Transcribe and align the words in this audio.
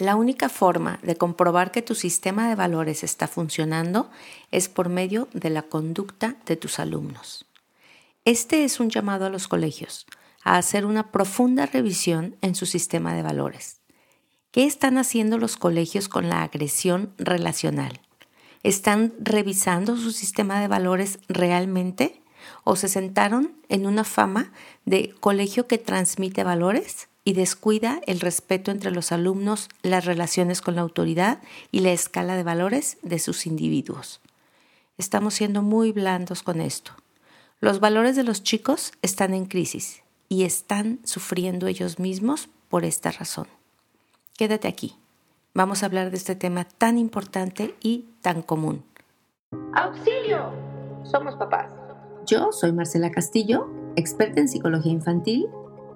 La 0.00 0.16
única 0.16 0.48
forma 0.48 0.98
de 1.02 1.16
comprobar 1.16 1.72
que 1.72 1.82
tu 1.82 1.94
sistema 1.94 2.48
de 2.48 2.54
valores 2.54 3.04
está 3.04 3.28
funcionando 3.28 4.10
es 4.50 4.70
por 4.70 4.88
medio 4.88 5.28
de 5.34 5.50
la 5.50 5.60
conducta 5.60 6.36
de 6.46 6.56
tus 6.56 6.78
alumnos. 6.78 7.44
Este 8.24 8.64
es 8.64 8.80
un 8.80 8.88
llamado 8.88 9.26
a 9.26 9.28
los 9.28 9.46
colegios 9.46 10.06
a 10.42 10.56
hacer 10.56 10.86
una 10.86 11.12
profunda 11.12 11.66
revisión 11.66 12.34
en 12.40 12.54
su 12.54 12.64
sistema 12.64 13.12
de 13.12 13.20
valores. 13.22 13.82
¿Qué 14.52 14.64
están 14.64 14.96
haciendo 14.96 15.36
los 15.36 15.58
colegios 15.58 16.08
con 16.08 16.30
la 16.30 16.44
agresión 16.44 17.12
relacional? 17.18 18.00
¿Están 18.62 19.12
revisando 19.20 19.98
su 19.98 20.12
sistema 20.12 20.62
de 20.62 20.68
valores 20.68 21.18
realmente? 21.28 22.22
¿O 22.64 22.74
se 22.74 22.88
sentaron 22.88 23.54
en 23.68 23.84
una 23.84 24.04
fama 24.04 24.50
de 24.86 25.14
colegio 25.20 25.66
que 25.66 25.76
transmite 25.76 26.42
valores? 26.42 27.09
Y 27.24 27.34
descuida 27.34 28.00
el 28.06 28.20
respeto 28.20 28.70
entre 28.70 28.90
los 28.90 29.12
alumnos, 29.12 29.68
las 29.82 30.04
relaciones 30.04 30.60
con 30.60 30.74
la 30.74 30.80
autoridad 30.82 31.40
y 31.70 31.80
la 31.80 31.92
escala 31.92 32.36
de 32.36 32.42
valores 32.42 32.98
de 33.02 33.18
sus 33.18 33.46
individuos. 33.46 34.20
Estamos 34.98 35.34
siendo 35.34 35.62
muy 35.62 35.92
blandos 35.92 36.42
con 36.42 36.60
esto. 36.60 36.92
Los 37.60 37.80
valores 37.80 38.16
de 38.16 38.24
los 38.24 38.42
chicos 38.42 38.92
están 39.02 39.34
en 39.34 39.46
crisis 39.46 40.02
y 40.28 40.44
están 40.44 41.00
sufriendo 41.04 41.66
ellos 41.66 41.98
mismos 41.98 42.48
por 42.68 42.84
esta 42.84 43.10
razón. 43.10 43.46
Quédate 44.36 44.68
aquí. 44.68 44.96
Vamos 45.52 45.82
a 45.82 45.86
hablar 45.86 46.10
de 46.10 46.16
este 46.16 46.36
tema 46.36 46.64
tan 46.64 46.96
importante 46.96 47.74
y 47.82 48.06
tan 48.22 48.42
común. 48.42 48.84
¡Auxilio! 49.74 50.52
Somos 51.04 51.34
papás. 51.36 51.70
Yo 52.26 52.52
soy 52.52 52.72
Marcela 52.72 53.10
Castillo, 53.10 53.68
experta 53.96 54.40
en 54.40 54.48
psicología 54.48 54.92
infantil 54.92 55.48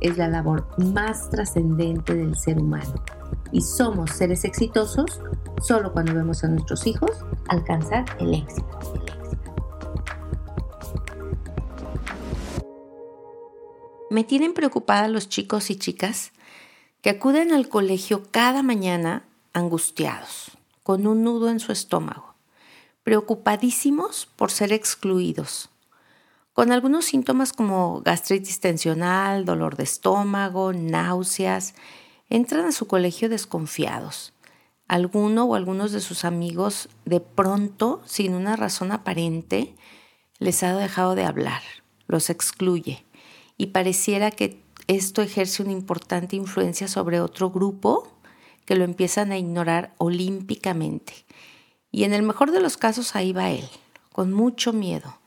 es 0.00 0.16
la 0.16 0.28
labor 0.28 0.66
más 0.78 1.30
trascendente 1.30 2.14
del 2.14 2.36
ser 2.36 2.58
humano. 2.58 2.94
Y 3.52 3.60
somos 3.60 4.10
seres 4.10 4.44
exitosos 4.44 5.20
solo 5.62 5.92
cuando 5.92 6.14
vemos 6.14 6.44
a 6.44 6.48
nuestros 6.48 6.86
hijos 6.86 7.10
alcanzar 7.48 8.04
el 8.18 8.34
éxito. 8.34 8.78
Me 14.10 14.24
tienen 14.24 14.54
preocupada 14.54 15.08
los 15.08 15.28
chicos 15.28 15.70
y 15.70 15.76
chicas 15.76 16.32
que 17.02 17.10
acuden 17.10 17.52
al 17.52 17.68
colegio 17.68 18.22
cada 18.30 18.62
mañana 18.62 19.24
angustiados, 19.52 20.52
con 20.82 21.06
un 21.06 21.24
nudo 21.24 21.50
en 21.50 21.60
su 21.60 21.72
estómago, 21.72 22.34
preocupadísimos 23.02 24.26
por 24.36 24.50
ser 24.50 24.72
excluidos, 24.72 25.70
con 26.56 26.72
algunos 26.72 27.04
síntomas 27.04 27.52
como 27.52 28.00
gastritis 28.00 28.60
tensional, 28.60 29.44
dolor 29.44 29.76
de 29.76 29.82
estómago, 29.84 30.72
náuseas, 30.72 31.74
entran 32.30 32.64
a 32.64 32.72
su 32.72 32.86
colegio 32.86 33.28
desconfiados. 33.28 34.32
Alguno 34.88 35.44
o 35.44 35.54
algunos 35.54 35.92
de 35.92 36.00
sus 36.00 36.24
amigos 36.24 36.88
de 37.04 37.20
pronto, 37.20 38.00
sin 38.06 38.32
una 38.32 38.56
razón 38.56 38.90
aparente, 38.90 39.74
les 40.38 40.62
ha 40.62 40.74
dejado 40.74 41.14
de 41.14 41.26
hablar, 41.26 41.60
los 42.06 42.30
excluye 42.30 43.04
y 43.58 43.66
pareciera 43.66 44.30
que 44.30 44.62
esto 44.86 45.20
ejerce 45.20 45.62
una 45.62 45.72
importante 45.72 46.36
influencia 46.36 46.88
sobre 46.88 47.20
otro 47.20 47.50
grupo 47.50 48.08
que 48.64 48.76
lo 48.76 48.84
empiezan 48.84 49.30
a 49.30 49.36
ignorar 49.36 49.92
olímpicamente. 49.98 51.26
Y 51.90 52.04
en 52.04 52.14
el 52.14 52.22
mejor 52.22 52.50
de 52.50 52.60
los 52.60 52.78
casos 52.78 53.14
ahí 53.14 53.34
va 53.34 53.50
él, 53.50 53.68
con 54.10 54.32
mucho 54.32 54.72
miedo 54.72 55.18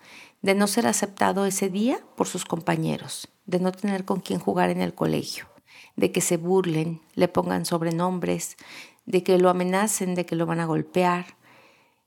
de 0.41 0.55
no 0.55 0.67
ser 0.67 0.87
aceptado 0.87 1.45
ese 1.45 1.69
día 1.69 1.99
por 2.15 2.27
sus 2.27 2.45
compañeros, 2.45 3.27
de 3.45 3.59
no 3.59 3.71
tener 3.71 4.05
con 4.05 4.19
quién 4.21 4.39
jugar 4.39 4.69
en 4.69 4.81
el 4.81 4.93
colegio, 4.93 5.47
de 5.95 6.11
que 6.11 6.21
se 6.21 6.37
burlen, 6.37 7.01
le 7.15 7.27
pongan 7.27 7.65
sobrenombres, 7.65 8.57
de 9.05 9.23
que 9.23 9.37
lo 9.37 9.49
amenacen, 9.49 10.15
de 10.15 10.25
que 10.25 10.35
lo 10.35 10.45
van 10.45 10.59
a 10.59 10.65
golpear, 10.65 11.37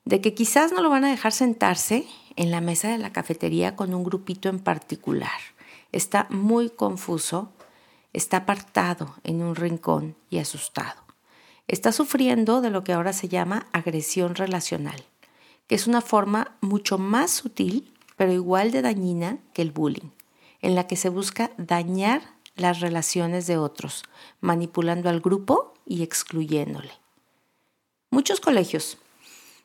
de 0.05 0.21
que 0.21 0.35
quizás 0.35 0.73
no 0.73 0.83
lo 0.83 0.91
van 0.91 1.05
a 1.05 1.11
dejar 1.11 1.33
sentarse 1.33 2.07
en 2.37 2.51
la 2.51 2.61
mesa 2.61 2.89
de 2.89 2.99
la 2.99 3.13
cafetería 3.13 3.77
con 3.77 3.95
un 3.95 4.05
grupito 4.05 4.49
en 4.49 4.59
particular. 4.59 5.41
Está 5.93 6.27
muy 6.31 6.71
confuso, 6.71 7.53
está 8.13 8.39
apartado 8.39 9.15
en 9.25 9.43
un 9.43 9.55
rincón 9.55 10.17
y 10.31 10.39
asustado. 10.39 11.03
Está 11.69 11.93
sufriendo 11.93 12.61
de 12.61 12.71
lo 12.71 12.83
que 12.83 12.93
ahora 12.93 13.13
se 13.13 13.29
llama 13.29 13.67
agresión 13.73 14.35
relacional, 14.35 15.05
que 15.67 15.75
es 15.75 15.87
una 15.87 16.01
forma 16.01 16.57
mucho 16.61 16.99
más 16.99 17.31
sutil 17.31 17.92
pero 18.17 18.33
igual 18.33 18.71
de 18.71 18.83
dañina 18.83 19.39
que 19.53 19.63
el 19.63 19.73
bullying, 19.73 20.11
en 20.61 20.75
la 20.75 20.87
que 20.87 20.97
se 20.97 21.09
busca 21.09 21.51
dañar 21.57 22.23
las 22.57 22.81
relaciones 22.81 23.47
de 23.47 23.57
otros, 23.57 24.05
manipulando 24.41 25.09
al 25.09 25.21
grupo 25.21 25.75
y 25.87 26.03
excluyéndole. 26.03 26.93
Muchos 28.11 28.41
colegios, 28.41 28.99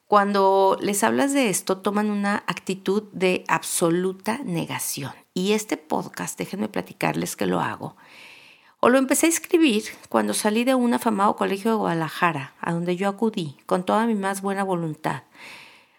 cuando 0.08 0.78
les 0.80 1.04
hablas 1.04 1.34
de 1.34 1.50
esto, 1.50 1.80
toman 1.80 2.10
una 2.10 2.44
actitud 2.48 3.04
de 3.12 3.44
absoluta 3.50 4.40
negación. 4.46 5.12
Y 5.34 5.52
este 5.52 5.76
podcast, 5.76 6.40
déjenme 6.40 6.70
platicarles 6.70 7.36
que 7.36 7.46
lo 7.46 7.60
hago. 7.60 7.98
O 8.80 8.90
lo 8.90 9.00
empecé 9.00 9.26
a 9.26 9.30
escribir 9.30 9.84
cuando 10.08 10.34
salí 10.34 10.64
de 10.64 10.76
un 10.76 10.94
afamado 10.94 11.36
colegio 11.36 11.72
de 11.72 11.78
Guadalajara, 11.78 12.54
a 12.62 12.72
donde 12.72 12.96
yo 12.96 13.10
acudí 13.10 13.58
con 13.66 13.84
toda 13.84 14.06
mi 14.06 14.16
más 14.16 14.42
buena 14.42 14.64
voluntad, 14.64 15.24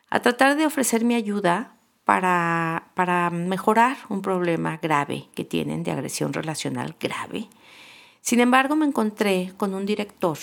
a 0.08 0.20
tratar 0.22 0.56
de 0.56 0.64
ofrecer 0.64 1.04
mi 1.04 1.14
ayuda 1.14 1.76
para, 2.08 2.90
para 2.94 3.28
mejorar 3.28 3.98
un 4.08 4.22
problema 4.22 4.78
grave 4.78 5.28
que 5.34 5.44
tienen 5.44 5.82
de 5.82 5.90
agresión 5.90 6.32
relacional 6.32 6.96
grave. 6.98 7.48
Sin 8.22 8.40
embargo, 8.40 8.76
me 8.76 8.86
encontré 8.86 9.52
con 9.58 9.74
un 9.74 9.84
director 9.84 10.38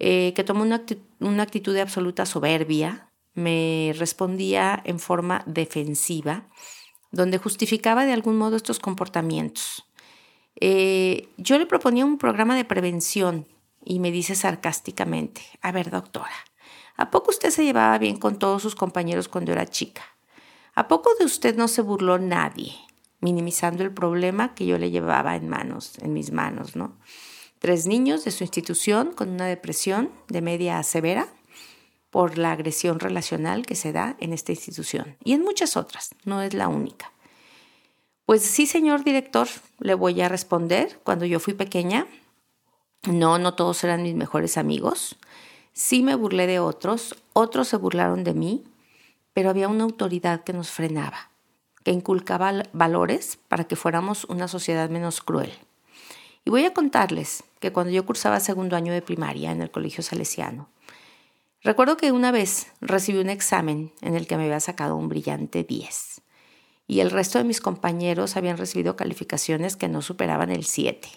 eh, 0.00 0.32
que 0.34 0.42
tomó 0.42 0.62
una, 0.62 0.82
una 1.20 1.44
actitud 1.44 1.72
de 1.72 1.82
absoluta 1.82 2.26
soberbia, 2.26 3.08
me 3.34 3.94
respondía 3.96 4.82
en 4.84 4.98
forma 4.98 5.44
defensiva, 5.46 6.48
donde 7.12 7.38
justificaba 7.38 8.04
de 8.04 8.14
algún 8.14 8.36
modo 8.36 8.56
estos 8.56 8.80
comportamientos. 8.80 9.84
Eh, 10.56 11.28
yo 11.36 11.60
le 11.60 11.66
proponía 11.66 12.04
un 12.04 12.18
programa 12.18 12.56
de 12.56 12.64
prevención 12.64 13.46
y 13.84 14.00
me 14.00 14.10
dice 14.10 14.34
sarcásticamente, 14.34 15.42
a 15.60 15.70
ver 15.70 15.90
doctora, 15.90 16.34
¿a 16.96 17.12
poco 17.12 17.30
usted 17.30 17.50
se 17.50 17.62
llevaba 17.62 17.96
bien 17.98 18.16
con 18.16 18.40
todos 18.40 18.62
sus 18.62 18.74
compañeros 18.74 19.28
cuando 19.28 19.52
era 19.52 19.64
chica? 19.66 20.02
¿A 20.74 20.88
poco 20.88 21.10
de 21.18 21.24
usted 21.24 21.56
no 21.56 21.68
se 21.68 21.82
burló 21.82 22.18
nadie? 22.18 22.74
minimizando 23.22 23.84
el 23.84 23.94
problema 23.94 24.54
que 24.54 24.66
yo 24.66 24.76
le 24.76 24.90
llevaba 24.90 25.36
en 25.36 25.48
manos, 25.48 25.94
en 26.02 26.12
mis 26.12 26.32
manos, 26.32 26.76
¿no? 26.76 26.92
Tres 27.60 27.86
niños 27.86 28.24
de 28.24 28.32
su 28.32 28.44
institución 28.44 29.12
con 29.12 29.30
una 29.30 29.46
depresión 29.46 30.10
de 30.28 30.42
media 30.42 30.78
a 30.78 30.82
severa 30.82 31.28
por 32.10 32.36
la 32.36 32.50
agresión 32.50 32.98
relacional 32.98 33.64
que 33.64 33.76
se 33.76 33.92
da 33.92 34.16
en 34.18 34.32
esta 34.32 34.52
institución 34.52 35.16
y 35.24 35.32
en 35.32 35.42
muchas 35.42 35.76
otras, 35.76 36.10
no 36.24 36.42
es 36.42 36.52
la 36.52 36.68
única. 36.68 37.12
Pues 38.26 38.42
sí, 38.42 38.66
señor 38.66 39.04
director, 39.04 39.48
le 39.78 39.94
voy 39.94 40.20
a 40.20 40.28
responder. 40.28 41.00
Cuando 41.04 41.24
yo 41.24 41.38
fui 41.38 41.54
pequeña, 41.54 42.06
no, 43.08 43.38
no 43.38 43.54
todos 43.54 43.82
eran 43.84 44.02
mis 44.02 44.14
mejores 44.14 44.58
amigos. 44.58 45.16
Sí 45.72 46.02
me 46.02 46.14
burlé 46.16 46.46
de 46.46 46.58
otros, 46.58 47.16
otros 47.32 47.68
se 47.68 47.76
burlaron 47.76 48.24
de 48.24 48.34
mí, 48.34 48.64
pero 49.34 49.50
había 49.50 49.68
una 49.68 49.84
autoridad 49.84 50.44
que 50.44 50.52
nos 50.52 50.70
frenaba, 50.70 51.30
que 51.84 51.90
inculcaba 51.90 52.62
valores 52.72 53.38
para 53.48 53.64
que 53.64 53.76
fuéramos 53.76 54.24
una 54.24 54.48
sociedad 54.48 54.90
menos 54.90 55.20
cruel. 55.20 55.52
Y 56.44 56.50
voy 56.50 56.64
a 56.64 56.74
contarles 56.74 57.44
que 57.60 57.72
cuando 57.72 57.92
yo 57.92 58.04
cursaba 58.04 58.40
segundo 58.40 58.76
año 58.76 58.92
de 58.92 59.02
primaria 59.02 59.52
en 59.52 59.62
el 59.62 59.70
Colegio 59.70 60.02
Salesiano, 60.02 60.68
recuerdo 61.62 61.96
que 61.96 62.12
una 62.12 62.32
vez 62.32 62.66
recibí 62.80 63.18
un 63.18 63.30
examen 63.30 63.92
en 64.00 64.16
el 64.16 64.26
que 64.26 64.36
me 64.36 64.44
había 64.44 64.60
sacado 64.60 64.96
un 64.96 65.08
brillante 65.08 65.62
10 65.62 66.22
y 66.92 67.00
el 67.00 67.10
resto 67.10 67.38
de 67.38 67.44
mis 67.44 67.60
compañeros 67.60 68.36
habían 68.36 68.58
recibido 68.58 68.96
calificaciones 68.96 69.76
que 69.76 69.88
no 69.88 70.02
superaban 70.02 70.50
el 70.50 70.64
7. 70.64 71.08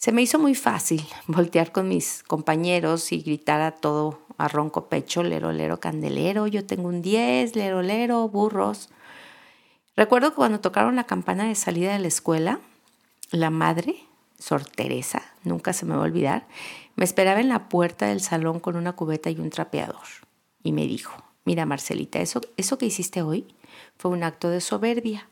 Se 0.00 0.12
me 0.12 0.22
hizo 0.22 0.38
muy 0.38 0.54
fácil 0.54 1.06
voltear 1.26 1.72
con 1.72 1.86
mis 1.86 2.22
compañeros 2.22 3.12
y 3.12 3.20
gritar 3.20 3.60
a 3.60 3.72
todo 3.72 4.20
a 4.38 4.48
ronco 4.48 4.88
pecho, 4.88 5.22
lero, 5.22 5.52
lero, 5.52 5.78
candelero, 5.78 6.46
yo 6.46 6.64
tengo 6.64 6.88
un 6.88 7.02
10, 7.02 7.54
lero, 7.54 7.82
lero, 7.82 8.26
burros. 8.26 8.88
Recuerdo 9.96 10.30
que 10.30 10.36
cuando 10.36 10.60
tocaron 10.60 10.96
la 10.96 11.04
campana 11.04 11.44
de 11.44 11.54
salida 11.54 11.92
de 11.92 11.98
la 11.98 12.08
escuela, 12.08 12.60
la 13.30 13.50
madre, 13.50 13.96
Sor 14.38 14.64
Teresa, 14.64 15.20
nunca 15.44 15.74
se 15.74 15.84
me 15.84 15.94
va 15.94 16.00
a 16.00 16.06
olvidar, 16.06 16.46
Me 16.96 17.04
esperaba 17.04 17.40
en 17.40 17.50
la 17.50 17.68
puerta 17.68 18.06
del 18.06 18.22
salón 18.22 18.58
con 18.58 18.76
una 18.76 18.92
cubeta 18.92 19.28
y 19.28 19.38
un 19.38 19.50
trapeador. 19.50 20.06
Y 20.62 20.72
me 20.72 20.86
dijo, 20.86 21.22
mira 21.44 21.66
Marcelita, 21.66 22.20
eso, 22.20 22.40
eso 22.56 22.78
que 22.78 22.86
hiciste 22.86 23.20
hoy 23.20 23.54
fue 23.98 24.10
un 24.10 24.22
acto 24.22 24.48
de 24.48 24.62
soberbia, 24.62 25.28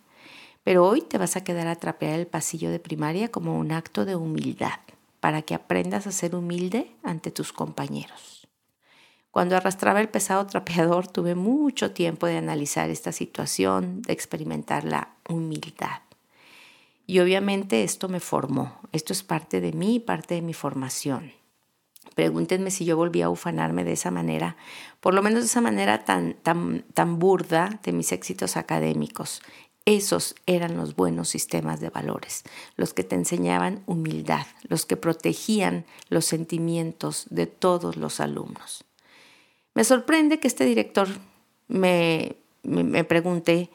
pero 0.65 0.87
hoy 0.87 1.01
te 1.01 1.19
vas 1.19 1.37
a 1.37 1.45
quedar 1.45 1.67
a 1.67 1.77
trapear 1.77 2.19
el 2.19 2.27
pasillo 2.27 2.71
de 2.71 2.79
primaria 2.79 3.31
como 3.31 3.59
un 3.59 3.73
acto 3.73 4.05
de 4.05 4.17
humildad, 4.17 4.81
para 5.21 5.43
que 5.43 5.55
aprendas 5.55 6.07
a 6.07 6.13
ser 6.13 6.35
humilde 6.35 6.91
ante 7.03 7.31
tus 7.31 7.53
compañeros. 7.53 8.49
Cuando 9.31 9.57
arrastraba 9.57 10.01
el 10.01 10.09
pesado 10.09 10.47
trapeador 10.47 11.07
tuve 11.07 11.35
mucho 11.35 11.93
tiempo 11.93 12.27
de 12.27 12.39
analizar 12.39 12.91
esta 12.91 13.13
situación, 13.13 14.03
de 14.03 14.13
experimentar 14.13 14.85
la 14.85 15.15
humildad. 15.29 16.03
Y 17.07 17.21
obviamente 17.21 17.85
esto 17.85 18.09
me 18.09 18.21
formó, 18.21 18.81
esto 18.93 19.13
es 19.13 19.23
parte 19.23 19.61
de 19.61 19.73
mí, 19.73 20.01
parte 20.01 20.35
de 20.35 20.43
mi 20.43 20.55
formación. 20.55 21.33
Pregúntenme 22.15 22.71
si 22.71 22.85
yo 22.85 22.97
volví 22.97 23.23
a 23.23 23.31
ufanarme 23.31 23.85
de 23.85 23.93
esa 23.93 24.11
manera, 24.11 24.57
por 25.01 25.15
lo 25.15 25.23
menos 25.23 25.41
de 25.41 25.47
esa 25.47 25.61
manera 25.61 26.05
tan, 26.05 26.35
tan, 26.35 26.85
tan 26.95 27.19
burda 27.19 27.79
de 27.83 27.93
mis 27.93 28.13
éxitos 28.13 28.57
académicos. 28.57 29.41
Esos 29.89 30.35
eran 30.45 30.77
los 30.77 30.97
buenos 30.97 31.31
sistemas 31.31 31.81
de 31.81 31.89
valores, 31.89 32.43
los 32.77 32.93
que 32.93 33.05
te 33.05 33.15
enseñaban 33.15 33.83
humildad, 33.87 34.47
los 34.65 34.85
que 34.85 34.99
protegían 34.99 35.87
los 36.11 36.27
sentimientos 36.27 37.25
de 37.31 37.47
todos 37.47 37.97
los 37.97 38.21
alumnos. 38.21 38.85
Me 39.73 39.85
sorprende 39.85 40.41
que 40.41 40.47
este 40.47 40.67
director 40.67 41.09
me, 41.69 42.37
me, 42.65 43.03
pregunte, 43.05 43.71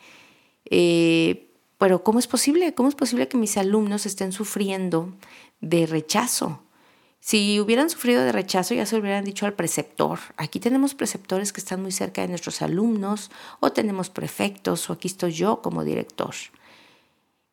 eh, 0.70 1.48
pero 1.80 2.04
¿cómo 2.04 2.20
es 2.20 2.28
posible? 2.28 2.76
¿Cómo 2.76 2.90
es 2.90 2.96
posible 2.96 3.28
que 3.28 3.38
mis 3.38 3.58
alumnos 3.58 4.06
estén 4.06 4.34
sufriendo 4.34 5.12
de 5.62 5.88
rechazo? 5.88 6.63
Si 7.26 7.58
hubieran 7.62 7.90
sufrido 7.90 8.22
de 8.22 8.34
rechazo, 8.34 8.74
ya 8.74 8.86
se 8.86 8.98
hubieran 8.98 9.24
dicho 9.24 9.46
al 9.46 9.54
preceptor. 9.54 10.20
Aquí 10.36 10.60
tenemos 10.60 10.94
preceptores 10.94 11.54
que 11.54 11.62
están 11.62 11.82
muy 11.82 11.94
cerca 11.94 12.22
de 12.22 12.28
nuestros 12.28 12.62
alumnos, 12.62 13.32
o 13.62 13.72
tenemos 13.72 14.10
prefectos, 14.10 14.90
o 14.90 14.94
aquí 14.94 15.08
estoy 15.08 15.32
yo 15.32 15.62
como 15.62 15.86
director. 15.86 16.36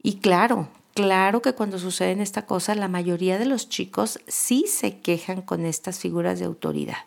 Y 0.02 0.16
claro, 0.16 0.66
claro 0.92 1.40
que 1.40 1.52
cuando 1.52 1.78
sucede 1.78 2.20
esta 2.20 2.46
cosa, 2.46 2.74
la 2.74 2.88
mayoría 2.88 3.38
de 3.38 3.44
los 3.44 3.68
chicos 3.68 4.18
sí 4.26 4.64
se 4.66 4.98
quejan 4.98 5.40
con 5.40 5.64
estas 5.64 6.00
figuras 6.00 6.40
de 6.40 6.46
autoridad. 6.46 7.04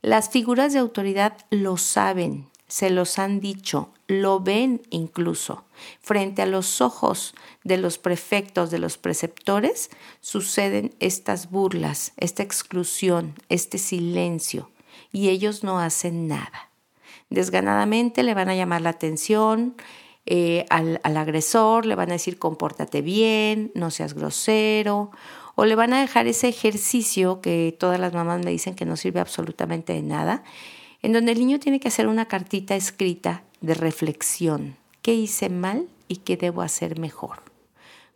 Las 0.00 0.30
figuras 0.30 0.72
de 0.72 0.78
autoridad 0.78 1.38
lo 1.50 1.76
saben, 1.76 2.46
se 2.70 2.88
los 2.88 3.18
han 3.18 3.40
dicho, 3.40 3.90
lo 4.06 4.38
ven 4.38 4.80
incluso. 4.90 5.64
Frente 6.00 6.40
a 6.42 6.46
los 6.46 6.80
ojos 6.80 7.34
de 7.64 7.78
los 7.78 7.98
prefectos, 7.98 8.70
de 8.70 8.78
los 8.78 8.96
preceptores, 8.96 9.90
suceden 10.20 10.94
estas 11.00 11.50
burlas, 11.50 12.12
esta 12.16 12.44
exclusión, 12.44 13.34
este 13.48 13.76
silencio, 13.76 14.70
y 15.10 15.30
ellos 15.30 15.64
no 15.64 15.80
hacen 15.80 16.28
nada. 16.28 16.70
Desganadamente 17.28 18.22
le 18.22 18.34
van 18.34 18.48
a 18.48 18.54
llamar 18.54 18.82
la 18.82 18.90
atención 18.90 19.74
eh, 20.26 20.64
al, 20.70 21.00
al 21.02 21.16
agresor, 21.16 21.86
le 21.86 21.96
van 21.96 22.10
a 22.10 22.14
decir 22.14 22.38
compórtate 22.38 23.02
bien, 23.02 23.72
no 23.74 23.90
seas 23.90 24.14
grosero, 24.14 25.10
o 25.56 25.64
le 25.64 25.74
van 25.74 25.92
a 25.92 26.00
dejar 26.00 26.28
ese 26.28 26.48
ejercicio 26.48 27.40
que 27.40 27.76
todas 27.76 27.98
las 27.98 28.12
mamás 28.12 28.44
me 28.44 28.52
dicen 28.52 28.76
que 28.76 28.84
no 28.84 28.96
sirve 28.96 29.18
absolutamente 29.18 29.92
de 29.92 30.02
nada 30.02 30.44
en 31.02 31.12
donde 31.12 31.32
el 31.32 31.38
niño 31.38 31.58
tiene 31.58 31.80
que 31.80 31.88
hacer 31.88 32.06
una 32.06 32.26
cartita 32.26 32.76
escrita 32.76 33.42
de 33.60 33.74
reflexión. 33.74 34.76
¿Qué 35.02 35.14
hice 35.14 35.48
mal 35.48 35.88
y 36.08 36.16
qué 36.16 36.36
debo 36.36 36.62
hacer 36.62 36.98
mejor? 36.98 37.42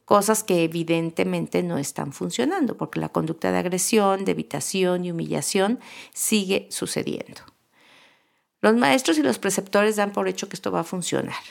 Cosas 0.04 0.44
que 0.44 0.64
evidentemente 0.64 1.62
no 1.62 1.78
están 1.78 2.12
funcionando 2.12 2.76
porque 2.76 3.00
la 3.00 3.08
conducta 3.08 3.50
de 3.50 3.58
agresión, 3.58 4.25
de 4.25 4.32
evitación 4.32 5.04
y 5.04 5.10
humillación 5.10 5.81
sigue 6.12 6.66
sucediendo. 6.70 7.40
Los 8.60 8.76
maestros 8.76 9.19
y 9.19 9.22
los 9.22 9.38
preceptores 9.38 9.96
dan 9.96 10.12
por 10.12 10.28
hecho 10.28 10.48
que 10.48 10.56
esto 10.56 10.70
va 10.70 10.81
a 10.81 10.84
funcionar. 10.84 11.42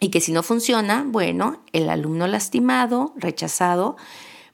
Y 0.00 0.10
que 0.10 0.20
si 0.20 0.32
no 0.32 0.42
funciona, 0.42 1.04
bueno, 1.06 1.62
el 1.72 1.88
alumno 1.88 2.26
lastimado, 2.26 3.14
rechazado, 3.16 3.96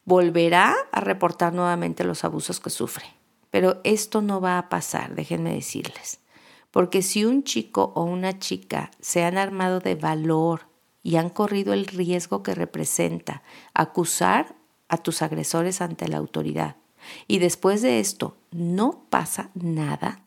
volverá 0.04 0.74
a 0.92 1.00
reportar 1.00 1.52
nuevamente 1.52 2.04
los 2.04 2.24
abusos 2.24 2.60
que 2.60 2.70
sufre. 2.70 3.19
Pero 3.50 3.80
esto 3.84 4.22
no 4.22 4.40
va 4.40 4.58
a 4.58 4.68
pasar, 4.68 5.14
déjenme 5.14 5.52
decirles. 5.52 6.20
Porque 6.70 7.02
si 7.02 7.24
un 7.24 7.42
chico 7.42 7.92
o 7.94 8.04
una 8.04 8.38
chica 8.38 8.90
se 9.00 9.24
han 9.24 9.38
armado 9.38 9.80
de 9.80 9.96
valor 9.96 10.68
y 11.02 11.16
han 11.16 11.30
corrido 11.30 11.72
el 11.72 11.86
riesgo 11.86 12.42
que 12.42 12.54
representa 12.54 13.42
acusar 13.74 14.54
a 14.88 14.98
tus 14.98 15.22
agresores 15.22 15.80
ante 15.80 16.08
la 16.08 16.18
autoridad, 16.18 16.76
y 17.26 17.38
después 17.38 17.82
de 17.82 17.98
esto 17.98 18.36
no 18.50 19.04
pasa 19.08 19.50
nada, 19.54 20.20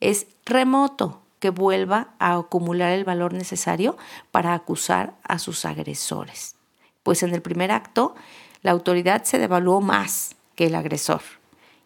es 0.00 0.26
remoto 0.44 1.22
que 1.38 1.50
vuelva 1.50 2.14
a 2.18 2.34
acumular 2.34 2.92
el 2.92 3.04
valor 3.04 3.34
necesario 3.34 3.96
para 4.30 4.54
acusar 4.54 5.14
a 5.22 5.38
sus 5.38 5.64
agresores. 5.64 6.56
Pues 7.02 7.22
en 7.22 7.34
el 7.34 7.42
primer 7.42 7.70
acto, 7.70 8.14
la 8.62 8.70
autoridad 8.70 9.24
se 9.24 9.38
devaluó 9.38 9.80
más 9.80 10.34
que 10.54 10.66
el 10.66 10.74
agresor 10.74 11.20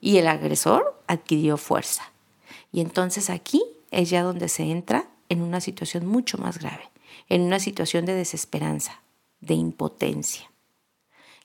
y 0.00 0.19
el 0.19 0.26
agresor 0.26 1.00
adquirió 1.06 1.56
fuerza. 1.56 2.12
Y 2.73 2.81
entonces 2.81 3.31
aquí 3.31 3.62
es 3.91 4.11
ya 4.11 4.23
donde 4.23 4.49
se 4.49 4.64
entra 4.64 5.08
en 5.29 5.43
una 5.43 5.61
situación 5.61 6.06
mucho 6.06 6.38
más 6.38 6.58
grave, 6.58 6.91
en 7.29 7.43
una 7.43 7.61
situación 7.61 8.06
de 8.06 8.14
desesperanza, 8.14 9.02
de 9.41 9.55
impotencia. 9.55 10.50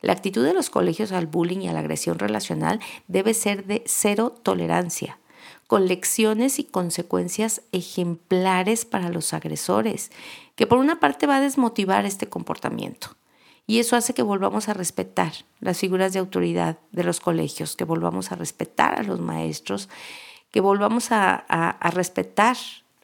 La 0.01 0.13
actitud 0.13 0.45
de 0.45 0.53
los 0.53 0.69
colegios 0.69 1.11
al 1.11 1.27
bullying 1.27 1.61
y 1.61 1.67
a 1.67 1.73
la 1.73 1.79
agresión 1.79 2.19
relacional 2.19 2.79
debe 3.07 3.33
ser 3.33 3.65
de 3.65 3.83
cero 3.85 4.35
tolerancia, 4.43 5.19
con 5.67 5.87
lecciones 5.87 6.59
y 6.59 6.63
consecuencias 6.63 7.61
ejemplares 7.71 8.85
para 8.85 9.09
los 9.09 9.33
agresores, 9.33 10.11
que 10.55 10.67
por 10.67 10.77
una 10.77 10.99
parte 10.99 11.25
va 11.25 11.37
a 11.37 11.41
desmotivar 11.41 12.05
este 12.05 12.29
comportamiento 12.29 13.15
y 13.67 13.79
eso 13.79 13.95
hace 13.95 14.13
que 14.13 14.21
volvamos 14.21 14.69
a 14.69 14.73
respetar 14.73 15.33
las 15.59 15.79
figuras 15.79 16.13
de 16.13 16.19
autoridad 16.19 16.77
de 16.91 17.03
los 17.03 17.19
colegios, 17.19 17.75
que 17.75 17.83
volvamos 17.83 18.31
a 18.31 18.35
respetar 18.35 19.00
a 19.00 19.03
los 19.03 19.19
maestros, 19.19 19.89
que 20.51 20.62
volvamos 20.62 21.12
a, 21.12 21.45
respetar 21.91 22.56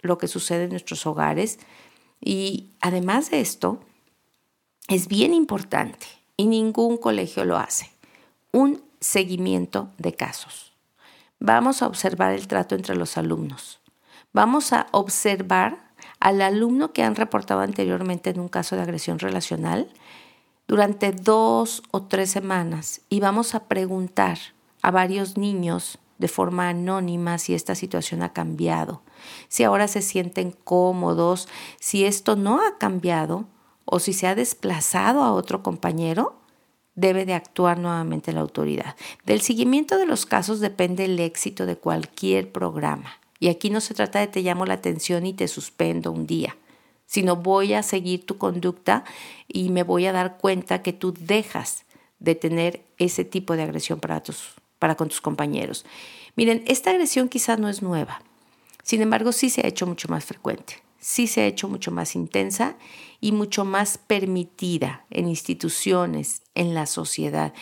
lo 0.02 0.18
que 0.18 0.28
sucede 0.28 0.66
en 0.66 0.69
nuestros 0.69 1.06
hogares. 1.08 1.60
Y 2.19 2.69
además 2.80 3.31
de 3.31 3.42
esto, 3.42 3.80
es 4.88 5.08
bien 5.08 5.34
importante, 5.34 6.06
y 6.38 6.46
ningún 6.46 6.98
colegio 6.98 7.44
lo 7.44 7.58
hace, 7.58 7.90
un 8.52 8.84
seguimiento 9.00 9.90
de 9.98 10.13
casos. 10.13 10.74
Vamos 11.40 11.81
a 11.81 11.88
observar 11.88 12.34
el 12.34 12.48
trato 12.48 12.75
entre 12.75 12.96
los 12.96 13.18
alumnos. 13.18 13.80
Vamos 14.32 14.74
a 14.74 14.86
observar 14.91 15.91
al 16.20 16.41
alumno 16.41 16.94
que 16.94 17.03
han 17.03 17.15
reportado 17.15 17.62
anteriormente 17.62 18.30
en 18.30 18.39
un 18.39 18.48
caso 18.48 18.75
de 18.75 18.84
agresión 18.84 19.18
relacional 19.18 19.89
durante 20.72 21.12
dos 21.12 21.84
o 21.92 22.04
tres 22.04 22.30
semanas 22.30 23.01
y 23.10 23.20
vamos 23.20 23.56
a 23.56 23.66
preguntar 23.66 24.40
a 24.82 24.90
varios 24.90 25.36
niños 25.36 26.00
de 26.18 26.30
forma 26.30 26.70
anónima 26.70 27.40
si 27.40 27.54
esta 27.54 27.75
situación 27.75 28.24
ha 28.24 28.32
cambiado, 28.32 29.01
si 29.50 29.66
ahora 29.66 29.90
se 29.90 30.01
sienten 30.01 30.51
cómodos, 30.63 31.50
si 31.82 32.06
esto 32.06 32.38
no 32.38 32.66
ha 32.66 32.78
cambiado 32.78 33.48
o 33.84 34.00
si 34.00 34.13
se 34.13 34.28
ha 34.28 34.34
desplazado 34.34 35.24
a 35.24 35.34
otro 35.34 35.62
compañero, 35.62 36.40
debe 36.96 37.25
de 37.25 37.34
actuar 37.34 37.78
nuevamente 37.78 38.32
la 38.32 38.40
autoridad. 38.40 38.96
Del 39.25 39.42
seguimiento 39.42 39.98
de 39.98 40.06
los 40.06 40.25
casos 40.25 40.62
depende 40.62 41.04
el 41.04 41.20
éxito 41.20 41.66
de 41.66 41.75
cualquier 41.75 42.50
programa. 42.50 43.20
Y 43.42 43.50
aquí 43.50 43.72
no 43.72 43.82
se 43.82 43.94
trata 43.94 44.20
de 44.20 44.28
te 44.28 44.42
llamo 44.42 44.66
la 44.66 44.75
atención 44.75 45.25
y 45.25 45.34
te 45.34 45.50
suspendo 45.50 46.13
un 46.13 46.28
día 46.28 46.56
sino 47.12 47.36
voy 47.36 47.74
a 47.74 47.84
seguir 47.84 48.25
tu 48.25 48.38
conducta 48.38 49.03
y 49.50 49.68
me 49.68 49.84
voy 49.84 50.06
a 50.06 50.13
dar 50.13 50.38
cuenta 50.38 50.82
que 50.82 50.94
tú 50.94 51.13
dejas 51.13 51.84
de 52.20 52.36
tener 52.36 52.86
ese 52.98 53.25
tipo 53.25 53.58
de 53.58 53.63
agresión 53.63 54.00
para, 54.00 54.24
tus, 54.24 54.53
para 54.80 54.96
con 54.96 55.10
tus 55.10 55.20
compañeros. 55.20 55.86
Miren, 56.38 56.63
esta 56.68 56.91
agresión 56.91 57.27
quizás 57.27 57.60
no 57.60 57.68
es 57.68 57.82
nueva, 57.82 58.22
sin 58.82 59.01
embargo 59.01 59.34
sí 59.34 59.50
se 59.50 59.60
ha 59.60 59.68
hecho 59.68 59.86
mucho 59.86 60.08
más 60.08 60.24
frecuente, 60.24 60.82
sí 61.00 61.27
se 61.27 61.41
ha 61.41 61.48
hecho 61.48 61.68
mucho 61.68 61.91
más 61.91 62.15
intensa 62.15 62.77
y 63.20 63.34
mucho 63.34 63.65
más 63.65 63.98
permitida 63.98 65.06
en 65.10 65.27
instituciones, 65.27 66.44
en 66.56 66.74
la 66.74 66.86
sociedad. 66.86 67.53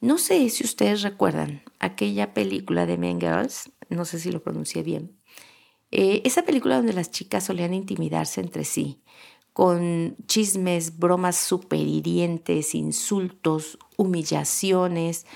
No 0.00 0.18
sé 0.18 0.50
si 0.50 0.64
ustedes 0.64 1.02
recuerdan 1.02 1.62
aquella 1.78 2.34
película 2.34 2.86
de 2.86 2.98
Men 2.98 3.20
Girls, 3.20 3.70
no 3.88 4.04
sé 4.04 4.18
si 4.18 4.32
lo 4.32 4.42
pronuncié 4.42 4.82
bien, 4.82 5.16
eh, 5.90 6.22
esa 6.24 6.42
película 6.42 6.76
donde 6.76 6.92
las 6.92 7.10
chicas 7.10 7.44
solían 7.44 7.74
intimidarse 7.74 8.40
entre 8.40 8.64
sí, 8.64 9.00
con 9.52 10.16
chismes, 10.26 10.98
bromas 10.98 11.36
super 11.36 11.80
hirientes, 11.80 12.74
insultos, 12.74 13.78
humillaciones. 13.96 15.26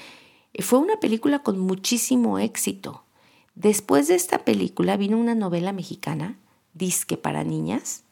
Eh, 0.52 0.62
fue 0.62 0.78
una 0.78 0.99
película 1.00 1.40
con 1.40 1.58
muchísimo 1.58 2.38
éxito. 2.38 3.04
Después 3.54 4.08
de 4.08 4.14
esta 4.14 4.44
película 4.44 4.96
vino 4.96 5.18
una 5.18 5.34
novela 5.34 5.73
mexicana, 5.73 6.38
Disque 6.73 7.16
para 7.16 7.44
niñas, 7.44 8.02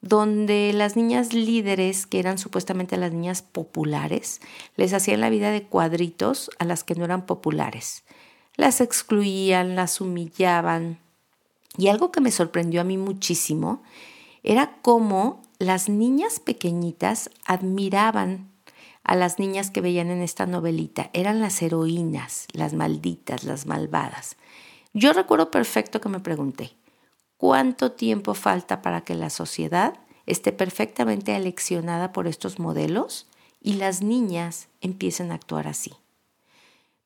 donde 0.00 0.72
las 0.72 0.96
niñas 0.96 1.34
líderes, 1.34 2.06
que 2.06 2.18
eran 2.18 2.38
supuestamente 2.38 2.96
las 2.96 3.12
niñas 3.12 3.42
populares, 3.42 4.40
les 4.76 4.94
hacían 4.94 5.20
la 5.20 5.28
vida 5.28 5.50
de 5.50 5.64
cuadritos 5.64 6.50
a 6.58 6.64
las 6.64 6.84
que 6.84 6.94
no 6.94 7.04
eran 7.04 7.26
populares. 7.26 8.04
Las 8.56 8.80
excluían, 8.80 9.76
las 9.76 10.00
humillaban. 10.00 11.00
Y 11.78 11.88
algo 11.88 12.10
que 12.10 12.20
me 12.20 12.32
sorprendió 12.32 12.80
a 12.80 12.84
mí 12.84 12.98
muchísimo 12.98 13.82
era 14.42 14.78
cómo 14.82 15.40
las 15.58 15.88
niñas 15.88 16.40
pequeñitas 16.40 17.30
admiraban 17.46 18.50
a 19.04 19.14
las 19.14 19.38
niñas 19.38 19.70
que 19.70 19.80
veían 19.80 20.10
en 20.10 20.20
esta 20.20 20.44
novelita. 20.44 21.08
Eran 21.12 21.40
las 21.40 21.62
heroínas, 21.62 22.48
las 22.52 22.74
malditas, 22.74 23.44
las 23.44 23.66
malvadas. 23.66 24.36
Yo 24.92 25.12
recuerdo 25.12 25.52
perfecto 25.52 26.00
que 26.00 26.08
me 26.08 26.18
pregunté, 26.18 26.72
¿cuánto 27.36 27.92
tiempo 27.92 28.34
falta 28.34 28.82
para 28.82 29.02
que 29.02 29.14
la 29.14 29.30
sociedad 29.30 29.94
esté 30.26 30.52
perfectamente 30.52 31.34
aleccionada 31.34 32.12
por 32.12 32.26
estos 32.26 32.58
modelos 32.58 33.28
y 33.62 33.74
las 33.74 34.02
niñas 34.02 34.68
empiecen 34.80 35.30
a 35.30 35.36
actuar 35.36 35.68
así? 35.68 35.92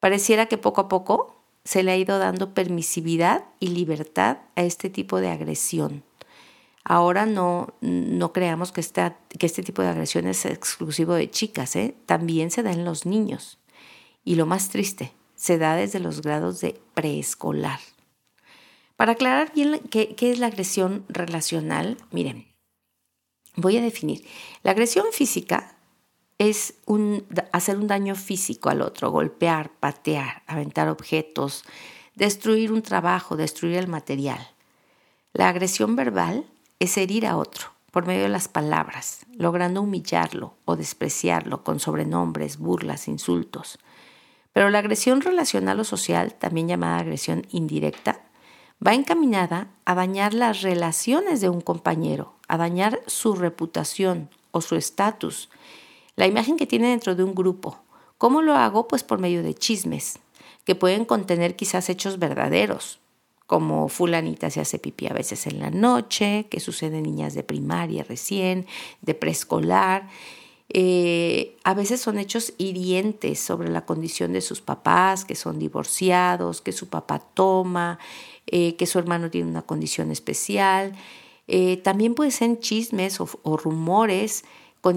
Pareciera 0.01 0.47
que 0.47 0.57
poco 0.57 0.81
a 0.81 0.89
poco 0.89 1.42
se 1.65 1.83
le 1.83 1.93
ha 1.93 1.97
ido 1.97 2.19
dando 2.19 2.55
permisividad 2.55 3.45
y 3.61 3.69
libertad 3.69 4.39
a 4.57 4.63
este 4.63 4.91
tipo 4.91 5.21
de 5.21 5.31
agresión 5.31 6.05
Ahora 6.85 7.27
no, 7.27 7.75
no 7.81 8.33
creamos 8.33 8.73
que, 8.73 8.83
que 9.39 9.47
este 9.47 9.63
tipo 9.63 9.83
de 9.83 9.89
agresión 9.89 10.27
es 10.27 10.45
exclusivo 10.45 11.15
de 11.15 11.31
chicas, 11.31 11.77
¿eh? 11.77 11.95
también 12.07 12.51
se 12.51 12.63
da 12.63 12.73
en 12.73 12.85
los 12.85 13.07
niños. 13.07 13.59
Y 14.25 14.35
lo 14.35 14.47
más 14.47 14.69
triste, 14.69 15.13
se 15.37 15.59
da 15.59 15.77
desde 15.77 16.01
los 16.01 16.23
grados 16.23 16.61
de 16.61 16.81
preescolar. 16.95 17.79
Para 18.97 19.13
aclarar 19.13 19.53
bien 19.55 19.81
qué, 19.91 20.15
qué 20.17 20.33
es 20.33 20.39
la 20.39 20.49
agresión 20.49 21.05
relacional, 21.09 21.99
miren, 22.11 22.49
voy 23.55 23.77
a 23.77 23.83
definir. 23.83 24.27
La 24.65 24.73
agresión 24.73 25.07
física 25.13 25.77
es 26.39 26.75
hacer 27.53 27.77
un 27.77 27.87
daño 27.87 28.15
físico 28.15 28.69
al 28.71 28.83
otro, 28.83 29.11
golpear, 29.11 29.71
patear, 29.71 30.43
aventar 30.47 30.89
objetos, 30.89 31.65
destruir 32.15 32.73
un 32.73 32.83
trabajo, 32.83 33.37
destruir 33.37 33.77
el 33.77 33.89
material. 33.89 34.51
La 35.33 35.49
agresión 35.49 35.97
verbal 35.97 36.45
es 36.79 36.97
herir 36.97 37.27
a 37.27 37.37
otro 37.37 37.69
por 37.91 38.07
medio 38.07 38.23
de 38.23 38.29
las 38.29 38.49
palabras, 38.49 39.27
logrando 39.35 39.83
humillarlo 39.83 40.55
o 40.65 40.77
despreciarlo 40.77 41.63
con 41.63 41.79
sobrenombres, 41.79 42.57
burlas, 42.57 43.07
insultos. 43.07 43.79
Pero 44.53 44.71
la 44.71 44.79
agresión 44.79 45.21
relacional 45.21 45.79
o 45.81 45.85
social, 45.85 46.35
también 46.35 46.69
llamada 46.69 46.99
agresión 46.99 47.47
indirecta, 47.51 48.21
va 48.85 48.95
encaminada 48.95 49.69
a 49.85 49.95
dañar 49.95 50.35
las 50.35 50.63
relaciones 50.63 51.41
de 51.41 51.49
un 51.49 51.61
compañero, 51.61 52.35
a 52.49 52.57
dañar 52.57 53.01
su 53.07 53.35
reputación 53.35 54.31
o 54.51 54.61
su 54.61 54.77
estatus, 54.77 55.51
la 56.17 56.27
imagen 56.27 56.57
que 56.57 56.67
tiene 56.67 56.89
dentro 56.89 57.15
de 57.15 57.25
un 57.25 57.35
grupo. 57.35 57.79
¿Cómo 58.19 58.43
lo 58.43 58.55
hago? 58.55 58.89
Pues 58.89 59.03
por 59.03 59.19
medio 59.19 59.43
de 59.43 59.55
chismes, 59.55 60.19
que 60.65 60.75
pueden 60.75 61.05
contener 61.05 61.57
quizás 61.57 61.89
hechos 61.89 62.19
verdaderos, 62.19 63.01
como 63.47 63.89
fulanita 63.89 64.49
se 64.49 64.61
hace 64.61 64.79
pipí 64.79 65.09
a 65.09 65.13
veces 65.13 65.47
en 65.47 65.59
la 65.59 65.71
noche, 65.71 66.47
que 66.49 66.61
sucede 66.61 66.99
en 66.99 67.03
niñas 67.03 67.35
de 67.35 67.43
primaria 67.43 68.03
recién, 68.03 68.67
de 69.03 69.15
preescolar. 69.15 70.09
Eh, 70.71 71.59
a 71.65 71.75
veces 71.75 72.01
son 72.01 72.19
hechos 72.19 72.55
hirientes 72.57 73.41
sobre 73.41 73.69
la 73.69 73.85
condición 73.85 74.33
de 74.33 74.41
sus 74.41 74.63
papás, 74.63 75.27
que 75.27 75.35
son 75.35 75.59
divorciados, 75.59 76.63
que 76.63 76.73
su 76.73 76.89
papá 76.89 77.19
toma, 77.19 77.99
eh, 78.47 78.77
que 78.77 78.87
su 78.87 78.99
hermano 78.99 79.31
tiene 79.31 79.51
una 79.51 79.63
condición 79.63 80.11
especial. 80.11 80.95
Eh, 81.47 81.77
también 81.79 82.15
pueden 82.15 82.33
ser 82.33 82.59
chismes 82.61 83.21
o 83.21 83.57
rumores 83.59 84.45
con, 84.83 84.97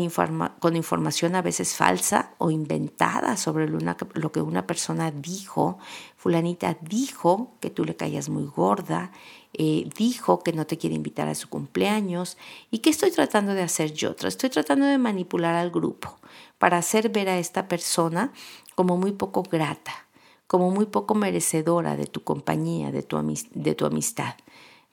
con, 0.59 0.75
información 0.75 1.35
a 1.35 1.43
veces 1.43 1.75
falsa 1.75 2.31
o 2.39 2.49
inventada 2.49 3.37
sobre 3.37 3.69
lo, 3.69 4.31
que 4.31 4.41
una 4.41 4.65
persona 4.65 5.11
dijo. 5.11 5.77
Fulanita 6.17 6.75
dijo 6.81 7.53
que 7.61 7.69
tú 7.69 7.85
le 7.85 7.95
caías 7.95 8.27
muy 8.27 8.45
gorda, 8.45 9.11
eh, 9.53 9.87
dijo 9.95 10.39
que 10.39 10.53
no 10.53 10.65
te 10.65 10.79
quiere 10.79 10.95
invitar 10.95 11.27
a 11.27 11.35
su 11.35 11.49
cumpleaños. 11.49 12.35
¿Y 12.71 12.79
qué 12.79 12.89
estoy 12.89 13.11
tratando 13.11 13.53
de 13.53 13.61
hacer 13.61 13.93
yo? 13.93 14.15
Estoy 14.19 14.49
tratando 14.49 14.87
de 14.87 14.97
manipular 14.97 15.53
al 15.53 15.69
grupo 15.69 16.17
para 16.57 16.77
hacer 16.77 17.09
ver 17.09 17.29
a 17.29 17.37
esta 17.37 17.67
persona 17.67 18.33
como 18.73 18.97
muy 18.97 19.11
poco 19.11 19.43
grata, 19.43 20.07
como 20.47 20.71
muy 20.71 20.87
poco 20.87 21.13
merecedora 21.13 21.95
de 21.95 22.07
tu 22.07 22.23
compañía, 22.23 22.91
de 22.91 23.03
tu, 23.03 23.17
de 23.53 23.75
tu 23.75 23.85
amistad. 23.85 24.33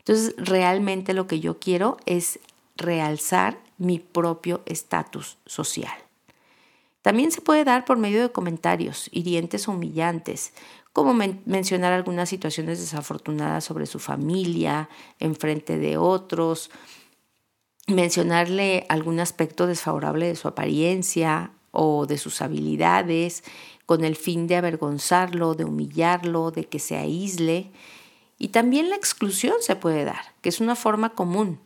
Entonces, 0.01 0.35
realmente 0.37 1.15
lo 1.15 1.27
que 1.27 1.41
yo 1.41 1.59
quiero 1.59 1.97
es 2.05 2.41
realzar 2.77 3.59
mi 3.83 3.99
propio 3.99 4.63
estatus 4.67 5.39
social. 5.45 5.93
También 7.03 7.33
se 7.33 7.41
puede 7.41 7.65
dar 7.65 7.85
por 7.85 7.99
medio 7.99 8.23
de 8.23 8.31
comentarios 8.31 9.11
hirientes 9.13 9.67
o 9.67 9.73
humillantes, 9.73 10.53
como 10.93 11.15
mencionar 11.15 11.93
algunas 11.93 12.29
situaciones 12.29 12.79
desafortunadas 12.79 13.65
sobre 13.65 13.87
su 13.87 13.99
familia, 13.99 14.89
en 15.19 15.35
frente 15.35 15.79
de 15.79 15.97
otros, 15.97 16.71
mencionarle 17.89 18.87
algún 18.89 19.19
aspecto 19.19 19.67
desfavorable 19.67 20.29
de 20.29 20.37
su 20.37 20.47
apariencia 20.47 21.51
o 21.73 22.07
de 22.07 22.19
sus 22.19 22.41
habilidades, 22.41 23.43
con 23.85 24.05
el 24.05 24.15
fin 24.15 24.47
de 24.47 24.57
avergonzarlo, 24.57 25.55
de 25.55 25.65
humillarlo, 25.65 26.53
de 26.53 26.65
que 26.65 26.79
se 26.79 26.97
aísle. 26.97 27.73
Y 28.39 28.49
también 28.49 28.91
la 28.91 28.97
exclusión 28.97 29.57
se 29.61 29.75
puede 29.75 30.05
dar, 30.05 30.35
que 30.41 30.51
es 30.51 30.61
una 30.61 30.77
forma 30.77 31.11
común 31.11 31.59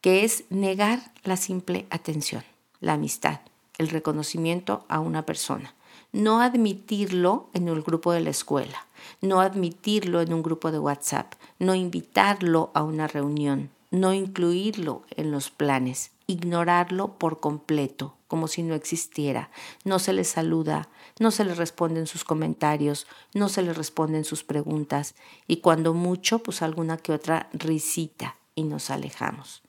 que 0.00 0.24
es 0.24 0.44
negar 0.50 1.12
la 1.24 1.36
simple 1.36 1.86
atención, 1.90 2.42
la 2.80 2.94
amistad, 2.94 3.40
el 3.78 3.88
reconocimiento 3.88 4.84
a 4.88 5.00
una 5.00 5.26
persona. 5.26 5.74
No 6.12 6.40
admitirlo 6.40 7.50
en 7.54 7.68
el 7.68 7.82
grupo 7.82 8.12
de 8.12 8.20
la 8.20 8.30
escuela, 8.30 8.86
no 9.20 9.40
admitirlo 9.40 10.20
en 10.20 10.32
un 10.32 10.42
grupo 10.42 10.72
de 10.72 10.78
WhatsApp, 10.78 11.34
no 11.58 11.74
invitarlo 11.74 12.70
a 12.74 12.82
una 12.82 13.06
reunión, 13.06 13.70
no 13.90 14.12
incluirlo 14.12 15.02
en 15.16 15.30
los 15.30 15.50
planes, 15.50 16.10
ignorarlo 16.26 17.18
por 17.18 17.40
completo, 17.40 18.14
como 18.28 18.48
si 18.48 18.62
no 18.62 18.74
existiera. 18.74 19.50
No 19.84 19.98
se 19.98 20.12
le 20.12 20.24
saluda, 20.24 20.88
no 21.18 21.30
se 21.30 21.44
le 21.44 21.54
responden 21.54 22.06
sus 22.06 22.24
comentarios, 22.24 23.06
no 23.34 23.48
se 23.48 23.62
le 23.62 23.72
responden 23.72 24.24
sus 24.24 24.44
preguntas 24.44 25.14
y 25.46 25.58
cuando 25.58 25.94
mucho, 25.94 26.40
pues 26.40 26.62
alguna 26.62 26.96
que 26.96 27.12
otra 27.12 27.48
risita 27.52 28.36
y 28.54 28.64
nos 28.64 28.90
alejamos. 28.90 29.62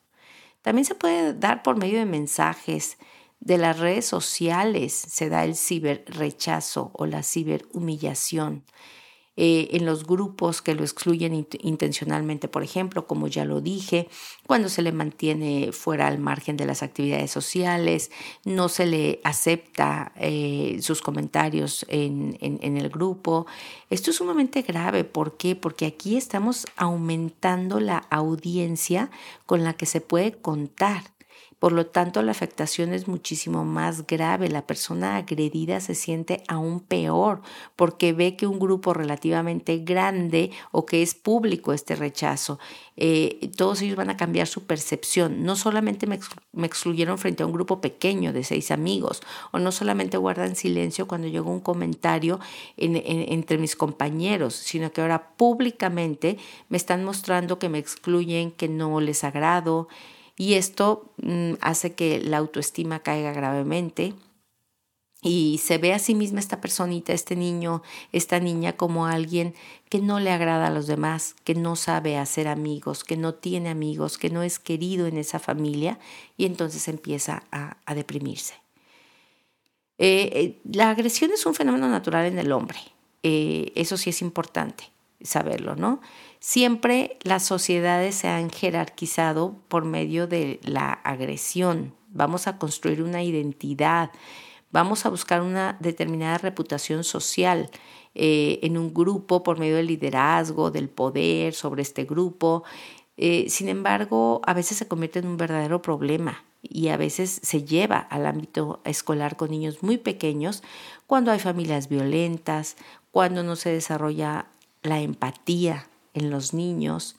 También 0.61 0.85
se 0.85 0.95
puede 0.95 1.33
dar 1.33 1.63
por 1.63 1.77
medio 1.77 1.99
de 1.99 2.05
mensajes, 2.05 2.97
de 3.39 3.57
las 3.57 3.79
redes 3.79 4.05
sociales, 4.05 4.93
se 4.93 5.29
da 5.29 5.43
el 5.43 5.55
ciberrechazo 5.55 6.91
o 6.93 7.07
la 7.07 7.23
ciberhumillación. 7.23 8.63
Eh, 9.43 9.75
en 9.75 9.87
los 9.87 10.05
grupos 10.05 10.61
que 10.61 10.75
lo 10.75 10.83
excluyen 10.83 11.47
intencionalmente, 11.63 12.47
por 12.47 12.61
ejemplo, 12.61 13.07
como 13.07 13.25
ya 13.25 13.43
lo 13.43 13.59
dije, 13.59 14.07
cuando 14.45 14.69
se 14.69 14.83
le 14.83 14.91
mantiene 14.91 15.71
fuera 15.71 16.05
al 16.05 16.19
margen 16.19 16.57
de 16.57 16.67
las 16.67 16.83
actividades 16.83 17.31
sociales, 17.31 18.11
no 18.45 18.69
se 18.69 18.85
le 18.85 19.19
acepta 19.23 20.11
eh, 20.15 20.77
sus 20.83 21.01
comentarios 21.01 21.87
en, 21.89 22.37
en 22.39 22.77
el 22.77 22.89
grupo. 22.89 23.47
Esto 23.89 24.11
es 24.11 24.17
sumamente 24.17 24.61
grave. 24.61 25.05
¿Por 25.05 25.37
qué? 25.37 25.55
Porque 25.55 25.87
aquí 25.87 26.17
estamos 26.17 26.67
aumentando 26.75 27.79
la 27.79 27.97
audiencia 28.11 29.09
con 29.47 29.63
la 29.63 29.73
que 29.73 29.87
se 29.87 30.01
puede 30.01 30.33
contar. 30.33 31.10
Por 31.61 31.73
lo 31.73 31.85
tanto, 31.85 32.23
la 32.23 32.31
afectación 32.31 32.91
es 32.91 33.07
muchísimo 33.07 33.63
más 33.65 34.07
grave. 34.07 34.49
La 34.49 34.65
persona 34.65 35.17
agredida 35.17 35.79
se 35.79 35.93
siente 35.93 36.41
aún 36.47 36.79
peor 36.79 37.43
porque 37.75 38.13
ve 38.13 38.35
que 38.35 38.47
un 38.47 38.57
grupo 38.57 38.95
relativamente 38.95 39.77
grande 39.77 40.49
o 40.71 40.87
que 40.87 41.03
es 41.03 41.13
público 41.13 41.71
este 41.71 41.95
rechazo, 41.95 42.57
eh, 42.97 43.51
todos 43.55 43.79
ellos 43.83 43.95
van 43.95 44.09
a 44.09 44.17
cambiar 44.17 44.47
su 44.47 44.63
percepción. 44.63 45.43
No 45.43 45.55
solamente 45.55 46.07
me, 46.07 46.19
excluyeron 46.65 47.19
frente 47.19 47.43
a 47.43 47.45
un 47.45 47.53
grupo 47.53 47.79
pequeño 47.79 48.33
de 48.33 48.43
seis 48.43 48.71
amigos 48.71 49.21
o 49.51 49.59
no 49.59 49.71
solamente 49.71 50.17
guardan 50.17 50.55
silencio 50.55 51.07
cuando 51.07 51.27
llegó 51.27 51.51
un 51.51 51.59
comentario 51.59 52.39
entre 52.75 53.59
mis 53.59 53.75
compañeros, 53.75 54.55
sino 54.55 54.91
que 54.91 55.01
ahora 55.01 55.35
públicamente 55.37 56.39
me 56.69 56.77
están 56.77 57.05
mostrando 57.05 57.59
que 57.59 57.69
me 57.69 57.77
excluyen, 57.77 58.49
que 58.49 58.67
no 58.67 58.99
les 58.99 59.23
agrado 59.23 59.89
y 60.41 60.55
esto 60.55 61.13
mm, 61.21 61.53
hace 61.61 61.93
que 61.93 62.19
la 62.19 62.37
autoestima 62.37 63.01
caiga 63.01 63.31
gravemente 63.31 64.15
y 65.21 65.59
se 65.63 65.77
ve 65.77 65.93
a 65.93 65.99
sí 65.99 66.15
misma 66.15 66.39
esta 66.39 66.59
personita, 66.59 67.13
este 67.13 67.35
niño, 67.35 67.83
esta 68.11 68.39
niña 68.39 68.73
como 68.73 69.05
alguien 69.05 69.53
que 69.87 69.99
no 69.99 70.19
le 70.19 70.31
agrada 70.31 70.65
a 70.65 70.71
los 70.71 70.87
demás, 70.87 71.35
que 71.43 71.53
no 71.53 71.75
sabe 71.75 72.17
hacer 72.17 72.47
amigos, 72.47 73.03
que 73.03 73.17
no 73.17 73.35
tiene 73.35 73.69
amigos, 73.69 74.17
que 74.17 74.31
no 74.31 74.41
es 74.41 74.57
querido 74.57 75.05
en 75.05 75.19
esa 75.19 75.37
familia 75.37 75.99
y 76.37 76.45
entonces 76.45 76.87
empieza 76.87 77.43
a, 77.51 77.93
deprimirse. 77.93 78.55
Eh, 79.99 80.31
eh, 80.33 80.59
la 80.63 80.89
agresión 80.89 81.29
es 81.29 81.45
un 81.45 81.53
fenómeno 81.53 81.87
natural 81.87 82.25
en 82.25 82.39
el 82.39 82.51
hombre, 82.51 82.79
eh, 83.21 83.71
eso 83.75 83.95
sí 83.95 84.09
es 84.09 84.23
importante 84.23 84.85
saberlo, 85.21 85.75
¿no? 85.75 86.01
Siempre 86.43 87.19
las 87.21 87.45
sociedades 87.45 88.15
se 88.15 88.27
han 88.27 88.49
jerarquizado 88.49 89.57
por 89.67 89.85
medio 89.85 90.25
de 90.25 90.59
la 90.63 90.91
agresión. 90.91 91.93
Vamos 92.07 92.47
a 92.47 92.57
construir 92.57 93.03
una 93.03 93.21
identidad, 93.21 94.09
vamos 94.71 95.05
a 95.05 95.09
buscar 95.09 95.43
una 95.43 95.77
determinada 95.79 96.39
reputación 96.39 97.03
social 97.03 97.69
eh, 98.15 98.57
en 98.63 98.79
un 98.79 98.91
grupo 98.91 99.43
por 99.43 99.59
medio 99.59 99.75
del 99.75 99.85
liderazgo, 99.85 100.71
del 100.71 100.89
poder 100.89 101.53
sobre 101.53 101.83
este 101.83 102.05
grupo. 102.05 102.63
Eh, 103.17 103.45
sin 103.47 103.69
embargo, 103.69 104.41
a 104.43 104.55
veces 104.55 104.77
se 104.77 104.87
convierte 104.87 105.19
en 105.19 105.27
un 105.27 105.37
verdadero 105.37 105.83
problema 105.83 106.43
y 106.63 106.87
a 106.87 106.97
veces 106.97 107.39
se 107.43 107.65
lleva 107.65 107.99
al 107.99 108.25
ámbito 108.25 108.81
escolar 108.83 109.37
con 109.37 109.51
niños 109.51 109.83
muy 109.83 109.99
pequeños 109.99 110.63
cuando 111.05 111.29
hay 111.29 111.37
familias 111.37 111.87
violentas, 111.87 112.77
cuando 113.11 113.43
no 113.43 113.55
se 113.55 113.69
desarrolla 113.69 114.47
la 114.81 115.01
empatía 115.01 115.85
en 116.13 116.29
los 116.29 116.53
niños, 116.53 117.15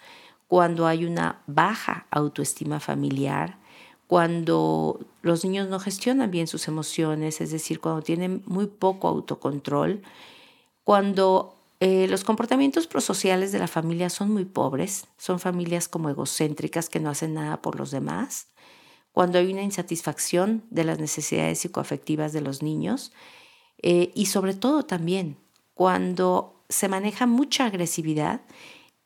cuando 0.49 0.87
hay 0.87 1.05
una 1.05 1.43
baja 1.47 2.07
autoestima 2.11 2.81
familiar, 2.81 3.59
cuando 4.07 5.01
los 5.23 5.45
niños 5.45 5.69
no 5.69 5.81
gestionan 5.81 6.31
bien 6.31 6.47
sus 6.47 6.69
emociones, 6.69 7.41
es 7.41 7.51
decir, 7.51 7.81
cuando 7.81 8.03
tienen 8.03 8.43
muy 8.45 8.67
poco 8.67 9.09
autocontrol, 9.09 10.03
cuando 10.85 11.57
eh, 11.81 12.07
los 12.09 12.23
comportamientos 12.23 12.87
prosociales 12.87 13.53
de 13.53 13.59
la 13.59 13.69
familia 13.69 14.11
son 14.11 14.31
muy 14.31 14.45
pobres, 14.45 15.07
son 15.17 15.41
familias 15.41 15.89
como 15.89 16.11
egocéntricas 16.11 16.89
que 16.89 17.01
no 17.01 17.11
hacen 17.11 17.35
nada 17.35 17.63
por 17.63 17.79
los 17.79 17.91
demás, 17.91 18.49
cuando 19.13 19.39
hay 19.39 19.53
una 19.53 19.63
insatisfacción 19.63 20.65
de 20.71 20.85
las 20.85 20.99
necesidades 20.99 21.61
psicoafectivas 21.61 22.33
de 22.33 22.41
los 22.41 22.63
niños 22.63 23.13
eh, 23.83 24.11
y 24.15 24.27
sobre 24.27 24.55
todo 24.55 24.85
también 24.85 25.39
cuando 25.75 26.63
se 26.69 26.89
maneja 26.89 27.27
mucha 27.27 27.67
agresividad 27.67 28.43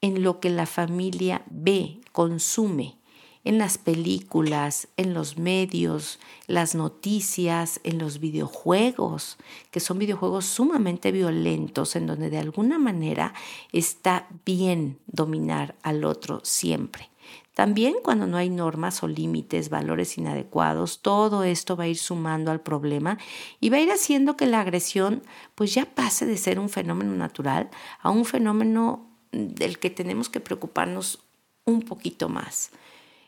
en 0.07 0.23
lo 0.23 0.39
que 0.39 0.51
la 0.51 0.67
familia 0.67 1.43
ve, 1.51 2.01
consume, 2.13 2.97
en 3.43 3.59
las 3.59 3.77
películas, 3.77 4.87
en 4.97 5.15
los 5.15 5.37
medios, 5.37 6.21
las 6.47 6.77
noticias, 6.77 7.81
en 7.83 7.99
los 7.99 8.21
videojuegos, 8.21 9.37
que 9.73 9.81
son 9.81 9.99
videojuegos 9.99 10.47
sumamente 10.47 11.11
violentos, 11.11 11.97
en 11.97 12.07
donde 12.07 12.31
de 12.31 12.39
alguna 12.39 12.79
manera 12.79 13.35
está 13.73 14.29
bien 14.45 14.99
dominar 15.07 15.75
al 15.83 16.05
otro 16.05 16.41
siempre. 16.45 17.11
También 17.55 17.95
cuando 18.05 18.29
no 18.29 18.37
hay 18.37 18.51
normas 18.51 19.03
o 19.03 19.09
límites, 19.09 19.71
valores 19.71 20.19
inadecuados, 20.19 21.01
todo 21.03 21.43
esto 21.43 21.77
va 21.77 21.85
a 21.85 21.89
ir 21.89 21.99
sumando 21.99 22.53
al 22.53 22.61
problema 22.61 23.19
y 23.61 23.71
va 23.71 23.79
a 23.79 23.81
ir 23.81 23.91
haciendo 23.91 24.37
que 24.37 24.47
la 24.47 24.61
agresión 24.61 25.23
pues 25.57 25.75
ya 25.75 25.87
pase 25.87 26.27
de 26.27 26.37
ser 26.37 26.61
un 26.61 26.69
fenómeno 26.69 27.13
natural 27.13 27.71
a 28.03 28.11
un 28.11 28.25
fenómeno 28.25 29.16
del 29.37 29.79
que 29.79 29.91
tenemos 29.91 30.29
que 30.29 30.41
preocuparnos 30.41 31.21
un 31.65 31.83
poquito 31.83 32.29
más. 32.29 32.71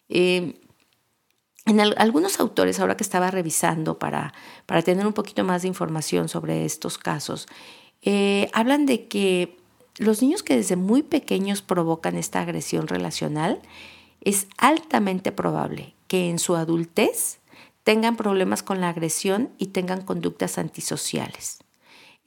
Eh, 0.08 0.60
en 1.66 1.80
algunos 1.80 2.40
autores, 2.40 2.80
ahora 2.80 2.96
que 2.96 3.04
estaba 3.04 3.30
revisando 3.30 3.98
para, 3.98 4.32
para, 4.64 4.80
tener 4.80 5.06
un 5.06 5.12
poquito 5.12 5.44
más 5.44 5.62
de 5.62 5.68
información 5.68 6.30
sobre 6.30 6.64
estos 6.64 6.96
casos, 6.96 7.46
eh, 8.00 8.48
hablan 8.54 8.86
de 8.86 9.06
que 9.06 9.58
los 9.98 10.22
niños 10.22 10.42
que 10.42 10.56
desde 10.56 10.76
muy 10.76 11.02
pequeños 11.02 11.60
provocan 11.60 12.16
esta 12.16 12.40
agresión 12.40 12.86
relacional, 12.86 13.60
es 14.22 14.46
altamente 14.56 15.32
probable 15.32 15.94
que 16.06 16.30
en 16.30 16.38
su 16.38 16.56
adultez 16.56 17.38
tengan 17.84 18.16
problemas 18.16 18.62
con 18.62 18.80
la 18.80 18.88
agresión 18.88 19.50
y 19.58 19.66
tengan 19.66 20.02
conductas 20.02 20.58
antisociales. 20.58 21.58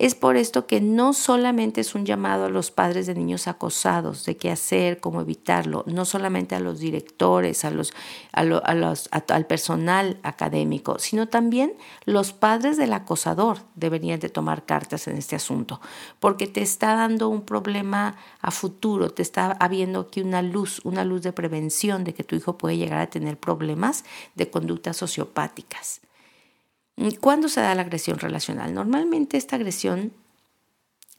Es 0.02 0.16
por 0.16 0.36
esto 0.36 0.66
que 0.66 0.82
no 0.82 1.14
solamente 1.14 1.80
es 1.80 1.94
un 1.94 2.08
llamado 2.08 2.46
a 2.46 2.50
los 2.50 2.72
padres 2.72 3.06
de 3.06 3.14
niños 3.14 3.48
acosados 3.48 4.26
de 4.26 4.36
qué 4.36 4.50
hacer, 4.50 5.00
cómo 5.00 5.22
evitarlo, 5.22 5.84
no 5.86 6.06
solamente 6.06 6.56
a 6.56 6.60
los 6.60 6.80
directores, 6.80 7.64
a 7.66 7.70
los, 7.70 7.94
al 8.32 9.46
personal 9.46 10.18
académico, 10.24 10.98
sino 10.98 11.28
también 11.28 11.76
los 12.06 12.34
padres 12.34 12.78
del 12.78 12.94
acosador 12.94 13.60
deberían 13.76 14.20
de 14.20 14.30
tomar 14.30 14.66
cartas 14.66 15.08
en 15.08 15.18
este 15.18 15.36
asunto, 15.36 15.80
porque 16.20 16.48
te 16.48 16.64
está 16.64 16.96
dando 16.96 17.30
un 17.30 17.44
problema 17.44 18.16
a 18.42 18.50
futuro, 18.50 19.12
te 19.12 19.22
está 19.22 19.52
habiendo 19.52 20.00
aquí 20.00 20.22
una 20.22 20.42
luz, 20.42 20.82
una 20.84 21.06
luz 21.06 21.22
de 21.22 21.32
prevención 21.32 22.04
de 22.06 22.16
que 22.16 22.24
tu 22.24 22.36
hijo 22.36 22.58
puede 22.58 22.78
llegar 22.78 23.02
a 23.02 23.12
tener 23.12 23.38
problemas 23.38 24.04
de 24.34 24.50
conductas 24.50 24.98
sociopáticas. 24.98 26.02
¿Cuándo 27.20 27.50
se 27.50 27.62
da 27.62 27.74
la 27.76 27.82
agresión 27.82 28.20
relacional? 28.20 28.74
Normalmente 28.74 29.38
esta 29.38 29.56
agresión 29.56 30.14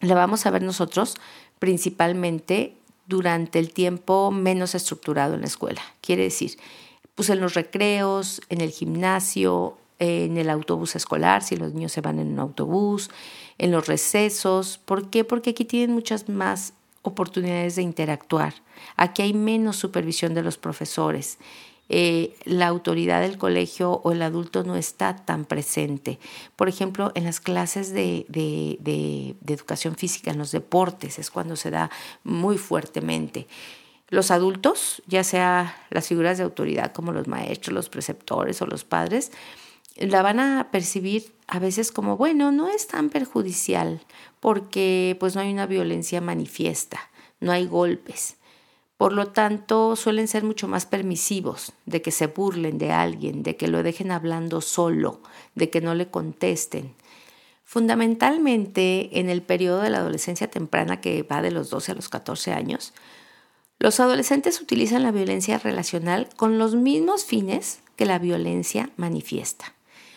la 0.01 0.15
vamos 0.15 0.47
a 0.47 0.51
ver 0.51 0.63
nosotros 0.63 1.17
principalmente 1.59 2.77
durante 3.07 3.59
el 3.59 3.73
tiempo 3.73 4.31
menos 4.31 4.75
estructurado 4.75 5.35
en 5.35 5.41
la 5.41 5.47
escuela. 5.47 5.83
Quiere 6.01 6.25
decir, 6.25 6.59
pues 7.15 7.31
en 7.31 7.41
los 7.41 7.55
recreos, 7.55 8.41
en 8.49 8.61
el 8.61 8.71
gimnasio, 8.71 9.79
en 9.99 10.37
el 10.37 10.51
autobús 10.51 10.97
escolar, 10.97 11.43
si 11.43 11.57
los 11.57 11.73
niños 11.75 11.93
se 11.93 12.01
van 12.01 12.19
en 12.19 12.33
un 12.33 12.39
autobús, 12.41 13.11
en 13.59 13.71
los 13.71 13.87
recesos. 13.87 14.79
¿Por 14.79 15.11
qué? 15.11 15.25
Porque 15.25 15.51
aquí 15.51 15.65
tienen 15.65 15.95
muchas 15.95 16.29
más 16.29 16.75
oportunidades 17.03 17.77
de 17.77 17.83
interactuar. 17.83 18.55
Aquí 18.97 19.23
hay 19.23 19.35
menos 19.35 19.77
supervisión 19.77 20.35
de 20.35 20.43
los 20.43 20.59
profesores. 20.59 21.39
Eh, 21.95 22.35
la 22.47 22.69
autoridad 22.69 23.21
del 23.21 23.37
colegio 23.37 24.01
o 24.03 24.13
el 24.13 24.23
adulto 24.23 24.65
no 24.65 24.77
está 24.77 25.15
tan 25.15 25.45
presente. 25.45 26.19
Por 26.57 26.71
ejemplo, 26.71 27.13
en 27.15 27.25
las 27.25 27.39
clases 27.39 27.93
de, 27.93 28.25
de 28.31 29.37
educación 29.47 29.95
física, 29.95 30.31
en 30.31 30.39
los 30.39 30.53
deportes, 30.53 31.19
es 31.19 31.31
cuando 31.31 31.55
se 31.55 31.71
da 31.71 31.91
muy 32.25 32.57
fuertemente. 32.57 33.47
Los 34.09 34.31
adultos, 34.31 35.03
ya 35.07 35.23
sea 35.23 35.87
las 35.91 36.09
figuras 36.09 36.39
de 36.39 36.45
autoridad 36.45 36.93
como 36.93 37.13
los 37.13 37.29
maestros, 37.29 37.75
los 37.75 37.91
preceptores 37.91 38.63
o 38.63 38.67
los 38.67 38.85
padres, 38.85 39.31
la 39.97 40.23
van 40.23 40.41
a 40.41 40.69
percibir 40.73 41.35
a 41.47 41.59
veces 41.59 41.93
como, 41.93 42.17
bueno, 42.17 42.53
no 42.53 42.71
es 42.71 42.87
tan 42.87 43.11
perjudicial 43.11 44.01
porque 44.41 45.15
pues 45.21 45.35
no 45.35 45.43
hay 45.43 45.53
una 45.53 45.67
violencia 45.67 46.23
manifiesta, 46.23 47.11
no 47.41 47.53
hay 47.53 47.67
golpes. 47.67 48.37
Por 49.03 49.15
lo 49.15 49.27
tanto, 49.27 49.97
suelen 49.97 50.29
ser 50.29 50.45
mucho 50.45 50.69
más 50.69 50.87
permisivos 50.87 51.73
de 51.87 52.03
que 52.03 52.13
se 52.13 52.29
burlen 52.29 52.79
de 52.79 52.93
alguien, 52.93 53.43
de 53.43 53.57
que 53.57 53.67
lo 53.67 53.83
dejen 53.83 54.13
hablando 54.13 54.61
solo, 54.61 55.21
de 55.57 55.71
que 55.71 55.81
no 55.81 55.97
le 55.97 56.07
contesten. 56.07 56.95
Fundamentalmente, 57.65 59.19
en 59.19 59.29
el 59.29 59.43
periodo 59.43 59.81
de 59.81 59.91
la 59.91 59.99
adolescencia 59.99 60.49
temprana 60.49 61.01
que 61.01 61.25
va 61.25 61.43
de 61.43 61.51
los 61.51 61.69
12 61.69 61.91
a 61.91 61.95
los 61.97 62.09
14 62.09 62.53
años, 62.53 62.95
los 63.81 63.99
adolescentes 63.99 64.61
utilizan 64.61 65.03
la 65.03 65.11
violencia 65.11 65.59
relacional 65.59 66.29
con 66.37 66.59
los 66.59 66.77
mismos 66.77 67.25
fines 67.25 67.81
que 67.97 68.07
la 68.07 68.21
violencia 68.21 68.91
manifiesta 68.97 69.75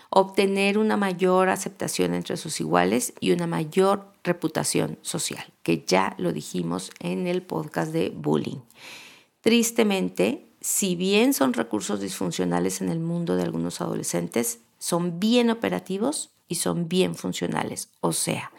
obtener 0.09 0.77
una 0.77 0.97
mayor 0.97 1.49
aceptación 1.49 2.13
entre 2.13 2.37
sus 2.37 2.59
iguales 2.59 3.13
y 3.19 3.31
una 3.31 3.47
mayor 3.47 4.11
reputación 4.23 4.97
social, 5.01 5.45
que 5.63 5.83
ya 5.85 6.15
lo 6.17 6.33
dijimos 6.33 6.91
en 6.99 7.27
el 7.27 7.41
podcast 7.41 7.91
de 7.91 8.09
bullying. 8.09 8.61
Tristemente, 9.41 10.47
si 10.61 10.95
bien 10.95 11.33
son 11.33 11.53
recursos 11.53 11.99
disfuncionales 11.99 12.81
en 12.81 12.89
el 12.89 12.99
mundo 12.99 13.35
de 13.35 13.43
algunos 13.43 13.81
adolescentes, 13.81 14.61
son 14.79 15.19
bien 15.19 15.49
operativos 15.49 16.31
y 16.47 16.55
son 16.55 16.87
bien 16.87 17.15
funcionales, 17.15 17.89
o 18.01 18.13
sea, 18.13 18.51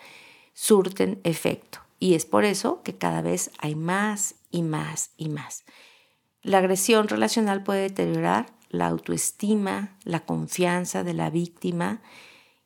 surten 0.53 1.21
efecto. 1.25 1.81
Y 1.99 2.15
es 2.15 2.27
por 2.27 2.45
eso 2.45 2.83
que 2.83 2.97
cada 2.97 3.23
vez 3.23 3.51
hay 3.59 3.75
más 3.75 4.37
y 4.51 4.63
más 4.63 5.11
y 5.17 5.29
más. 5.29 5.65
La 6.43 6.59
agresión 6.59 7.09
relacional 7.09 7.63
puede 7.63 7.83
deteriorar 7.83 8.56
la 8.71 8.87
autoestima, 8.87 9.97
la 10.05 10.21
confianza 10.21 11.05
de 11.05 11.15
la 11.15 11.31
víctima 11.31 12.01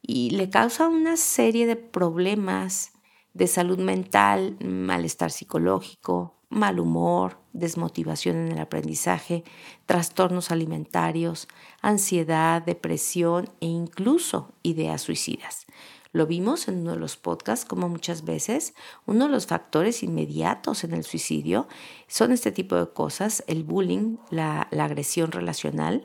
y 0.02 0.30
le 0.30 0.50
causa 0.50 0.88
una 0.88 1.16
serie 1.16 1.66
de 1.66 1.76
problemas 1.76 2.92
de 3.34 3.46
salud 3.46 3.78
mental, 3.78 4.56
malestar 4.60 5.30
psicológico, 5.30 6.34
mal 6.48 6.80
humor, 6.80 7.38
desmotivación 7.52 8.36
en 8.36 8.52
el 8.52 8.58
aprendizaje, 8.58 9.44
trastornos 9.86 10.50
alimentarios, 10.50 11.48
ansiedad, 11.80 12.62
depresión 12.62 13.50
e 13.60 13.66
incluso 13.66 14.52
ideas 14.62 15.02
suicidas. 15.02 15.66
Lo 16.12 16.26
vimos 16.26 16.66
en 16.66 16.78
uno 16.78 16.92
de 16.92 16.98
los 16.98 17.16
podcasts, 17.16 17.64
como 17.64 17.88
muchas 17.88 18.24
veces 18.24 18.74
uno 19.06 19.26
de 19.26 19.30
los 19.30 19.46
factores 19.46 20.02
inmediatos 20.02 20.82
en 20.82 20.92
el 20.92 21.04
suicidio 21.04 21.68
son 22.08 22.32
este 22.32 22.50
tipo 22.50 22.74
de 22.74 22.88
cosas, 22.88 23.44
el 23.46 23.62
bullying, 23.62 24.16
la, 24.30 24.62
agresión 24.62 25.30
relacional. 25.30 26.04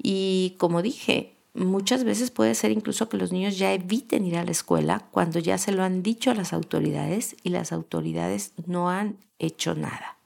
Y 0.00 0.54
como 0.58 0.80
dije, 0.80 1.34
muchas 1.54 2.04
veces 2.04 2.30
puede 2.30 2.54
ser 2.54 2.70
incluso 2.70 3.08
que 3.08 3.16
los 3.16 3.32
niños 3.32 3.58
ya 3.58 3.72
eviten 3.72 4.24
ir 4.24 4.36
a 4.36 4.44
la 4.44 4.52
escuela 4.52 5.08
cuando 5.10 5.40
ya 5.40 5.58
se 5.58 5.72
lo 5.72 5.82
han 5.82 6.04
dicho 6.04 6.30
a 6.30 6.34
las 6.34 6.52
autoridades 6.52 7.34
y 7.42 7.48
las 7.48 7.72
autoridades 7.72 8.52
no 8.66 8.90
han 8.90 9.16
hecho 9.40 9.74
nada. 9.74 10.18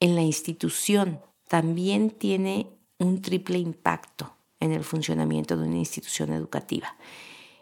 En 0.00 0.14
la 0.14 0.22
institución 0.22 1.20
también 1.46 2.10
tiene 2.10 2.68
un 2.98 3.20
triple 3.20 3.58
impacto 3.58 4.32
en 4.60 4.72
el 4.72 4.82
funcionamiento 4.82 5.56
de 5.58 5.66
una 5.66 5.76
institución 5.76 6.32
educativa. 6.32 6.96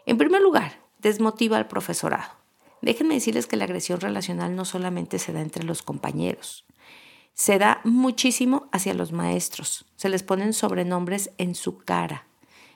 En 0.07 0.17
primer 0.17 0.41
lugar, 0.41 0.79
desmotiva 0.99 1.57
al 1.57 1.67
profesorado. 1.67 2.31
Déjenme 2.81 3.15
decirles 3.15 3.45
que 3.45 3.57
la 3.57 3.65
agresión 3.65 3.99
relacional 3.99 4.55
no 4.55 4.63
solamente 4.63 5.19
se 5.19 5.33
da 5.33 5.41
entre 5.41 5.65
los 5.65 5.81
compañeros, 5.81 6.65
se 7.33 7.59
da 7.59 7.81
muchísimo 7.83 8.69
hacia 8.71 8.93
los 8.93 9.11
maestros. 9.11 9.85
Se 9.97 10.07
les 10.07 10.23
ponen 10.23 10.53
sobrenombres 10.53 11.31
en 11.37 11.55
su 11.55 11.77
cara. 11.77 12.25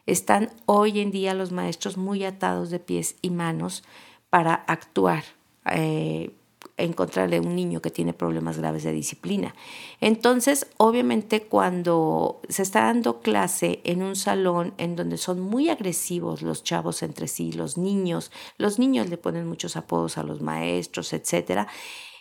Están 0.06 0.52
hoy 0.66 1.00
en 1.00 1.10
día 1.10 1.34
los 1.34 1.52
maestros 1.52 1.98
muy 1.98 2.26
atados 2.26 2.70
de 2.70 2.80
pies 2.80 3.16
y 3.22 3.30
manos 3.30 3.84
para 4.30 4.54
actuar. 4.54 5.24
Eh, 5.72 6.36
en 6.82 6.94
contra 6.94 7.28
de 7.28 7.40
un 7.40 7.56
niño 7.56 7.82
que 7.82 7.92
tiene 7.92 8.14
problemas 8.14 8.58
graves 8.58 8.84
de 8.84 8.92
disciplina. 8.92 9.56
Entonces, 10.00 10.68
obviamente, 10.78 11.44
cuando 11.44 12.42
se 12.50 12.64
está 12.64 12.86
dando 12.86 13.22
clase 13.22 13.82
en 13.84 14.04
un 14.04 14.16
salón 14.16 14.74
en 14.78 14.96
donde 14.96 15.18
son 15.18 15.40
muy 15.40 15.70
agresivos 15.70 16.42
los 16.42 16.64
chavos 16.64 17.04
entre 17.04 17.28
sí, 17.28 17.52
los 17.52 17.78
niños, 17.78 18.32
los 18.58 18.80
niños 18.80 19.10
le 19.10 19.18
ponen 19.18 19.48
muchos 19.48 19.76
apodos 19.78 20.18
a 20.18 20.24
los 20.24 20.42
maestros, 20.42 21.14
etcétera, 21.14 21.68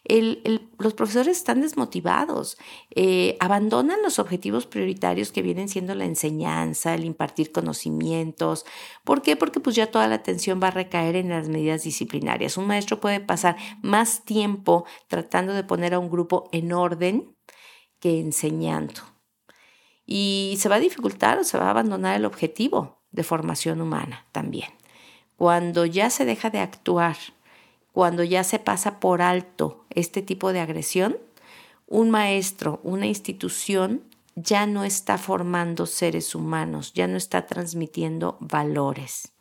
los 0.04 0.94
profesores 0.94 1.36
están 1.36 1.60
desmotivados, 1.60 2.56
eh, 2.94 3.36
abandonan 3.38 4.02
los 4.02 4.18
objetivos 4.18 4.66
prioritarios 4.66 5.30
que 5.30 5.42
vienen 5.42 5.68
siendo 5.68 5.94
la 5.94 6.04
enseñanza, 6.04 6.94
el 6.94 7.04
impartir 7.04 7.52
conocimientos. 7.52 8.64
¿Por 9.04 9.22
qué? 9.22 9.36
Porque 9.36 9.60
pues 9.60 9.76
ya 9.76 9.90
toda 9.90 10.08
la 10.08 10.16
atención 10.16 10.60
va 10.62 10.68
a 10.68 10.72
recaer 10.72 11.16
en 11.16 11.28
las 11.28 11.48
medidas 11.48 11.82
disciplinarias. 11.82 12.56
Un 12.56 12.66
maestro 12.66 13.00
puede 13.00 13.20
pasar 13.20 13.56
más 13.82 14.24
tiempo 14.24 14.84
tratando 15.08 15.52
de 15.52 15.64
poner 15.64 15.94
a 15.94 15.98
un 15.98 16.10
grupo 16.10 16.48
en 16.52 16.72
orden 16.72 17.36
que 18.00 18.20
enseñando. 18.20 19.02
Y 20.06 20.56
se 20.58 20.68
va 20.68 20.76
a 20.76 20.80
dificultar 20.80 21.38
o 21.38 21.44
se 21.44 21.58
va 21.58 21.66
a 21.66 21.70
abandonar 21.70 22.16
el 22.16 22.24
objetivo 22.24 23.04
de 23.10 23.22
formación 23.22 23.80
humana 23.80 24.26
también. 24.32 24.70
Cuando 25.36 25.86
ya 25.86 26.10
se 26.10 26.24
deja 26.24 26.50
de 26.50 26.58
actuar 26.58 27.16
cuando 27.92 28.24
ya 28.24 28.44
se 28.44 28.58
pasa 28.58 29.00
por 29.00 29.22
alto 29.22 29.84
este 29.90 30.22
tipo 30.22 30.52
de 30.52 30.60
agresión, 30.60 31.18
un 31.86 32.10
maestro, 32.10 32.80
una 32.82 33.06
institución 33.06 34.02
ya 34.36 34.66
no 34.66 34.84
está 34.84 35.18
formando 35.18 35.86
seres 35.86 36.34
humanos, 36.34 36.92
ya 36.94 37.06
no 37.06 37.16
está 37.16 37.46
transmitiendo 37.46 38.36
valores. 38.40 39.32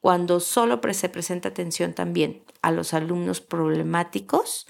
Cuando 0.00 0.40
solo 0.40 0.80
se 0.92 1.08
presenta 1.08 1.48
atención 1.48 1.92
también 1.94 2.42
a 2.62 2.70
los 2.70 2.94
alumnos 2.94 3.40
problemáticos 3.40 4.66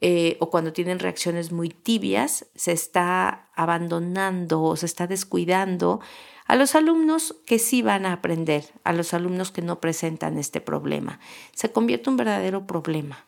eh, 0.00 0.36
o 0.40 0.50
cuando 0.50 0.72
tienen 0.72 0.98
reacciones 0.98 1.50
muy 1.50 1.70
tibias, 1.70 2.46
se 2.54 2.72
está 2.72 3.50
abandonando 3.54 4.62
o 4.62 4.76
se 4.76 4.86
está 4.86 5.06
descuidando 5.06 6.00
a 6.46 6.56
los 6.56 6.74
alumnos 6.74 7.36
que 7.46 7.58
sí 7.58 7.82
van 7.82 8.06
a 8.06 8.12
aprender, 8.12 8.64
a 8.84 8.92
los 8.92 9.12
alumnos 9.12 9.50
que 9.50 9.62
no 9.62 9.80
presentan 9.80 10.38
este 10.38 10.60
problema. 10.60 11.20
Se 11.54 11.72
convierte 11.72 12.08
en 12.08 12.12
un 12.12 12.16
verdadero 12.16 12.66
problema. 12.66 13.26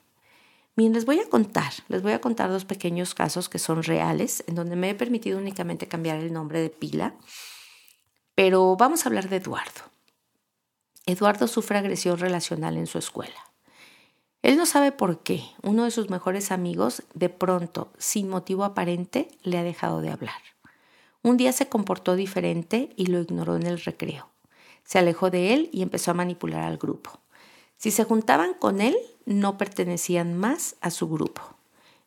Bien, 0.77 0.93
les 0.93 1.05
voy 1.05 1.19
a 1.19 1.29
contar, 1.29 1.73
les 1.89 2.03
voy 2.03 2.13
a 2.13 2.21
contar 2.21 2.49
dos 2.49 2.65
pequeños 2.65 3.15
casos 3.15 3.49
que 3.49 3.59
son 3.59 3.83
reales, 3.83 4.45
en 4.47 4.55
donde 4.55 4.77
me 4.77 4.91
he 4.91 4.95
permitido 4.95 5.39
únicamente 5.39 5.89
cambiar 5.89 6.19
el 6.19 6.33
nombre 6.33 6.61
de 6.61 6.71
pila, 6.71 7.15
pero 8.35 8.77
vamos 8.77 9.05
a 9.05 9.09
hablar 9.09 9.29
de 9.29 9.37
Eduardo. 9.37 9.83
Eduardo 11.05 11.49
sufre 11.49 11.77
agresión 11.77 12.19
relacional 12.19 12.77
en 12.79 12.87
su 12.87 12.97
escuela. 12.99 13.50
Él 14.43 14.57
no 14.57 14.67
sabe 14.67 14.93
por 14.93 15.23
qué. 15.23 15.43
Uno 15.63 15.85
de 15.85 15.91
sus 15.91 16.09
mejores 16.09 16.51
amigos, 16.51 17.03
de 17.15 17.29
pronto, 17.29 17.93
sin 17.99 18.29
motivo 18.29 18.65
aparente, 18.65 19.29
le 19.43 19.59
ha 19.59 19.63
dejado 19.63 20.01
de 20.01 20.11
hablar. 20.11 20.41
Un 21.23 21.37
día 21.37 21.53
se 21.53 21.69
comportó 21.69 22.17
diferente 22.17 22.91
y 22.97 23.07
lo 23.07 23.21
ignoró 23.21 23.57
en 23.57 23.67
el 23.67 23.79
recreo. 23.79 24.29
Se 24.85 24.99
alejó 24.99 25.31
de 25.31 25.53
él 25.53 25.69
y 25.73 25.83
empezó 25.83 26.11
a 26.11 26.15
manipular 26.15 26.63
al 26.63 26.79
grupo. 26.79 27.21
Si 27.77 27.91
se 27.91 28.05
juntaban 28.05 28.55
con 28.55 28.81
él, 28.81 28.97
no 29.27 29.59
pertenecían 29.59 30.37
más 30.37 30.77
a 30.81 30.91
su 30.91 31.09
grupo. 31.09 31.43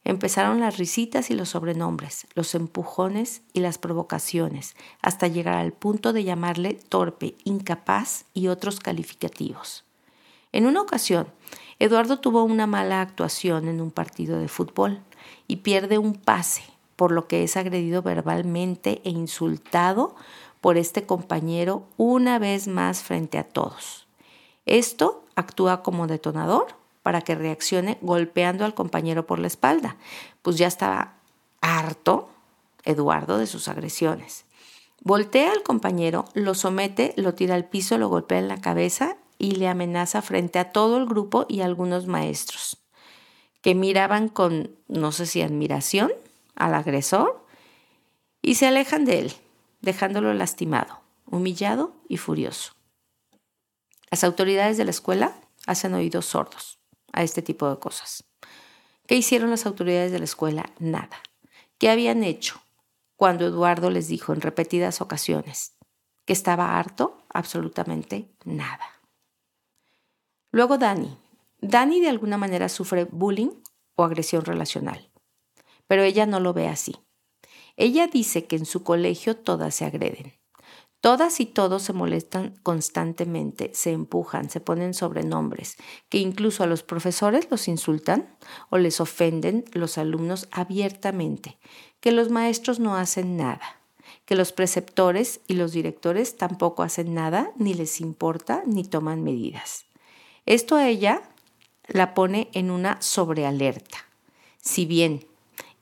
Empezaron 0.04 0.60
las 0.60 0.78
risitas 0.78 1.30
y 1.30 1.36
los 1.36 1.50
sobrenombres, 1.50 2.28
los 2.34 2.56
empujones 2.56 3.41
y 3.54 3.62
las 3.62 3.78
provocaciones, 3.78 4.76
hasta 5.02 5.28
llegar 5.28 5.56
al 5.56 5.72
punto 5.72 6.12
de 6.12 6.26
llamarle 6.26 6.74
torpe, 6.74 7.36
incapaz 7.46 8.26
y 8.34 8.48
otros 8.48 8.80
calificativos. 8.80 9.86
En 10.52 10.65
una 10.65 10.82
ocasión, 10.82 11.28
Eduardo 11.79 12.19
tuvo 12.19 12.43
una 12.43 12.67
mala 12.67 13.01
actuación 13.01 13.67
en 13.67 13.81
un 13.81 13.91
partido 13.91 14.39
de 14.39 14.47
fútbol 14.47 14.99
y 15.47 15.57
pierde 15.57 15.97
un 15.97 16.13
pase 16.13 16.63
por 16.95 17.12
lo 17.12 17.27
que 17.27 17.43
es 17.43 17.57
agredido 17.57 18.01
verbalmente 18.01 19.01
e 19.03 19.09
insultado 19.09 20.15
por 20.62 20.77
este 20.77 21.05
compañero 21.05 21.83
una 21.97 22.39
vez 22.39 22.67
más 22.67 23.01
frente 23.03 23.38
a 23.38 23.43
todos. 23.43 24.07
Esto 24.65 25.23
actúa 25.36 25.83
como 25.83 26.07
detonador 26.07 26.67
para 27.01 27.21
que 27.21 27.36
reaccione 27.36 27.97
golpeando 28.01 28.63
al 28.63 28.73
compañero 28.73 29.25
por 29.25 29.39
la 29.39 29.47
espalda, 29.47 29.97
pues 30.41 30.57
ya 30.57 30.67
estaba 30.67 31.15
harto 31.62 32.29
Eduardo 32.86 33.38
de 33.38 33.47
sus 33.47 33.67
agresiones. 33.67 34.45
Voltea 35.01 35.51
al 35.51 35.63
compañero, 35.63 36.25
lo 36.33 36.53
somete, 36.53 37.13
lo 37.17 37.33
tira 37.33 37.55
al 37.55 37.65
piso, 37.65 37.97
lo 37.97 38.07
golpea 38.07 38.39
en 38.39 38.47
la 38.47 38.62
cabeza 38.62 39.17
y 39.43 39.56
le 39.56 39.67
amenaza 39.67 40.21
frente 40.21 40.58
a 40.58 40.71
todo 40.71 40.95
el 40.95 41.06
grupo 41.06 41.45
y 41.49 41.60
algunos 41.60 42.08
maestros, 42.08 42.77
que 43.62 43.75
miraban 43.75 44.29
con, 44.29 44.73
no 44.88 45.12
sé 45.12 45.25
si 45.25 45.41
admiración 45.41 46.13
al 46.56 46.73
agresor 46.73 47.45
y 48.41 48.56
se 48.56 48.67
alejan 48.67 49.03
de 49.03 49.19
él, 49.19 49.34
dejándolo 49.82 50.34
lastimado, 50.34 51.01
humillado 51.25 51.93
y 52.08 52.15
furioso. 52.15 52.71
Las 54.10 54.23
autoridades 54.23 54.77
de 54.77 54.86
la 54.86 54.91
escuela 54.91 55.36
hacen 55.67 55.93
oídos 55.93 56.27
sordos 56.27 56.79
a 57.12 57.23
este 57.23 57.41
tipo 57.41 57.69
de 57.69 57.79
cosas. 57.79 58.23
¿Qué 59.08 59.15
hicieron 59.15 59.49
las 59.49 59.65
autoridades 59.65 60.13
de 60.13 60.19
la 60.19 60.25
escuela? 60.25 60.69
Nada. 60.79 61.21
¿Qué 61.79 61.89
habían 61.89 62.23
hecho 62.23 62.62
cuando 63.17 63.45
Eduardo 63.45 63.89
les 63.89 64.08
dijo 64.08 64.32
en 64.32 64.39
repetidas 64.39 65.01
ocasiones 65.01 65.73
que 66.23 66.32
estaba 66.32 66.79
harto? 66.79 67.17
Absolutamente 67.27 68.29
nada. 68.45 68.92
Luego 70.54 70.78
Dani. 70.78 71.18
Dani 71.60 72.00
de 72.00 72.08
alguna 72.08 72.38
manera 72.38 72.70
sufre 72.70 73.04
bullying 73.04 73.52
o 73.96 74.06
agresión 74.06 74.46
relacional 74.46 75.10
pero 75.88 76.04
ella 76.04 76.26
no 76.26 76.39
lo 76.39 76.54
ve 76.54 76.68
así. 76.68 76.96
Ella 77.78 78.08
dice 78.08 78.46
que 78.46 78.56
en 78.56 78.66
su 78.66 78.82
colegio 78.84 79.36
todas 79.38 79.76
se 79.76 79.86
agreden. 79.86 80.34
Todas 81.02 81.39
y 81.39 81.46
todos 81.46 81.84
se 81.84 81.92
molestan 81.92 82.56
constantemente, 82.63 83.72
se 83.74 83.92
empujan, 83.92 84.50
se 84.50 84.62
ponen 84.62 84.94
sobrenombres, 84.94 85.76
que 86.08 86.18
incluso 86.18 86.63
a 86.63 86.66
los 86.66 86.82
profesores 86.82 87.48
los 87.52 87.68
insultan 87.68 88.38
o 88.70 88.78
les 88.78 89.02
ofenden 89.02 89.66
los 89.74 89.98
alumnos 89.98 90.48
abiertamente, 90.52 91.60
que 92.00 92.13
los 92.13 92.30
maestros 92.30 92.80
no 92.80 92.96
hacen 92.96 93.36
nada, 93.36 93.82
que 94.26 94.36
los 94.36 94.54
preceptores 94.54 95.42
y 95.46 95.56
los 95.56 95.74
directores 95.74 96.38
tampoco 96.38 96.84
hacen 96.84 97.13
nada, 97.13 97.52
ni 97.58 97.74
les 97.74 98.00
importa, 98.00 98.63
ni 98.66 98.86
toman 98.86 99.24
medidas. 99.24 99.86
Esto 100.45 100.75
a 100.75 100.88
ella 100.88 101.21
la 101.88 102.13
pone 102.13 102.49
en 102.53 102.71
una 102.71 103.01
sobrealerta. 103.01 104.06
Si 104.62 104.86
bien 104.86 105.25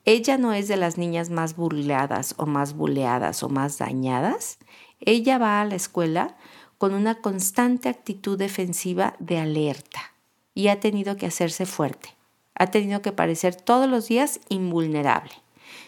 ella 0.04 0.36
no 0.36 0.52
es 0.52 0.66
de 0.66 0.76
las 0.76 0.98
niñas 0.98 1.30
más 1.30 1.54
burladas 1.54 2.34
o 2.36 2.46
más 2.46 2.74
buleadas 2.74 3.42
o 3.42 3.48
más 3.48 3.78
dañadas. 3.78 4.58
Ella 5.00 5.38
va 5.38 5.60
a 5.60 5.64
la 5.64 5.76
escuela 5.76 6.36
con 6.78 6.94
una 6.94 7.20
constante 7.20 7.88
actitud 7.88 8.36
defensiva 8.36 9.14
de 9.20 9.38
alerta 9.38 10.12
y 10.54 10.68
ha 10.68 10.80
tenido 10.80 11.16
que 11.16 11.26
hacerse 11.26 11.66
fuerte. 11.66 12.16
Ha 12.54 12.66
tenido 12.66 13.00
que 13.00 13.12
parecer 13.12 13.54
todos 13.54 13.88
los 13.88 14.08
días 14.08 14.40
invulnerable. 14.48 15.32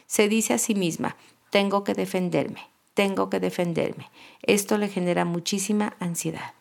Se 0.07 0.29
dice 0.29 0.55
a 0.55 0.59
sí 0.59 0.77
misma, 0.77 1.17
tengo 1.51 1.83
que 1.83 1.95
defenderme, 1.95 2.61
tengo 2.95 3.29
que 3.29 3.41
defenderme. 3.41 4.11
Esto 4.43 4.79
le 4.79 4.89
genera 4.89 5.25
muchísima 5.25 5.97
ansiedad. 5.99 6.55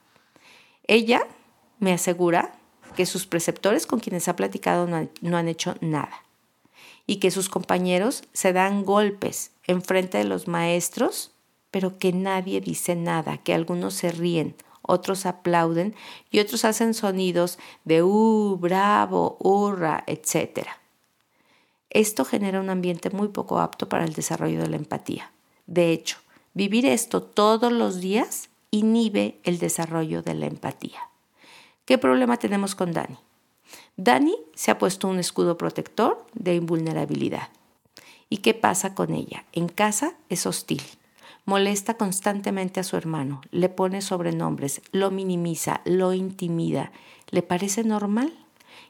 Ella 0.87 1.21
me 1.83 1.93
asegura 1.93 2.53
que 2.95 3.05
sus 3.05 3.27
preceptores 3.27 3.85
con 3.85 3.99
quienes 3.99 4.27
ha 4.27 4.35
platicado 4.35 4.87
no 4.87 5.37
han, 5.37 5.47
hecho 5.47 5.75
nada 5.81 6.23
y 7.05 7.17
que 7.17 7.31
sus 7.31 7.49
compañeros 7.49 8.23
se 8.31 8.53
dan 8.53 8.85
golpes 8.85 9.51
en 9.67 9.81
frente 9.81 10.17
de 10.17 10.23
los 10.23 10.47
maestros, 10.47 11.31
pero 11.69 11.97
que 11.97 12.13
nadie 12.13 12.61
dice 12.61 12.95
nada, 12.95 13.37
que 13.37 13.53
algunos 13.53 13.95
se 13.95 14.11
ríen, 14.11 14.55
otros 14.81 15.25
aplauden 15.25 15.95
y 16.31 16.39
otros 16.39 16.63
hacen 16.63 16.93
sonidos 16.93 17.59
de 17.83 18.03
¡uh! 18.03 18.57
bravo, 18.57 19.35
hurra, 19.39 20.03
etc. 20.07 20.67
Esto 21.89 22.23
genera 22.23 22.61
un 22.61 22.69
ambiente 22.69 23.09
muy 23.09 23.27
poco 23.27 23.59
apto 23.59 23.89
para 23.89 24.05
el 24.05 24.13
desarrollo 24.13 24.61
de 24.61 24.69
la 24.69 24.77
empatía. 24.77 25.31
De 25.67 25.91
hecho, 25.91 26.17
vivir 26.53 26.85
esto 26.85 27.21
todos 27.21 27.71
los 27.71 27.99
días 27.99 28.49
inhibe 28.71 29.39
el 29.43 29.59
desarrollo 29.59 30.21
de 30.21 30.35
la 30.35 30.45
empatía. 30.45 30.99
¿Qué 31.85 31.97
problema 31.97 32.37
tenemos 32.37 32.75
con 32.75 32.93
Dani? 32.93 33.17
Dani 33.97 34.35
se 34.55 34.71
ha 34.71 34.77
puesto 34.77 35.07
un 35.07 35.19
escudo 35.19 35.57
protector 35.57 36.25
de 36.33 36.55
invulnerabilidad. 36.55 37.49
¿Y 38.29 38.37
qué 38.37 38.53
pasa 38.53 38.95
con 38.95 39.13
ella? 39.13 39.45
En 39.51 39.67
casa 39.67 40.15
es 40.29 40.45
hostil. 40.45 40.81
Molesta 41.45 41.95
constantemente 41.95 42.79
a 42.79 42.83
su 42.83 42.95
hermano, 42.95 43.41
le 43.51 43.67
pone 43.69 44.01
sobrenombres, 44.01 44.81
lo 44.91 45.11
minimiza, 45.11 45.81
lo 45.85 46.13
intimida. 46.13 46.91
¿Le 47.31 47.41
parece 47.41 47.83
normal? 47.83 48.33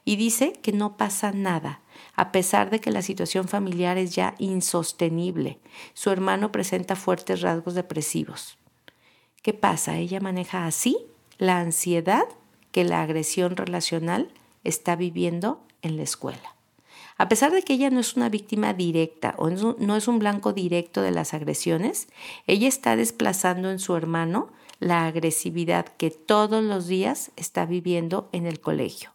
y 0.04 0.16
dice 0.16 0.52
que 0.52 0.72
no 0.72 0.96
pasa 0.96 1.32
nada, 1.32 1.80
a 2.14 2.30
pesar 2.32 2.70
de 2.70 2.80
que 2.80 2.90
la 2.90 3.02
situación 3.02 3.48
familiar 3.48 3.96
es 3.98 4.14
ya 4.14 4.34
insostenible. 4.38 5.58
Su 5.94 6.10
hermano 6.10 6.52
presenta 6.52 6.96
fuertes 6.96 7.40
rasgos 7.40 7.74
depresivos. 7.74 8.58
¿Qué 9.42 9.52
pasa? 9.52 9.96
Ella 9.96 10.20
maneja 10.20 10.66
así 10.66 10.98
la 11.38 11.58
ansiedad 11.58 12.24
que 12.74 12.82
la 12.82 13.02
agresión 13.02 13.56
relacional 13.56 14.32
está 14.64 14.96
viviendo 14.96 15.64
en 15.80 15.96
la 15.96 16.02
escuela. 16.02 16.56
A 17.16 17.28
pesar 17.28 17.52
de 17.52 17.62
que 17.62 17.74
ella 17.74 17.88
no 17.88 18.00
es 18.00 18.16
una 18.16 18.28
víctima 18.28 18.74
directa 18.74 19.36
o 19.38 19.48
no 19.48 19.96
es 19.96 20.08
un 20.08 20.18
blanco 20.18 20.52
directo 20.52 21.00
de 21.00 21.12
las 21.12 21.34
agresiones, 21.34 22.08
ella 22.48 22.66
está 22.66 22.96
desplazando 22.96 23.70
en 23.70 23.78
su 23.78 23.94
hermano 23.94 24.52
la 24.80 25.06
agresividad 25.06 25.86
que 25.86 26.10
todos 26.10 26.64
los 26.64 26.88
días 26.88 27.30
está 27.36 27.64
viviendo 27.64 28.28
en 28.32 28.44
el 28.44 28.58
colegio. 28.60 29.14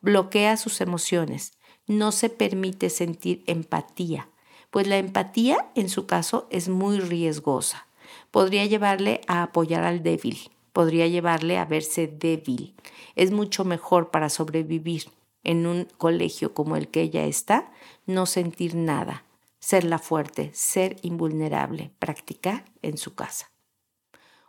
Bloquea 0.00 0.56
sus 0.56 0.80
emociones, 0.80 1.54
no 1.88 2.12
se 2.12 2.30
permite 2.30 2.88
sentir 2.88 3.42
empatía, 3.48 4.28
pues 4.70 4.86
la 4.86 4.98
empatía 4.98 5.72
en 5.74 5.88
su 5.88 6.06
caso 6.06 6.46
es 6.50 6.68
muy 6.68 7.00
riesgosa. 7.00 7.88
Podría 8.30 8.64
llevarle 8.64 9.22
a 9.26 9.42
apoyar 9.42 9.82
al 9.82 10.04
débil, 10.04 10.52
podría 10.72 11.06
llevarle 11.06 11.58
a 11.58 11.64
verse 11.64 12.06
débil. 12.06 12.74
Es 13.14 13.30
mucho 13.30 13.64
mejor 13.64 14.10
para 14.10 14.28
sobrevivir 14.28 15.10
en 15.44 15.66
un 15.66 15.86
colegio 15.98 16.54
como 16.54 16.76
el 16.76 16.88
que 16.88 17.02
ella 17.02 17.24
está, 17.24 17.72
no 18.06 18.26
sentir 18.26 18.74
nada, 18.74 19.24
ser 19.58 19.84
la 19.84 19.98
fuerte, 19.98 20.50
ser 20.54 20.96
invulnerable, 21.02 21.92
practicar 21.98 22.64
en 22.82 22.96
su 22.96 23.14
casa. 23.14 23.50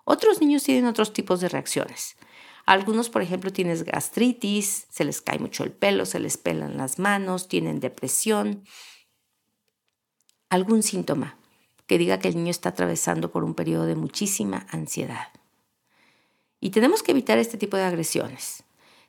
Otros 0.05 0.41
niños 0.41 0.63
tienen 0.63 0.85
otros 0.85 1.13
tipos 1.13 1.39
de 1.39 1.49
reacciones. 1.49 2.15
Algunos, 2.65 3.09
por 3.09 3.21
ejemplo, 3.21 3.51
tienen 3.51 3.83
gastritis, 3.83 4.87
se 4.89 5.03
les 5.03 5.21
cae 5.21 5.39
mucho 5.39 5.63
el 5.63 5.71
pelo, 5.71 6.05
se 6.05 6.19
les 6.19 6.37
pelan 6.37 6.77
las 6.77 6.97
manos, 6.99 7.47
tienen 7.47 7.79
depresión. 7.79 8.63
Algún 10.49 10.83
síntoma 10.83 11.37
que 11.87 11.97
diga 11.97 12.19
que 12.19 12.29
el 12.29 12.35
niño 12.35 12.51
está 12.51 12.69
atravesando 12.69 13.31
por 13.31 13.43
un 13.43 13.53
periodo 13.53 13.85
de 13.85 13.95
muchísima 13.95 14.65
ansiedad. 14.71 15.27
Y 16.63 16.69
tenemos 16.69 17.03
que 17.03 17.11
evitar 17.11 17.39
este 17.39 17.57
tipo 17.57 17.75
de 17.75 17.83
agresiones, 17.83 18.63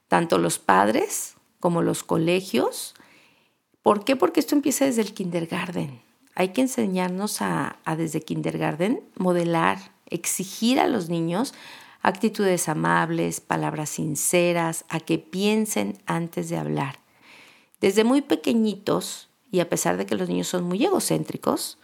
tanto 0.08 0.38
los 0.38 0.58
padres 0.58 1.36
como 1.60 1.82
los 1.82 2.02
colegios. 2.02 2.96
¿Por 3.80 4.04
qué? 4.04 4.16
Porque 4.16 4.40
esto 4.40 4.56
empieza 4.56 4.86
desde 4.86 5.02
el 5.02 5.14
kindergarten. 5.14 6.00
Hay 6.34 6.48
que 6.48 6.62
enseñarnos 6.62 7.42
a, 7.42 7.78
a 7.84 7.94
desde 7.94 8.22
kindergarten 8.22 9.04
modelar, 9.14 9.92
exigir 10.06 10.80
a 10.80 10.88
los 10.88 11.08
niños 11.08 11.54
actitudes 12.02 12.68
amables, 12.68 13.38
palabras 13.38 13.90
sinceras, 13.90 14.84
a 14.88 14.98
que 14.98 15.20
piensen 15.20 15.96
antes 16.06 16.48
de 16.48 16.56
hablar. 16.56 16.98
Desde 17.80 18.02
muy 18.02 18.20
pequeñitos, 18.20 19.28
y 19.52 19.60
a 19.60 19.68
pesar 19.68 19.96
de 19.96 20.06
que 20.06 20.16
los 20.16 20.28
niños 20.28 20.48
son 20.48 20.64
muy 20.64 20.84
egocéntricos, 20.84 21.78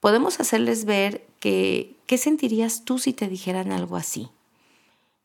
podemos 0.00 0.40
hacerles 0.40 0.86
ver 0.86 1.26
que, 1.40 1.98
¿qué 2.06 2.16
sentirías 2.16 2.86
tú 2.86 2.98
si 2.98 3.12
te 3.12 3.28
dijeran 3.28 3.70
algo 3.70 3.96
así? 3.96 4.30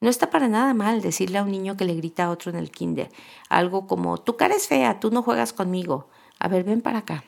No 0.06 0.12
está 0.12 0.30
para 0.30 0.48
nada 0.48 0.76
mal 0.76 1.02
decirle 1.02 1.40
a 1.40 1.42
un 1.42 1.50
niño 1.50 1.78
que 1.78 1.84
le 1.84 1.96
grita 1.96 2.26
a 2.26 2.30
otro 2.30 2.52
en 2.52 2.58
el 2.58 2.70
kinder 2.70 3.10
algo 3.50 3.88
como, 3.88 4.20
tu 4.20 4.38
cara 4.38 4.54
es 4.54 4.68
fea, 4.68 5.00
tú 5.00 5.10
no 5.10 5.24
juegas 5.24 5.52
conmigo. 5.52 6.10
A 6.38 6.48
ver, 6.48 6.64
ven 6.64 6.82
para 6.82 7.00
acá. 7.00 7.24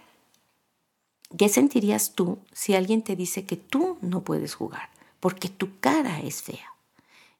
¿Qué 1.35 1.49
sentirías 1.49 2.13
tú 2.13 2.37
si 2.51 2.75
alguien 2.75 3.01
te 3.01 3.15
dice 3.15 3.45
que 3.45 3.57
tú 3.57 3.97
no 4.01 4.21
puedes 4.23 4.53
jugar 4.53 4.91
porque 5.19 5.49
tu 5.49 5.79
cara 5.79 6.19
es 6.19 6.43
fea? 6.43 6.75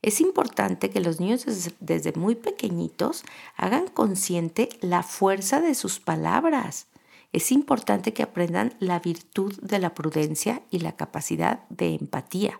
Es 0.01 0.21
importante 0.21 0.89
que 0.89 1.01
los 1.01 1.19
niños 1.19 1.45
desde, 1.45 1.71
desde 1.81 2.13
muy 2.13 2.33
pequeñitos 2.33 3.23
hagan 3.57 3.89
consciente 3.89 4.69
la 4.81 5.03
fuerza 5.03 5.61
de 5.61 5.75
sus 5.75 5.99
palabras. 5.99 6.87
Es 7.31 7.51
importante 7.51 8.11
que 8.11 8.23
aprendan 8.23 8.73
la 8.79 8.97
virtud 8.97 9.53
de 9.61 9.77
la 9.77 9.93
prudencia 9.93 10.63
y 10.71 10.79
la 10.79 10.93
capacidad 10.93 11.59
de 11.69 11.93
empatía. 11.93 12.59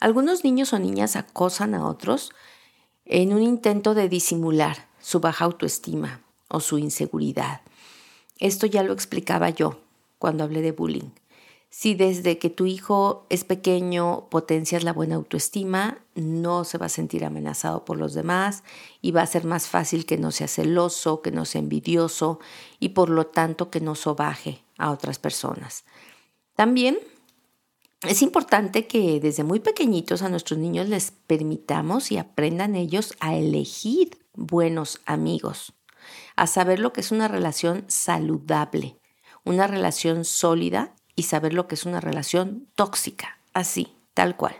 Algunos 0.00 0.44
niños 0.44 0.72
o 0.72 0.78
niñas 0.78 1.16
acosan 1.16 1.74
a 1.74 1.86
otros 1.86 2.32
en 3.04 3.32
un 3.32 3.42
intento 3.42 3.94
de 3.94 4.08
disimular 4.08 4.88
su 5.00 5.20
baja 5.20 5.44
autoestima 5.44 6.22
o 6.48 6.60
su 6.60 6.78
inseguridad. 6.78 7.62
Esto 8.38 8.66
ya 8.66 8.82
lo 8.82 8.92
explicaba 8.92 9.50
yo 9.50 9.80
cuando 10.18 10.44
hablé 10.44 10.62
de 10.62 10.72
bullying. 10.72 11.10
Si 11.70 11.94
desde 11.94 12.38
que 12.38 12.48
tu 12.48 12.64
hijo 12.64 13.26
es 13.28 13.44
pequeño 13.44 14.28
potencias 14.30 14.84
la 14.84 14.92
buena 14.92 15.16
autoestima, 15.16 15.98
no 16.14 16.64
se 16.64 16.78
va 16.78 16.86
a 16.86 16.90
sentir 16.90 17.24
amenazado 17.24 17.84
por 17.84 17.98
los 17.98 18.14
demás 18.14 18.64
y 19.02 19.10
va 19.10 19.22
a 19.22 19.26
ser 19.26 19.44
más 19.44 19.68
fácil 19.68 20.06
que 20.06 20.16
no 20.16 20.30
sea 20.30 20.48
celoso, 20.48 21.20
que 21.20 21.30
no 21.30 21.44
sea 21.44 21.60
envidioso 21.60 22.40
y 22.80 22.90
por 22.90 23.10
lo 23.10 23.26
tanto 23.26 23.70
que 23.70 23.80
no 23.80 23.94
sobaje 23.96 24.62
a 24.78 24.90
otras 24.90 25.18
personas. 25.18 25.84
También 26.54 26.98
es 28.06 28.22
importante 28.22 28.86
que 28.86 29.18
desde 29.18 29.42
muy 29.42 29.58
pequeñitos 29.58 30.22
a 30.22 30.28
nuestros 30.28 30.58
niños 30.58 30.88
les 30.88 31.10
permitamos 31.10 32.12
y 32.12 32.18
aprendan 32.18 32.76
ellos 32.76 33.14
a 33.18 33.34
elegir 33.34 34.18
buenos 34.34 35.00
amigos, 35.04 35.72
a 36.36 36.46
saber 36.46 36.78
lo 36.78 36.92
que 36.92 37.00
es 37.00 37.10
una 37.10 37.26
relación 37.26 37.84
saludable, 37.88 38.96
una 39.44 39.66
relación 39.66 40.24
sólida 40.24 40.94
y 41.16 41.24
saber 41.24 41.54
lo 41.54 41.66
que 41.66 41.74
es 41.74 41.86
una 41.86 42.00
relación 42.00 42.68
tóxica, 42.76 43.40
así, 43.52 43.88
tal 44.14 44.36
cual. 44.36 44.54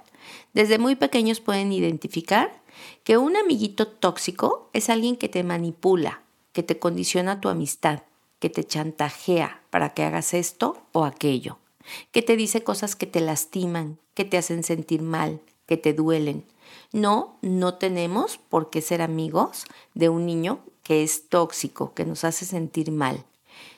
Desde 0.53 0.79
muy 0.79 0.97
pequeños 0.97 1.41
pueden 1.41 1.73
identificar 1.73 2.61
que 3.05 3.19
un 3.19 3.37
amiguito 3.37 3.87
tóxico 3.87 4.69
es 4.73 4.91
alguien 4.91 5.17
que 5.17 5.29
te 5.29 5.45
manipula, 5.45 6.23
que 6.53 6.65
te 6.65 6.81
condiciona 6.81 7.41
tu 7.41 7.49
amistad, 7.49 8.03
que 8.41 8.51
te 8.51 8.65
chantajea 8.65 9.63
para 9.71 9.95
que 9.95 10.03
hagas 10.03 10.35
esto 10.35 10.83
o 10.91 11.05
aquello 11.05 11.59
que 12.13 12.23
te 12.23 12.37
dice 12.37 12.63
cosas 12.63 12.97
que 12.97 13.07
te 13.07 13.21
lastiman, 13.21 13.99
que 14.15 14.25
te 14.25 14.39
hacen 14.39 14.63
sentir 14.63 15.03
mal, 15.03 15.41
que 15.67 15.77
te 15.77 15.93
duelen. 15.93 16.45
No, 16.93 17.39
no 17.43 17.75
tenemos 17.75 18.39
por 18.39 18.71
qué 18.71 18.81
ser 18.81 19.03
amigos 19.03 19.65
de 19.95 20.09
un 20.09 20.27
niño 20.27 20.61
que 20.83 21.03
es 21.03 21.29
tóxico, 21.29 21.95
que 21.95 22.05
nos 22.05 22.25
hace 22.25 22.47
sentir 22.47 22.91
mal. 22.91 23.25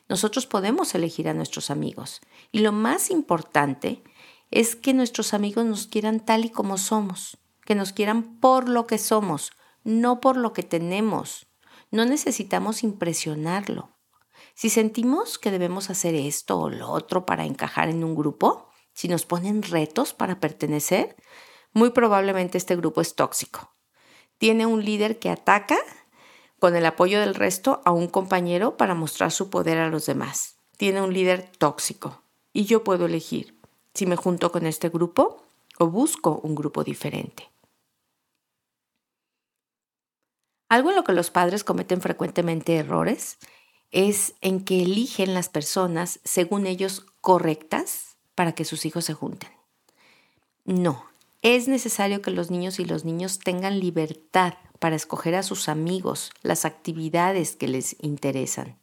Nosotros 0.08 0.46
podemos 0.46 0.94
elegir 0.94 1.28
a 1.28 1.34
nuestros 1.34 1.70
amigos. 1.70 2.20
Y 2.52 2.60
lo 2.60 2.72
más 2.72 3.10
importante 3.10 4.02
es 4.50 4.76
que 4.76 4.94
nuestros 4.94 5.34
amigos 5.34 5.64
nos 5.64 5.86
quieran 5.86 6.20
tal 6.20 6.44
y 6.44 6.50
como 6.50 6.78
somos, 6.78 7.38
que 7.64 7.74
nos 7.74 7.92
quieran 7.92 8.38
por 8.40 8.68
lo 8.68 8.86
que 8.86 8.98
somos, 8.98 9.52
no 9.84 10.20
por 10.20 10.36
lo 10.36 10.52
que 10.52 10.62
tenemos. 10.62 11.46
No 11.90 12.04
necesitamos 12.04 12.82
impresionarlo. 12.82 13.90
Si 14.60 14.68
sentimos 14.68 15.38
que 15.38 15.50
debemos 15.50 15.88
hacer 15.88 16.14
esto 16.14 16.60
o 16.60 16.68
lo 16.68 16.90
otro 16.90 17.24
para 17.24 17.46
encajar 17.46 17.88
en 17.88 18.04
un 18.04 18.14
grupo, 18.14 18.68
si 18.92 19.08
nos 19.08 19.24
ponen 19.24 19.62
retos 19.62 20.12
para 20.12 20.38
pertenecer, 20.38 21.16
muy 21.72 21.92
probablemente 21.92 22.58
este 22.58 22.76
grupo 22.76 23.00
es 23.00 23.14
tóxico. 23.14 23.74
Tiene 24.36 24.66
un 24.66 24.84
líder 24.84 25.18
que 25.18 25.30
ataca 25.30 25.78
con 26.58 26.76
el 26.76 26.84
apoyo 26.84 27.20
del 27.20 27.34
resto 27.34 27.80
a 27.86 27.92
un 27.92 28.06
compañero 28.06 28.76
para 28.76 28.94
mostrar 28.94 29.32
su 29.32 29.48
poder 29.48 29.78
a 29.78 29.88
los 29.88 30.04
demás. 30.04 30.58
Tiene 30.76 31.00
un 31.00 31.14
líder 31.14 31.50
tóxico 31.56 32.22
y 32.52 32.66
yo 32.66 32.84
puedo 32.84 33.06
elegir 33.06 33.58
si 33.94 34.04
me 34.04 34.16
junto 34.16 34.52
con 34.52 34.66
este 34.66 34.90
grupo 34.90 35.42
o 35.78 35.86
busco 35.86 36.38
un 36.42 36.54
grupo 36.54 36.84
diferente. 36.84 37.50
Algo 40.68 40.90
en 40.90 40.96
lo 40.96 41.04
que 41.04 41.12
los 41.14 41.30
padres 41.30 41.64
cometen 41.64 42.02
frecuentemente 42.02 42.76
errores 42.76 43.38
es 43.90 44.34
en 44.40 44.64
que 44.64 44.82
eligen 44.82 45.34
las 45.34 45.48
personas, 45.48 46.20
según 46.24 46.66
ellos, 46.66 47.06
correctas 47.20 48.16
para 48.34 48.52
que 48.52 48.64
sus 48.64 48.86
hijos 48.86 49.04
se 49.04 49.14
junten. 49.14 49.50
No, 50.64 51.04
es 51.42 51.68
necesario 51.68 52.22
que 52.22 52.30
los 52.30 52.50
niños 52.50 52.78
y 52.78 52.84
los 52.84 53.04
niños 53.04 53.38
tengan 53.38 53.80
libertad 53.80 54.54
para 54.78 54.96
escoger 54.96 55.34
a 55.34 55.42
sus 55.42 55.68
amigos, 55.68 56.30
las 56.42 56.64
actividades 56.64 57.56
que 57.56 57.68
les 57.68 57.96
interesan. 58.00 58.78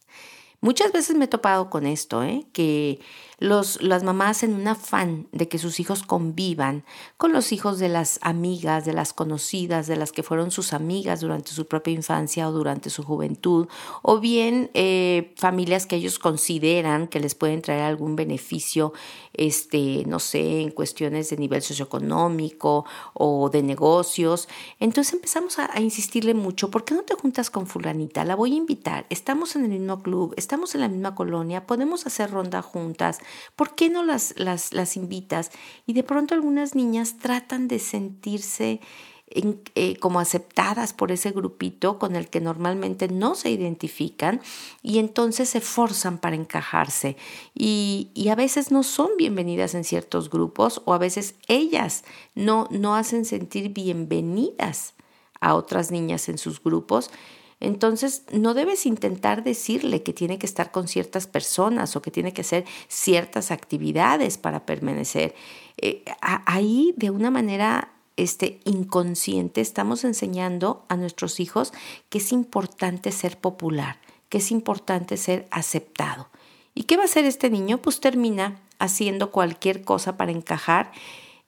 Muchas 0.60 0.92
veces 0.92 1.16
me 1.16 1.26
he 1.26 1.28
topado 1.28 1.70
con 1.70 1.86
esto, 1.86 2.24
¿eh? 2.24 2.46
que 2.52 3.00
los, 3.40 3.82
las 3.84 4.04
mamás 4.04 4.42
en 4.42 4.54
un 4.56 4.68
afán 4.68 5.28
de 5.32 5.48
que 5.48 5.60
sus 5.60 5.80
hijos 5.80 6.02
convivan 6.02 6.84
con 7.18 7.34
los 7.34 7.52
hijos 7.52 7.78
de 7.78 7.88
las 7.88 8.20
amigas, 8.24 8.84
de 8.86 8.94
las 8.94 9.14
conocidas, 9.14 9.86
de 9.86 9.96
las 9.96 10.12
que 10.12 10.24
fueron 10.24 10.50
sus 10.50 10.74
amigas 10.74 11.22
durante 11.22 11.52
su 11.52 11.68
propia 11.68 11.94
infancia 11.94 12.50
o 12.50 12.52
durante 12.52 12.90
su 12.90 13.04
juventud, 13.04 13.68
o 14.02 14.20
bien 14.20 14.72
eh, 14.74 15.34
familias 15.38 15.86
que 15.86 15.98
ellos 15.98 16.18
consideran 16.18 17.08
que 17.08 17.20
les 17.20 17.36
pueden 17.36 17.62
traer 17.62 17.84
algún 17.84 18.16
beneficio, 18.16 18.94
este, 19.34 20.04
no 20.08 20.18
sé, 20.20 20.62
en 20.62 20.72
cuestiones 20.72 21.30
de 21.30 21.38
nivel 21.38 21.62
socioeconómico 21.62 22.86
o 23.14 23.50
de 23.52 23.62
negocios. 23.62 24.48
Entonces 24.80 25.14
empezamos 25.14 25.60
a, 25.60 25.70
a 25.72 25.80
insistirle 25.80 26.34
mucho, 26.34 26.72
¿por 26.72 26.86
qué 26.86 26.96
no 26.96 27.04
te 27.04 27.14
juntas 27.14 27.52
con 27.52 27.68
fulanita? 27.68 28.26
La 28.26 28.36
voy 28.36 28.54
a 28.54 28.58
invitar, 28.58 29.06
estamos 29.12 29.56
en 29.56 29.66
el 29.66 29.70
mismo 29.70 30.02
club, 30.02 30.34
estamos 30.38 30.74
en 30.74 30.82
la 30.82 30.88
misma 30.88 31.14
colonia, 31.14 31.68
podemos 31.68 32.08
hacer 32.08 32.32
ronda 32.32 32.64
juntas, 32.64 33.20
¿por 33.56 33.76
qué 33.76 33.90
no 33.90 34.04
las, 34.04 34.34
las, 34.38 34.74
las 34.74 34.96
invitas? 34.96 35.52
Y 35.86 35.94
de 35.94 36.04
pronto 36.04 36.34
algunas 36.34 36.76
niñas 36.76 37.18
tratan 37.18 37.68
de 37.68 37.80
sentirse 37.80 38.82
eh, 39.30 39.98
como 40.00 40.22
aceptadas 40.22 40.94
por 40.94 41.12
ese 41.12 41.32
grupito 41.32 42.00
con 42.00 42.16
el 42.16 42.30
que 42.30 42.40
normalmente 42.40 43.10
no 43.10 43.36
se 43.36 43.50
identifican 43.50 44.40
y 44.82 45.00
entonces 45.00 45.50
se 45.50 45.60
forzan 45.60 46.18
para 46.18 46.38
encajarse 46.38 47.18
y, 47.54 48.10
y, 48.14 48.30
a 48.30 48.36
veces 48.36 48.72
no 48.72 48.84
son 48.84 49.10
bienvenidas 49.18 49.76
en 49.76 49.84
ciertos 49.84 50.30
grupos 50.30 50.82
o 50.86 50.94
a 50.94 50.98
veces 50.98 51.36
ellas 51.50 52.06
no, 52.36 52.70
no 52.72 52.96
hacen 52.96 53.26
sentir 53.26 53.74
bienvenidas 53.74 54.94
a 55.42 55.56
otras 55.56 55.92
niñas 55.92 56.30
en 56.30 56.38
sus 56.38 56.64
grupos 56.64 57.12
entonces, 57.60 58.24
no 58.32 58.54
debes 58.54 58.86
intentar 58.86 59.44
decirle 59.44 60.04
que 60.04 60.14
tiene 60.14 60.38
que 60.38 60.46
estar 60.46 60.72
con 60.72 60.88
ciertas 60.88 61.26
personas 61.26 61.96
o 61.96 62.02
que 62.02 62.12
tiene 62.12 62.32
que 62.32 62.42
hacer 62.42 62.66
ciertas 62.88 63.50
actividades 63.50 64.38
para 64.38 64.66
permanecer. 64.66 65.34
Eh, 65.78 66.04
ahí, 66.22 66.94
de 66.98 67.10
una 67.10 67.32
manera 67.32 67.94
este, 68.16 68.60
inconsciente, 68.66 69.62
estamos 69.62 70.04
enseñando 70.04 70.86
a 70.88 70.98
nuestros 70.98 71.40
hijos 71.40 71.74
que 72.10 72.20
es 72.20 72.32
importante 72.32 73.12
ser 73.12 73.40
popular, 73.40 74.00
que 74.30 74.38
es 74.38 74.52
importante 74.52 75.18
ser 75.18 75.48
aceptado. 75.50 76.30
¿Y 76.76 76.84
qué 76.84 76.96
va 76.96 77.04
a 77.04 77.06
hacer 77.06 77.26
este 77.26 77.50
niño? 77.50 77.80
Pues 77.80 78.00
termina 78.00 78.62
haciendo 78.78 79.32
cualquier 79.32 79.84
cosa 79.84 80.16
para 80.16 80.32
encajar 80.32 80.92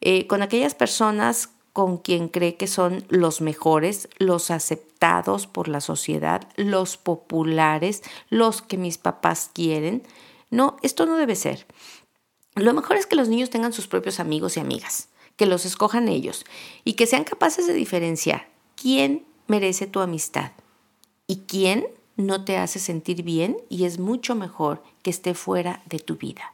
eh, 0.01 0.25
con 0.25 0.41
aquellas 0.41 0.73
personas 0.73 1.51
con 1.73 1.97
quien 1.97 2.27
cree 2.27 2.55
que 2.55 2.67
son 2.67 3.05
los 3.09 3.41
mejores, 3.41 4.09
los 4.17 4.51
aceptados 4.51 5.47
por 5.47 5.67
la 5.67 5.81
sociedad, 5.81 6.47
los 6.55 6.97
populares, 6.97 8.03
los 8.29 8.61
que 8.61 8.77
mis 8.77 8.97
papás 8.97 9.49
quieren. 9.53 10.03
No, 10.49 10.77
esto 10.81 11.05
no 11.05 11.15
debe 11.15 11.35
ser. 11.35 11.65
Lo 12.55 12.73
mejor 12.73 12.97
es 12.97 13.05
que 13.05 13.15
los 13.15 13.29
niños 13.29 13.49
tengan 13.49 13.73
sus 13.73 13.87
propios 13.87 14.19
amigos 14.19 14.57
y 14.57 14.59
amigas, 14.59 15.09
que 15.35 15.45
los 15.45 15.65
escojan 15.65 16.09
ellos 16.09 16.45
y 16.83 16.93
que 16.93 17.07
sean 17.07 17.23
capaces 17.23 17.67
de 17.67 17.73
diferenciar 17.73 18.49
quién 18.75 19.25
merece 19.47 19.87
tu 19.87 19.99
amistad 19.99 20.51
y 21.27 21.43
quién 21.47 21.87
no 22.17 22.43
te 22.43 22.57
hace 22.57 22.79
sentir 22.79 23.23
bien 23.23 23.57
y 23.69 23.85
es 23.85 23.99
mucho 23.99 24.35
mejor 24.35 24.83
que 25.01 25.09
esté 25.09 25.33
fuera 25.33 25.81
de 25.85 25.99
tu 25.99 26.17
vida. 26.17 26.53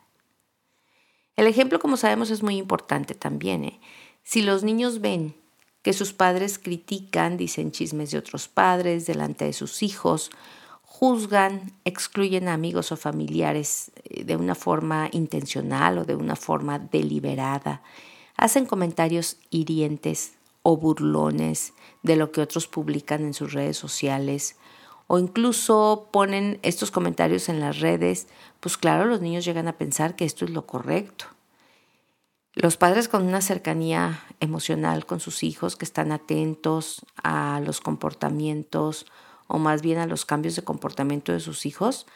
El 1.36 1.48
ejemplo, 1.48 1.80
como 1.80 1.98
sabemos, 1.98 2.30
es 2.30 2.44
muy 2.44 2.58
importante 2.58 3.14
también. 3.16 3.66
¿eh? 3.66 3.80
Si 4.26 4.42
los 4.42 4.64
niños 4.64 5.02
ven 5.02 5.36
que 5.84 5.94
sus 5.94 6.12
padres 6.12 6.58
critican, 6.58 7.38
dicen 7.38 7.72
chismes 7.72 8.10
de 8.10 8.18
otros 8.18 8.48
padres 8.48 9.06
delante 9.06 9.46
de 9.46 9.54
sus 9.54 9.84
hijos, 9.84 10.32
juzgan, 10.82 11.74
excluyen 11.86 12.48
a 12.48 12.54
amigos 12.54 12.92
o 12.92 12.98
familiares 12.98 13.92
eh, 14.04 14.24
de 14.24 14.36
una 14.36 14.56
forma 14.56 15.10
intencional 15.12 16.00
o 16.00 16.06
de 16.06 16.16
una 16.16 16.36
forma 16.36 16.80
deliberada, 16.80 17.84
hacen 18.36 18.66
comentarios 18.66 19.38
hirientes 19.52 20.34
o 20.64 20.76
burlones 20.76 21.74
de 22.02 22.16
lo 22.16 22.32
que 22.32 22.42
otros 22.42 22.66
publican 22.66 23.24
en 23.24 23.36
sus 23.36 23.54
redes 23.54 23.78
sociales. 23.78 24.56
O 25.06 25.20
incluso 25.20 26.10
ponen 26.12 26.58
estos 26.64 26.90
comentarios 26.90 27.48
en 27.48 27.60
las 27.60 27.80
redes, 27.80 28.28
pues 28.60 28.76
claro, 28.76 29.06
los 29.06 29.22
niños 29.22 29.46
llegan 29.46 29.68
a 29.68 29.78
pensar 29.78 30.16
que 30.16 30.26
esto 30.26 30.46
es 30.46 30.52
lo 30.52 30.66
correcto. 30.66 31.35
Los 32.56 32.78
padres 32.78 33.10
con 33.10 33.24
una 33.28 33.42
cercanía 33.42 34.24
emocional 34.40 35.06
con 35.06 35.20
sus 35.20 35.44
hijos, 35.44 35.76
que 35.76 35.84
están 35.84 36.14
atentos 36.14 37.06
a 37.22 37.60
los 37.60 37.82
comportamientos 37.82 39.06
o 39.48 39.60
más 39.60 39.82
bien 39.82 39.98
a 39.98 40.08
los 40.08 40.24
cambios 40.24 40.56
de 40.56 40.64
comportamiento 40.64 41.34
de 41.34 41.42
sus 41.42 41.66
hijos, 41.66 42.08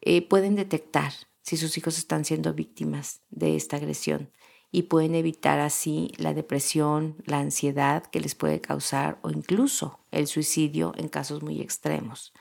eh, 0.00 0.26
pueden 0.26 0.56
detectar 0.56 1.12
si 1.42 1.56
sus 1.56 1.78
hijos 1.78 1.98
están 1.98 2.24
siendo 2.24 2.52
víctimas 2.52 3.20
de 3.30 3.54
esta 3.54 3.76
agresión 3.76 4.32
y 4.72 4.82
pueden 4.82 5.14
evitar 5.14 5.60
así 5.60 6.10
la 6.16 6.34
depresión, 6.34 7.14
la 7.24 7.38
ansiedad 7.38 8.04
que 8.06 8.18
les 8.18 8.34
puede 8.34 8.60
causar 8.60 9.20
o 9.22 9.30
incluso 9.30 10.00
el 10.10 10.26
suicidio 10.26 10.94
en 10.96 11.08
casos 11.08 11.44
muy 11.44 11.60
extremos. 11.60 12.32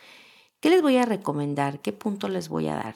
¿Qué 0.62 0.72
les 0.72 0.82
voy 0.82 0.98
a 0.98 1.06
recomendar? 1.06 1.80
¿Qué 1.80 1.94
punto 1.94 2.28
les 2.28 2.50
voy 2.50 2.70
a 2.70 2.76
dar? 2.76 2.96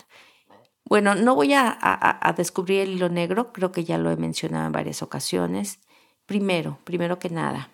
Bueno, 0.89 1.13
no 1.13 1.35
voy 1.35 1.53
a, 1.53 2.33
descubrir 2.35 2.81
el 2.81 2.93
hilo 2.93 3.09
negro, 3.09 3.53
creo 3.53 3.71
que 3.71 3.83
ya 3.83 3.99
lo 3.99 4.09
he 4.09 4.17
mencionado 4.17 4.65
en 4.65 4.71
varias 4.71 5.03
ocasiones. 5.03 5.77
Primero, 6.25 6.79
primero 6.83 7.19
que 7.19 7.29
nada, 7.29 7.69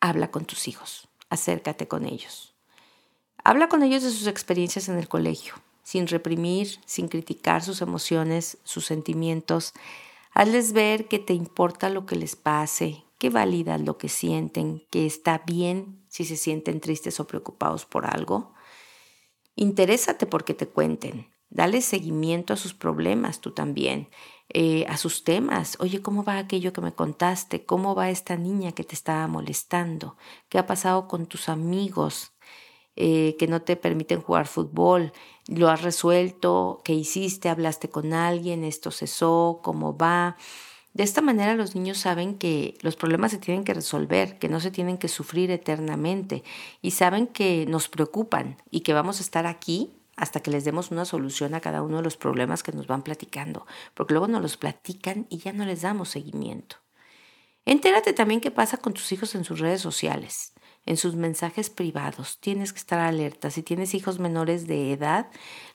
habla 0.00 0.30
con 0.30 0.44
tus 0.44 0.68
hijos, 0.68 1.08
acércate 1.30 1.88
con 1.88 2.06
ellos. 2.06 2.54
Habla 3.42 3.68
con 3.68 3.82
ellos 3.82 4.04
de 4.04 4.10
sus 4.10 4.28
experiencias 4.28 4.88
en 4.88 4.98
el 4.98 5.08
colegio, 5.08 5.54
sin 5.82 6.06
reprimir, 6.06 6.78
sin 6.86 7.08
criticar 7.08 7.64
sus 7.64 7.82
emociones, 7.82 8.58
sus 8.62 8.86
sentimientos. 8.86 9.72
Hazles 10.32 10.72
ver 10.72 11.08
que 11.08 11.18
te 11.18 11.34
importa 11.34 11.90
lo 11.90 12.06
que 12.06 12.14
les 12.14 12.36
pase, 12.36 13.02
que 13.18 13.30
validas 13.30 13.80
lo 13.80 13.98
que 13.98 14.08
sienten, 14.08 14.86
que 14.90 15.06
está 15.06 15.42
bien 15.44 16.04
si 16.06 16.24
se 16.24 16.36
sienten 16.36 16.80
tristes 16.80 17.18
o 17.18 17.26
preocupados 17.26 17.84
por 17.84 18.06
algo. 18.06 18.54
Interésate 19.56 20.26
porque 20.26 20.54
te 20.54 20.68
cuenten. 20.68 21.26
Dale 21.50 21.82
seguimiento 21.82 22.52
a 22.52 22.56
sus 22.56 22.74
problemas 22.74 23.40
tú 23.40 23.50
también, 23.50 24.08
eh, 24.48 24.86
a 24.88 24.96
sus 24.96 25.24
temas. 25.24 25.76
Oye, 25.80 26.00
¿cómo 26.00 26.22
va 26.22 26.38
aquello 26.38 26.72
que 26.72 26.80
me 26.80 26.92
contaste? 26.92 27.64
¿Cómo 27.64 27.96
va 27.96 28.10
esta 28.10 28.36
niña 28.36 28.72
que 28.72 28.84
te 28.84 28.94
estaba 28.94 29.26
molestando? 29.26 30.16
¿Qué 30.48 30.58
ha 30.58 30.66
pasado 30.66 31.08
con 31.08 31.26
tus 31.26 31.48
amigos 31.48 32.32
eh, 32.94 33.34
que 33.38 33.48
no 33.48 33.62
te 33.62 33.74
permiten 33.74 34.20
jugar 34.20 34.46
fútbol? 34.46 35.12
¿Lo 35.48 35.68
has 35.68 35.82
resuelto? 35.82 36.80
¿Qué 36.84 36.94
hiciste? 36.94 37.48
¿Hablaste 37.48 37.90
con 37.90 38.12
alguien? 38.12 38.62
¿Esto 38.62 38.92
cesó? 38.92 39.60
¿Cómo 39.64 39.96
va? 39.96 40.36
De 40.92 41.02
esta 41.02 41.20
manera 41.20 41.54
los 41.54 41.74
niños 41.74 41.98
saben 41.98 42.36
que 42.38 42.76
los 42.82 42.94
problemas 42.96 43.32
se 43.32 43.38
tienen 43.38 43.64
que 43.64 43.74
resolver, 43.74 44.38
que 44.38 44.48
no 44.48 44.60
se 44.60 44.70
tienen 44.70 44.98
que 44.98 45.08
sufrir 45.08 45.50
eternamente 45.50 46.42
y 46.82 46.92
saben 46.92 47.26
que 47.28 47.64
nos 47.66 47.88
preocupan 47.88 48.56
y 48.70 48.80
que 48.80 48.92
vamos 48.92 49.18
a 49.18 49.22
estar 49.22 49.46
aquí 49.46 49.99
hasta 50.20 50.40
que 50.40 50.50
les 50.50 50.64
demos 50.64 50.90
una 50.90 51.06
solución 51.06 51.54
a 51.54 51.60
cada 51.60 51.82
uno 51.82 51.96
de 51.96 52.02
los 52.02 52.18
problemas 52.18 52.62
que 52.62 52.72
nos 52.72 52.86
van 52.86 53.02
platicando, 53.02 53.66
porque 53.94 54.12
luego 54.12 54.28
nos 54.28 54.42
los 54.42 54.58
platican 54.58 55.26
y 55.30 55.38
ya 55.38 55.54
no 55.54 55.64
les 55.64 55.80
damos 55.80 56.10
seguimiento. 56.10 56.76
Entérate 57.64 58.12
también 58.12 58.40
qué 58.40 58.50
pasa 58.50 58.76
con 58.76 58.92
tus 58.92 59.10
hijos 59.12 59.34
en 59.34 59.44
sus 59.44 59.60
redes 59.60 59.80
sociales, 59.80 60.52
en 60.84 60.98
sus 60.98 61.14
mensajes 61.14 61.70
privados. 61.70 62.38
Tienes 62.38 62.72
que 62.74 62.78
estar 62.78 63.00
alerta. 63.00 63.50
Si 63.50 63.62
tienes 63.62 63.94
hijos 63.94 64.18
menores 64.18 64.66
de 64.66 64.92
edad, 64.92 65.28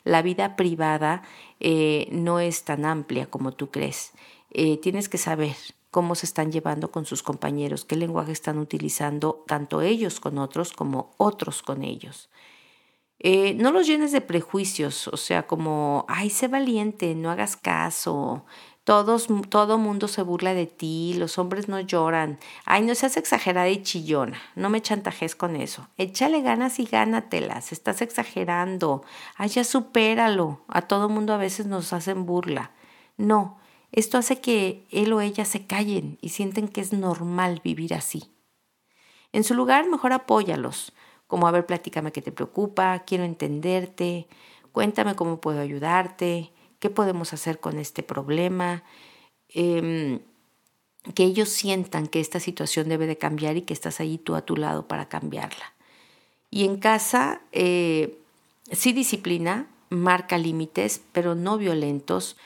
la 0.03 0.21
vida 0.21 0.55
privada 0.55 1.23
eh, 1.59 2.07
no 2.11 2.39
es 2.39 2.63
tan 2.63 2.85
amplia 2.85 3.25
como 3.25 3.51
tú 3.51 3.71
crees. 3.71 4.11
Eh, 4.51 4.77
tienes 4.77 5.09
que 5.09 5.17
saber 5.17 5.55
cómo 5.89 6.13
se 6.13 6.27
están 6.27 6.51
llevando 6.51 6.91
con 6.91 7.05
sus 7.05 7.23
compañeros, 7.23 7.83
qué 7.83 7.95
lenguaje 7.95 8.31
están 8.31 8.59
utilizando 8.59 9.43
tanto 9.47 9.81
ellos 9.81 10.19
con 10.19 10.37
otros 10.37 10.71
como 10.71 11.15
otros 11.17 11.63
con 11.63 11.83
ellos. 11.83 12.29
Eh, 13.19 13.53
no 13.55 13.71
los 13.71 13.87
llenes 13.87 14.11
de 14.11 14.21
prejuicios, 14.21 15.07
o 15.07 15.17
sea, 15.17 15.47
como, 15.47 16.05
ay, 16.09 16.29
sé 16.29 16.47
valiente, 16.47 17.15
no 17.15 17.31
hagas 17.31 17.55
caso, 17.55 18.45
todos, 18.83 19.27
todo 19.49 19.77
mundo 19.77 20.07
se 20.09 20.21
burla 20.21 20.53
de 20.53 20.67
ti, 20.67 21.15
los 21.17 21.39
hombres 21.39 21.69
no 21.69 21.79
lloran, 21.79 22.39
ay, 22.65 22.83
no 22.83 22.93
seas 22.93 23.15
exagerada 23.15 23.69
y 23.69 23.81
chillona, 23.81 24.39
no 24.55 24.69
me 24.69 24.81
chantajes 24.81 25.35
con 25.35 25.55
eso, 25.55 25.87
échale 25.97 26.41
ganas 26.41 26.77
y 26.79 26.85
gánatelas, 26.85 27.71
estás 27.71 28.01
exagerando, 28.01 29.03
ay, 29.37 29.47
ya 29.47 29.63
supéralo, 29.63 30.61
a 30.67 30.81
todo 30.81 31.07
mundo 31.07 31.33
a 31.33 31.37
veces 31.37 31.65
nos 31.67 31.93
hacen 31.93 32.25
burla. 32.25 32.71
No, 33.17 33.57
esto 33.93 34.17
hace 34.17 34.41
que 34.41 34.85
él 34.91 35.13
o 35.13 35.21
ella 35.21 35.45
se 35.45 35.65
callen 35.65 36.17
y 36.21 36.29
sienten 36.29 36.67
que 36.67 36.81
es 36.81 36.91
normal 36.91 37.61
vivir 37.63 37.93
así. 37.93 38.35
En 39.31 39.45
su 39.45 39.53
lugar, 39.53 39.89
mejor 39.89 40.11
apóyalos 40.11 40.93
como 41.27 41.47
a 41.47 41.51
ver, 41.51 41.65
platícame 41.65 42.11
qué 42.11 42.21
te 42.21 42.31
preocupa, 42.31 43.03
quiero 43.05 43.23
entenderte, 43.23 44.27
cuéntame 44.71 45.15
cómo 45.15 45.41
puedo 45.41 45.59
ayudarte, 45.61 46.51
qué 46.79 46.89
podemos 46.89 47.33
hacer 47.33 47.59
con 47.59 47.79
este 47.79 48.03
problema, 48.03 48.83
em, 49.49 50.19
que 51.13 51.23
ellos 51.23 51.49
sientan 51.49 52.07
que 52.07 52.19
esta 52.19 52.39
situación 52.39 52.89
debe 52.89 53.07
de 53.07 53.17
cambiar 53.17 53.57
y 53.57 53.61
que 53.61 53.73
estás 53.73 53.99
ahí 53.99 54.17
tú 54.17 54.35
a 54.35 54.41
tu 54.41 54.55
lado 54.55 54.87
para 54.87 55.07
cambiarla. 55.07 55.73
Y 56.49 56.65
en 56.65 56.77
casa, 56.77 57.41
eh, 57.51 58.17
sí 58.71 58.93
disciplina, 58.93 59.67
marca 59.89 60.37
límites, 60.37 61.01
pero 61.11 61.35
no 61.35 61.57
violentos. 61.57 62.37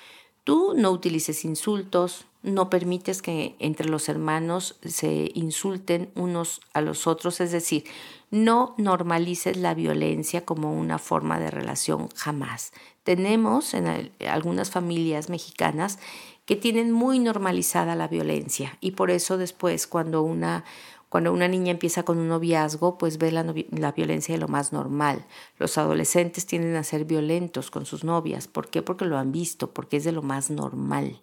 Tú 0.50 0.74
no 0.76 0.90
utilices 0.90 1.46
insultos, 1.46 2.26
no 2.42 2.72
permites 2.72 3.22
que 3.22 3.56
entre 3.60 3.88
los 3.88 4.10
hermanos 4.10 4.80
se 4.84 5.30
insulten 5.36 6.10
unos 6.16 6.62
a 6.74 6.82
los 6.82 7.06
otros, 7.06 7.40
es 7.40 7.52
decir, 7.52 7.84
no 8.32 8.74
normalices 8.80 9.58
la 9.58 9.76
violencia 9.76 10.46
como 10.46 10.74
una 10.74 10.98
forma 10.98 11.40
de 11.40 11.52
relación 11.52 12.10
jamás. 12.16 12.72
Tenemos 13.04 13.76
en 13.76 14.12
algunas 14.28 14.72
familias 14.72 15.30
mexicanas 15.30 16.00
que 16.48 16.56
tienen 16.56 16.92
muy 16.92 17.20
normalizada 17.20 17.96
la 17.96 18.08
violencia 18.08 18.76
y 18.82 18.94
por 18.94 19.12
eso 19.12 19.38
después 19.38 19.86
cuando 19.86 20.24
una 20.24 20.66
cuando 21.10 21.34
una 21.34 21.48
niña 21.48 21.72
empieza 21.72 22.04
con 22.04 22.20
un 22.20 22.28
noviazgo, 22.28 22.98
pues 22.98 23.18
ve 23.18 23.32
la, 23.32 23.44
la, 23.44 23.92
violencia 23.92 24.36
de 24.36 24.40
lo 24.40 24.48
más 24.48 24.72
normal. 24.72 25.26
Los 25.58 25.78
adolescentes 25.80 26.46
tienden 26.46 26.76
a 26.76 26.84
ser 26.84 27.06
violentos 27.06 27.72
con 27.72 27.86
sus 27.86 28.04
novias. 28.04 28.48
¿Por 28.48 28.70
qué? 28.70 28.84
Porque 28.84 29.06
lo 29.06 29.18
han 29.18 29.32
visto, 29.32 29.74
porque 29.74 29.98
es 29.98 30.04
de 30.04 30.12
lo 30.12 30.22
más 30.22 30.52
normal. 30.52 31.22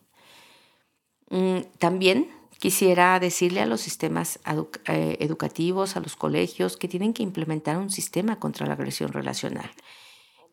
Mm, 1.31 1.59
también 1.79 2.29
quisiera 2.59 3.19
decirle 3.21 3.61
a 3.61 3.67
los 3.67 3.81
sistemas 3.81 4.41
eh, 4.89 5.17
educativos, 5.21 5.97
a 5.97 6.01
los 6.01 6.17
colegios, 6.17 6.77
que 6.77 6.89
tienen 6.89 7.13
que 7.13 7.23
implementar 7.23 7.79
un 7.79 7.91
sistema 7.91 8.41
contra 8.41 8.67
la 8.67 8.75
agresión 8.75 9.13
relacional. 9.13 9.71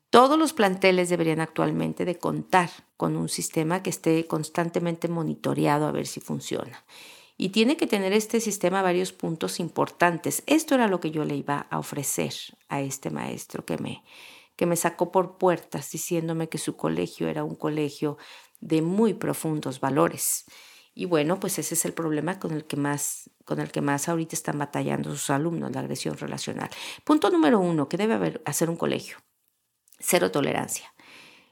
Todos 0.10 0.38
los 0.38 0.54
planteles 0.54 1.10
deberían 1.10 1.42
actualmente 1.42 2.06
de 2.06 2.20
contar 2.20 2.70
con 2.98 3.16
un 3.16 3.30
sistema 3.30 3.82
que 3.82 3.90
esté 3.90 4.28
constantemente 4.28 5.08
monitoreado 5.08 5.88
a 5.88 5.92
ver 5.92 6.06
si 6.06 6.20
funciona. 6.20 6.86
Y 7.38 7.50
tiene 7.50 7.78
que 7.78 7.88
tener 7.88 8.14
este 8.14 8.40
sistema 8.40 8.82
varios 8.82 9.12
puntos 9.12 9.60
importantes. 9.60 10.44
Esto 10.46 10.76
era 10.76 10.88
lo 10.88 11.00
que 11.00 11.12
yo 11.12 11.26
le 11.26 11.36
iba 11.36 11.68
a 11.70 11.80
ofrecer 11.80 12.34
a 12.70 12.82
este 12.82 13.10
maestro 13.10 13.66
que 13.66 13.78
me, 13.78 14.04
que 14.56 14.66
me 14.66 14.76
sacó 14.76 15.12
por 15.12 15.38
puertas 15.38 15.92
diciéndome 15.92 16.50
que 16.50 16.58
su 16.58 16.76
colegio 16.76 17.28
era 17.28 17.44
un 17.44 17.56
colegio 17.56 18.18
de 18.60 18.82
muy 18.82 19.14
profundos 19.14 19.80
valores. 19.80 20.46
Y 20.96 21.06
bueno, 21.06 21.40
pues 21.40 21.58
ese 21.58 21.74
es 21.74 21.86
el 21.86 21.94
problema 21.94 22.40
con 22.40 22.52
el 22.52 22.66
que 22.66 22.78
más, 22.78 23.32
con 23.46 23.60
el 23.60 23.72
que 23.72 23.82
más 23.82 24.08
ahorita 24.08 24.36
están 24.36 24.60
batallando 24.60 25.10
sus 25.10 25.32
alumnos, 25.32 25.72
la 25.72 25.80
agresión 25.80 26.16
relacional. 26.18 26.70
Punto 27.04 27.32
número 27.32 27.60
uno, 27.60 27.90
que 27.90 27.98
debe 27.98 28.40
hacer 28.46 28.70
un 28.70 28.78
colegio 28.78 29.18
cero 30.04 30.32
tolerancia. 30.32 30.94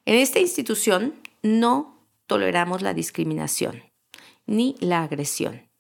En 0.06 0.16
esta 0.16 0.40
institución 0.40 1.22
no 1.42 2.08
toleramos 2.28 2.82
la 2.82 2.94
discriminación 2.94 3.84
ni 4.46 4.76
la 4.80 5.04
agresión. 5.04 5.71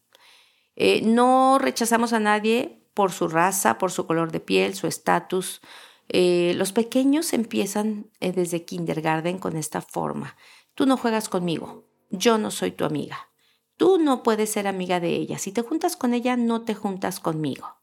Eh, 0.84 1.04
no 1.04 1.60
rechazamos 1.60 2.12
a 2.12 2.20
nadie 2.20 2.82
por 2.96 3.12
su 3.12 3.28
raza, 3.28 3.78
por 3.78 3.92
su 3.92 4.08
color 4.08 4.32
de 4.32 4.40
piel, 4.40 4.74
su 4.74 4.88
estatus. 4.88 5.62
Eh, 6.10 6.54
los 6.56 6.72
pequeños 6.72 7.34
empiezan 7.34 8.10
eh, 8.20 8.32
desde 8.32 8.66
kindergarten 8.66 9.38
con 9.38 9.58
esta 9.58 9.84
forma. 9.84 10.36
Tú 10.74 10.88
no 10.88 10.98
juegas 10.98 11.30
conmigo, 11.30 11.88
yo 12.10 12.40
no 12.40 12.50
soy 12.50 12.72
tu 12.72 12.84
amiga. 12.84 13.30
Tú 13.78 14.00
no 14.00 14.24
puedes 14.24 14.50
ser 14.50 14.66
amiga 14.66 15.00
de 15.00 15.10
ella. 15.10 15.38
Si 15.38 15.52
te 15.52 15.62
juntas 15.62 15.96
con 15.96 16.16
ella, 16.16 16.36
no 16.36 16.64
te 16.64 16.74
juntas 16.74 17.20
conmigo. 17.20 17.76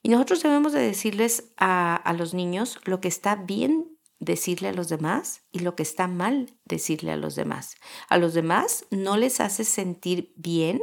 Y 0.00 0.10
nosotros 0.10 0.40
debemos 0.40 0.72
de 0.72 0.82
decirles 0.82 1.52
a, 1.56 1.96
a 1.96 2.12
los 2.12 2.34
niños 2.34 2.78
lo 2.84 3.00
que 3.00 3.08
está 3.08 3.34
bien 3.34 3.98
decirle 4.20 4.68
a 4.68 4.72
los 4.72 4.88
demás 4.88 5.42
y 5.50 5.58
lo 5.58 5.74
que 5.74 5.82
está 5.82 6.06
mal 6.06 6.56
decirle 6.64 7.10
a 7.10 7.16
los 7.16 7.34
demás. 7.34 7.74
A 8.08 8.16
los 8.16 8.32
demás 8.32 8.86
no 8.92 9.16
les 9.16 9.40
hace 9.40 9.64
sentir 9.64 10.32
bien 10.36 10.80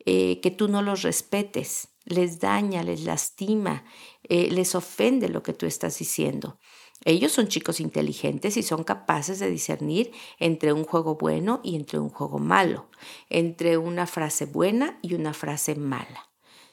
eh, 0.00 0.40
que 0.40 0.50
tú 0.50 0.68
no 0.68 0.82
los 0.82 1.02
respetes, 1.02 1.88
les 2.04 2.40
daña, 2.40 2.82
les 2.82 3.04
lastima, 3.04 3.84
eh, 4.24 4.50
les 4.50 4.74
ofende 4.74 5.28
lo 5.28 5.42
que 5.42 5.54
tú 5.54 5.66
estás 5.66 5.98
diciendo. 5.98 6.58
Ellos 7.04 7.32
son 7.32 7.48
chicos 7.48 7.80
inteligentes 7.80 8.56
y 8.56 8.62
son 8.62 8.84
capaces 8.84 9.38
de 9.38 9.50
discernir 9.50 10.12
entre 10.38 10.72
un 10.72 10.84
juego 10.84 11.16
bueno 11.16 11.60
y 11.62 11.76
entre 11.76 11.98
un 11.98 12.08
juego 12.08 12.38
malo, 12.38 12.88
entre 13.28 13.76
una 13.76 14.06
frase 14.06 14.46
buena 14.46 14.98
y 15.02 15.14
una 15.14 15.34
frase 15.34 15.74
mala. 15.74 16.30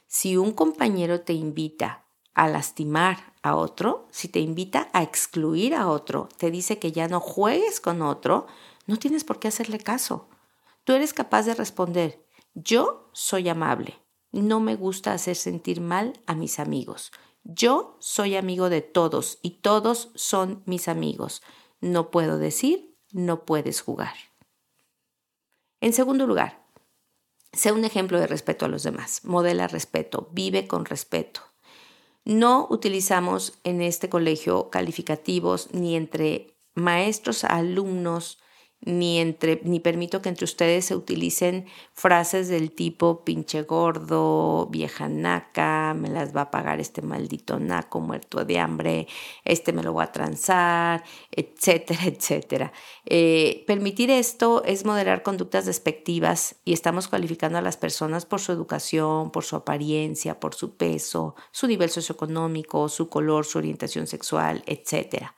Si 0.08 0.38
un 0.38 0.52
compañero 0.52 1.22
te 1.22 1.34
invita 1.34 2.06
a 2.34 2.48
lastimar 2.48 3.34
a 3.42 3.56
otro, 3.56 4.08
si 4.12 4.28
te 4.28 4.40
invita 4.40 4.90
a 4.94 5.04
excluir 5.04 5.76
a 5.76 5.90
otro, 5.90 6.30
te 6.38 6.52
dice 6.52 6.80
que 6.80 6.92
ya 6.92 7.08
no 7.08 7.20
juegues 7.20 7.82
con 7.82 8.02
otro, 8.02 8.48
no 8.88 8.98
tienes 8.98 9.24
por 9.24 9.40
qué 9.40 9.50
hacerle 9.50 9.80
caso. 9.80 10.30
Tú 10.84 10.94
eres 10.94 11.14
capaz 11.14 11.44
de 11.44 11.56
responder, 11.56 12.26
yo 12.54 13.10
soy 13.14 13.50
amable, 13.50 14.00
no 14.32 14.60
me 14.60 14.76
gusta 14.76 15.14
hacer 15.14 15.36
sentir 15.36 15.82
mal 15.82 16.14
a 16.26 16.36
mis 16.36 16.60
amigos. 16.60 17.12
Yo 17.44 17.98
soy 18.00 18.36
amigo 18.36 18.70
de 18.70 18.82
todos 18.82 19.40
y 19.42 19.62
todos 19.62 20.12
son 20.16 20.64
mis 20.66 20.88
amigos. 20.88 21.42
No 21.80 22.12
puedo 22.12 22.38
decir, 22.38 22.96
no 23.12 23.46
puedes 23.46 23.82
jugar. 23.82 24.14
En 25.82 25.94
segundo 25.94 26.28
lugar, 26.28 26.64
sé 27.52 27.72
un 27.72 27.84
ejemplo 27.84 28.20
de 28.20 28.28
respeto 28.28 28.66
a 28.66 28.70
los 28.70 28.84
demás. 28.84 29.26
Modela 29.26 29.68
respeto, 29.68 30.30
vive 30.32 30.68
con 30.68 30.86
respeto. 30.86 31.42
No 32.24 32.68
utilizamos 32.70 33.60
en 33.64 33.82
este 33.82 34.08
colegio 34.08 34.70
calificativos 34.70 35.74
ni 35.74 35.96
entre 35.96 36.56
maestros, 36.76 37.44
alumnos, 37.44 38.38
ni, 38.84 39.20
entre, 39.20 39.62
ni 39.64 39.80
permito 39.80 40.22
que 40.22 40.30
entre 40.30 40.46
ustedes 40.46 40.86
se 40.86 40.96
utilicen 40.96 41.68
frases 41.94 42.48
del 42.48 42.72
tipo 42.72 43.24
pinche 43.24 43.64
gordo, 43.64 44.68
vieja 44.72 45.08
naca, 45.08 45.94
me 45.94 46.10
las 46.10 46.36
va 46.36 46.42
a 46.42 46.52
pagar 46.52 46.80
este 46.80 47.02
maldito 47.02 47.60
naco 47.60 48.00
muerto 48.00 48.44
de 48.44 48.60
hambre, 48.60 49.08
este 49.46 49.72
me 49.72 49.84
lo 49.84 49.94
voy 49.94 50.04
a 50.04 50.12
transar, 50.12 51.04
etcétera, 51.32 52.06
etcétera. 52.06 52.74
Eh, 53.06 53.64
permitir 53.68 54.10
esto 54.10 54.64
es 54.66 54.84
moderar 54.84 55.22
conductas 55.22 55.66
despectivas 55.66 56.56
y 56.66 56.74
estamos 56.74 57.08
calificando 57.08 57.60
a 57.60 57.62
las 57.62 57.78
personas 57.78 58.26
por 58.26 58.42
su 58.42 58.52
educación, 58.52 59.32
por 59.32 59.44
su 59.44 59.56
apariencia, 59.56 60.40
por 60.40 60.56
su 60.56 60.76
peso, 60.76 61.36
su 61.52 61.68
nivel 61.68 61.90
socioeconómico, 61.90 62.90
su 62.90 63.10
color, 63.10 63.46
su 63.46 63.60
orientación 63.60 64.08
sexual, 64.08 64.64
etcétera. 64.66 65.36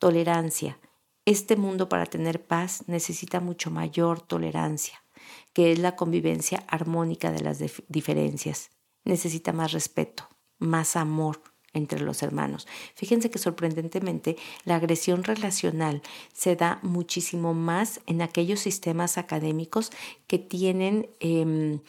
Tolerancia 0.00 0.78
este 1.24 1.56
mundo 1.56 1.88
para 1.88 2.06
tener 2.06 2.44
paz 2.44 2.84
necesita 2.86 3.40
mucho 3.40 3.70
mayor 3.70 4.20
tolerancia, 4.20 5.04
que 5.52 5.72
es 5.72 5.78
la 5.78 5.96
convivencia 5.96 6.64
armónica 6.68 7.30
de 7.30 7.40
las 7.40 7.58
diferencias. 7.88 8.70
Necesita 9.04 9.52
más 9.52 9.72
respeto, 9.72 10.28
más 10.58 10.96
amor 10.96 11.42
entre 11.74 12.00
los 12.00 12.22
hermanos. 12.22 12.66
Fíjense 12.94 13.30
que 13.30 13.38
sorprendentemente 13.38 14.36
la 14.64 14.76
agresión 14.76 15.24
relacional 15.24 16.02
se 16.32 16.56
da 16.56 16.78
muchísimo 16.82 17.54
más 17.54 18.00
en 18.06 18.20
aquellos 18.20 18.60
sistemas 18.60 19.16
académicos 19.16 19.90
que 20.26 20.38
tienen 20.38 21.08
em, 21.20 21.80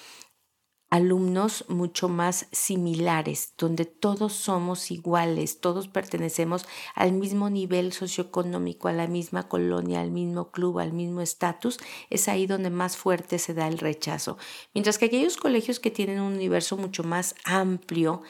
alumnos 0.94 1.66
mucho 1.70 2.08
más 2.08 2.46
similares, 2.52 3.56
donde 3.58 3.86
todos 3.86 4.34
somos 4.34 4.92
iguales, 4.92 5.60
todos 5.60 5.88
pertenecemos 5.88 6.68
al 6.94 7.14
mismo 7.14 7.50
nivel 7.50 7.94
socioeconómico, 7.94 8.90
a 8.90 8.94
la 8.94 9.08
misma 9.08 9.48
colonia, 9.50 10.02
al 10.02 10.12
mismo 10.12 10.52
club, 10.52 10.78
al 10.78 10.94
mismo 10.94 11.22
estatus, 11.22 11.80
es 12.12 12.28
ahí 12.28 12.46
donde 12.46 12.70
más 12.70 12.96
fuerte 12.96 13.40
se 13.40 13.56
da 13.56 13.68
el 13.68 13.80
rechazo. 13.80 14.38
Mientras 14.76 15.00
que 15.00 15.06
aquellos 15.06 15.36
colegios 15.36 15.80
que 15.80 15.90
tienen 15.90 16.20
un 16.20 16.34
universo 16.34 16.78
mucho 16.78 17.04
más 17.04 17.34
amplio, 17.44 18.22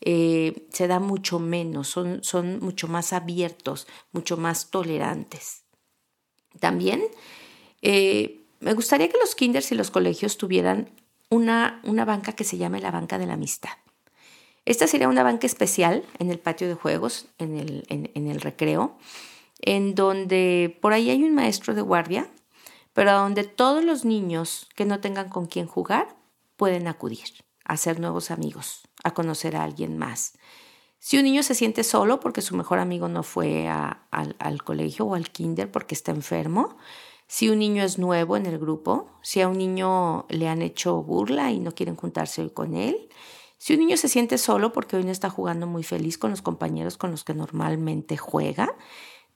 eh, 0.00 0.68
se 0.72 0.86
da 0.86 1.00
mucho 1.00 1.40
menos, 1.40 1.88
son, 1.88 2.22
son 2.22 2.60
mucho 2.60 2.86
más 2.86 3.12
abiertos, 3.12 3.88
mucho 4.12 4.36
más 4.36 4.70
tolerantes. 4.70 5.64
También 6.60 7.02
eh, 7.80 8.46
me 8.60 8.74
gustaría 8.74 9.08
que 9.08 9.18
los 9.18 9.34
kinders 9.34 9.72
y 9.72 9.74
los 9.74 9.90
colegios 9.90 10.38
tuvieran 10.38 11.01
una, 11.32 11.80
una 11.84 12.04
banca 12.04 12.34
que 12.34 12.44
se 12.44 12.58
llama 12.58 12.78
la 12.78 12.90
banca 12.90 13.16
de 13.16 13.26
la 13.26 13.34
amistad. 13.34 13.70
Esta 14.66 14.86
sería 14.86 15.08
una 15.08 15.22
banca 15.22 15.46
especial 15.46 16.04
en 16.18 16.30
el 16.30 16.38
patio 16.38 16.68
de 16.68 16.74
juegos, 16.74 17.26
en 17.38 17.56
el, 17.56 17.86
en, 17.88 18.26
el 18.26 18.40
recreo, 18.42 18.98
en 19.62 19.94
donde 19.94 20.78
por 20.82 20.92
ahí 20.92 21.08
hay 21.08 21.24
un 21.24 21.34
maestro 21.34 21.74
de 21.74 21.80
guardia, 21.80 22.28
pero 22.92 23.12
donde 23.12 23.44
todos 23.44 23.82
los 23.82 24.04
niños 24.04 24.68
que 24.76 24.84
no 24.84 25.00
tengan 25.00 25.30
con 25.30 25.46
quién 25.46 25.66
jugar 25.66 26.14
pueden 26.56 26.86
acudir 26.86 27.28
a 27.64 27.72
hacer 27.72 27.98
nuevos 27.98 28.30
amigos, 28.30 28.82
a 29.02 29.14
conocer 29.14 29.56
a 29.56 29.64
alguien 29.64 29.96
más. 29.96 30.34
Si 30.98 31.16
un 31.16 31.24
niño 31.24 31.42
se 31.42 31.54
siente 31.54 31.82
solo 31.82 32.20
porque 32.20 32.42
su 32.42 32.54
mejor 32.56 32.78
amigo 32.78 33.08
no 33.08 33.22
fue 33.22 33.68
al, 33.68 34.36
al 34.38 34.62
colegio 34.62 35.06
o 35.06 35.14
al 35.14 35.30
kinder 35.30 35.70
porque 35.70 35.94
está 35.94 36.12
enfermo, 36.12 36.76
si 37.32 37.48
un 37.48 37.60
niño 37.60 37.82
es 37.82 37.98
nuevo 37.98 38.36
en 38.36 38.44
el 38.44 38.58
grupo, 38.58 39.08
si 39.22 39.40
a 39.40 39.48
un 39.48 39.56
niño 39.56 40.26
le 40.28 40.48
han 40.48 40.60
hecho 40.60 41.02
burla 41.02 41.50
y 41.50 41.60
no 41.60 41.72
quieren 41.74 41.96
juntarse 41.96 42.42
hoy 42.42 42.50
con 42.50 42.74
él, 42.74 43.08
si 43.56 43.72
un 43.72 43.80
niño 43.80 43.96
se 43.96 44.08
siente 44.08 44.36
solo 44.36 44.74
porque 44.74 44.98
hoy 44.98 45.04
no 45.04 45.10
está 45.10 45.30
jugando 45.30 45.66
muy 45.66 45.82
feliz 45.82 46.18
con 46.18 46.30
los 46.30 46.42
compañeros 46.42 46.98
con 46.98 47.10
los 47.10 47.24
que 47.24 47.32
normalmente 47.32 48.18
juega, 48.18 48.76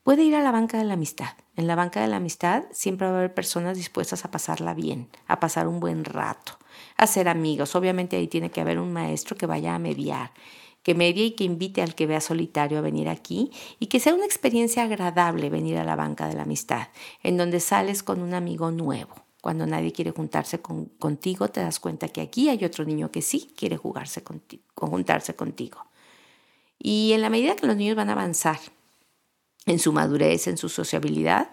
puede 0.03 0.24
ir 0.24 0.34
a 0.34 0.42
la 0.42 0.51
banca 0.51 0.76
de 0.76 0.84
la 0.84 0.92
amistad. 0.92 1.38
En 1.57 1.66
la 1.66 1.74
banca 1.74 2.03
de 2.03 2.09
la 2.09 2.16
amistad 2.16 2.64
siempre 2.70 3.07
va 3.07 3.14
a 3.14 3.18
haber 3.20 3.32
personas 3.32 3.78
dispuestas 3.78 4.26
a 4.26 4.30
pasarla 4.30 4.74
bien, 4.74 5.09
a 5.26 5.40
pasar 5.40 5.66
un 5.66 5.80
buen 5.80 6.05
rato, 6.05 6.59
a 6.99 7.07
ser 7.07 7.30
amigos. 7.30 7.74
Obviamente 7.76 8.16
ahí 8.16 8.28
tiene 8.28 8.51
que 8.51 8.61
haber 8.61 8.78
un 8.78 8.92
maestro 8.92 9.36
que 9.36 9.47
vaya 9.47 9.74
a 9.74 9.78
mediar 9.78 10.32
que 10.87 10.95
medie 10.95 11.24
y 11.24 11.30
que 11.32 11.43
invite 11.43 11.82
al 11.82 11.97
que 11.97 12.07
vea 12.07 12.20
solitario 12.20 12.78
a 12.78 12.80
venir 12.80 13.09
aquí 13.09 13.51
y 13.80 13.87
que 13.87 13.99
sea 13.99 14.14
una 14.14 14.24
experiencia 14.24 14.84
agradable 14.84 15.51
venir 15.51 15.78
a 15.78 15.84
la 15.84 15.97
banca 15.97 16.28
de 16.28 16.37
la 16.37 16.43
amistad, 16.43 16.91
en 17.24 17.37
donde 17.37 17.59
sales 17.59 18.05
con 18.05 18.22
un 18.22 18.34
amigo 18.34 18.70
nuevo. 18.70 19.16
Cuando 19.41 19.66
nadie 19.66 19.91
quiere 19.91 20.12
juntarse 20.12 20.61
contigo, 20.61 21.49
te 21.49 21.61
das 21.61 21.80
cuenta 21.80 22.07
que 22.07 22.20
aquí 22.20 22.51
hay 22.51 22.64
otro 22.64 22.84
niño 22.84 23.11
que 23.11 23.20
sí 23.20 23.53
quiere 23.57 23.76
jugarse 23.76 24.22
juntarse 24.76 25.34
contigo. 25.34 25.84
Y 26.78 27.11
en 27.14 27.22
la 27.22 27.30
medida 27.30 27.57
que 27.57 27.66
los 27.66 27.76
niños 27.76 27.97
van 27.97 28.11
a 28.11 28.12
avanzar 28.12 28.61
en 29.66 29.80
su 29.80 29.93
madurez, 29.93 30.47
en 30.47 30.57
su 30.57 30.68
sociabilidad, 30.68 31.51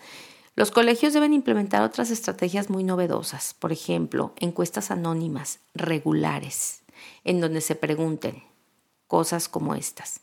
los 0.56 0.70
colegios 0.70 1.12
deben 1.12 1.34
implementar 1.34 1.82
otras 1.82 2.12
estrategias 2.12 2.70
muy 2.70 2.84
novedosas, 2.84 3.56
por 3.56 3.72
ejemplo, 3.72 4.36
encuestas 4.38 4.92
anónimas, 4.92 5.58
regulares, 5.74 6.84
en 7.24 7.42
donde 7.42 7.62
se 7.62 7.74
pregunten, 7.74 8.44
cosas 9.08 9.50
como 9.50 9.76
estas. 9.76 10.22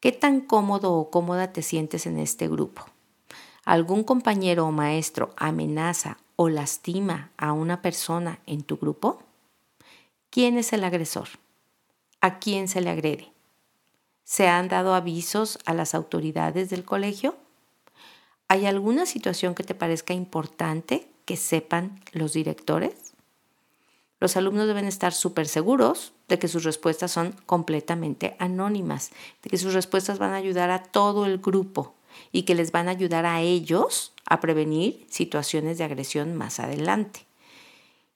¿Qué 0.00 0.12
tan 0.12 0.40
cómodo 0.40 0.92
o 0.92 1.10
cómoda 1.10 1.52
te 1.52 1.62
sientes 1.62 2.06
en 2.06 2.18
este 2.18 2.48
grupo? 2.48 2.84
¿Algún 3.64 4.04
compañero 4.04 4.66
o 4.66 4.72
maestro 4.72 5.32
amenaza 5.36 6.18
o 6.36 6.48
lastima 6.48 7.30
a 7.36 7.52
una 7.52 7.80
persona 7.80 8.40
en 8.46 8.62
tu 8.62 8.76
grupo? 8.76 9.22
¿Quién 10.30 10.58
es 10.58 10.72
el 10.72 10.84
agresor? 10.84 11.28
¿A 12.20 12.38
quién 12.38 12.68
se 12.68 12.80
le 12.80 12.90
agrede? 12.90 13.32
¿Se 14.24 14.48
han 14.48 14.68
dado 14.68 14.94
avisos 14.94 15.58
a 15.66 15.74
las 15.74 15.94
autoridades 15.94 16.70
del 16.70 16.84
colegio? 16.84 17.36
¿Hay 18.48 18.66
alguna 18.66 19.06
situación 19.06 19.54
que 19.54 19.64
te 19.64 19.74
parezca 19.74 20.14
importante 20.14 21.08
que 21.24 21.36
sepan 21.36 22.00
los 22.12 22.32
directores? 22.32 23.03
Los 24.24 24.38
alumnos 24.38 24.66
deben 24.66 24.86
estar 24.86 25.12
súper 25.12 25.46
seguros 25.46 26.14
de 26.28 26.38
que 26.38 26.48
sus 26.48 26.64
respuestas 26.64 27.12
son 27.12 27.32
completamente 27.44 28.36
anónimas, 28.38 29.10
de 29.42 29.50
que 29.50 29.58
sus 29.58 29.74
respuestas 29.74 30.18
van 30.18 30.32
a 30.32 30.36
ayudar 30.36 30.70
a 30.70 30.82
todo 30.82 31.26
el 31.26 31.36
grupo 31.36 31.94
y 32.32 32.44
que 32.44 32.54
les 32.54 32.72
van 32.72 32.88
a 32.88 32.92
ayudar 32.92 33.26
a 33.26 33.42
ellos 33.42 34.14
a 34.24 34.40
prevenir 34.40 35.06
situaciones 35.10 35.76
de 35.76 35.84
agresión 35.84 36.34
más 36.36 36.58
adelante. 36.58 37.26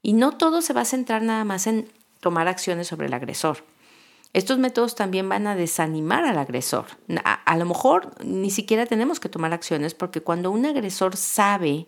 Y 0.00 0.14
no 0.14 0.38
todo 0.38 0.62
se 0.62 0.72
va 0.72 0.80
a 0.80 0.86
centrar 0.86 1.20
nada 1.20 1.44
más 1.44 1.66
en 1.66 1.86
tomar 2.20 2.48
acciones 2.48 2.86
sobre 2.86 3.08
el 3.08 3.12
agresor. 3.12 3.62
Estos 4.32 4.56
métodos 4.56 4.94
también 4.94 5.28
van 5.28 5.46
a 5.46 5.56
desanimar 5.56 6.24
al 6.24 6.38
agresor. 6.38 6.86
A, 7.22 7.56
lo 7.58 7.66
mejor 7.66 8.14
ni 8.24 8.48
siquiera 8.48 8.86
tenemos 8.86 9.20
que 9.20 9.28
tomar 9.28 9.52
acciones 9.52 9.92
porque 9.92 10.22
cuando 10.22 10.52
un 10.52 10.64
agresor 10.64 11.18
sabe 11.18 11.86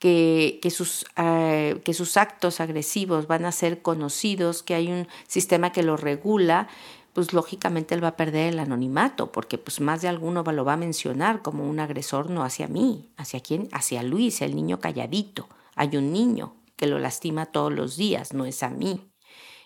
que, 0.00 0.58
sus, 0.70 1.04
eh, 1.16 1.80
que 1.84 1.94
sus 1.94 2.16
actos 2.16 2.60
agresivos 2.60 3.26
van 3.26 3.44
a 3.44 3.52
ser 3.52 3.82
conocidos, 3.82 4.62
que 4.62 4.74
hay 4.74 4.90
un 4.90 5.06
sistema 5.28 5.72
que 5.72 5.82
lo 5.82 5.98
regula, 5.98 6.68
pues 7.12 7.34
lógicamente 7.34 7.94
él 7.94 8.02
va 8.02 8.08
a 8.08 8.16
perder 8.16 8.54
el 8.54 8.58
anonimato, 8.58 9.30
porque 9.30 9.58
pues 9.58 9.80
más 9.80 10.00
de 10.00 10.08
alguno 10.08 10.42
lo 10.42 10.64
va 10.64 10.72
a 10.72 10.78
mencionar 10.78 11.42
como 11.42 11.68
un 11.68 11.80
agresor 11.80 12.30
no 12.30 12.42
hacia 12.42 12.66
mí, 12.66 13.10
hacia 13.18 13.40
quién, 13.40 13.68
hacia 13.72 14.02
Luis, 14.02 14.40
el 14.40 14.56
niño 14.56 14.80
calladito. 14.80 15.48
Hay 15.76 15.94
un 15.96 16.12
niño 16.12 16.56
que 16.76 16.86
lo 16.86 16.98
lastima 16.98 17.46
todos 17.46 17.72
los 17.72 17.96
días, 17.96 18.32
no 18.32 18.46
es 18.46 18.62
a 18.62 18.70
mí. 18.70 19.10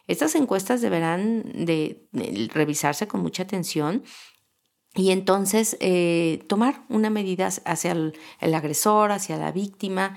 Estas 0.08 0.34
encuestas 0.34 0.80
deberán 0.80 1.44
de, 1.64 2.08
revisarse 2.52 3.06
con 3.06 3.22
mucha 3.22 3.44
atención 3.44 4.02
y 4.94 5.10
entonces 5.10 5.76
eh, 5.80 6.44
tomar 6.48 6.84
una 6.88 7.10
medida 7.10 7.48
hacia 7.64 7.92
el, 7.92 8.14
agresor, 8.54 9.10
hacia 9.12 9.36
la 9.36 9.50
víctima 9.50 10.16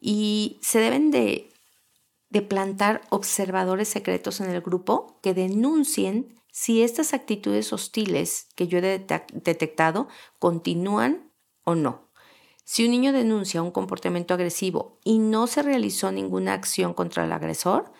y 0.00 0.58
se 0.62 0.78
deben 0.78 1.10
de, 1.10 1.52
de 2.30 2.42
plantar 2.42 3.02
observadores 3.10 3.88
secretos 3.88 4.40
en 4.40 4.50
el 4.50 4.62
grupo 4.62 5.20
que 5.22 5.34
denuncien 5.34 6.34
si 6.50 6.82
estas 6.82 7.12
actitudes 7.12 7.72
hostiles 7.74 8.48
que 8.54 8.66
yo 8.66 8.78
he 8.78 9.06
detectado 9.32 10.08
continúan 10.38 11.30
o 11.64 11.74
no. 11.74 12.06
Si 12.64 12.84
un 12.84 12.92
niño 12.92 13.12
denuncia 13.12 13.62
un 13.62 13.70
comportamiento 13.70 14.32
agresivo 14.32 14.98
y 15.04 15.18
no 15.18 15.46
se 15.46 15.62
realizó 15.62 16.10
ninguna 16.10 16.54
acción 16.54 16.94
contra 16.94 17.24
el 17.24 17.32
agresor, 17.32 17.92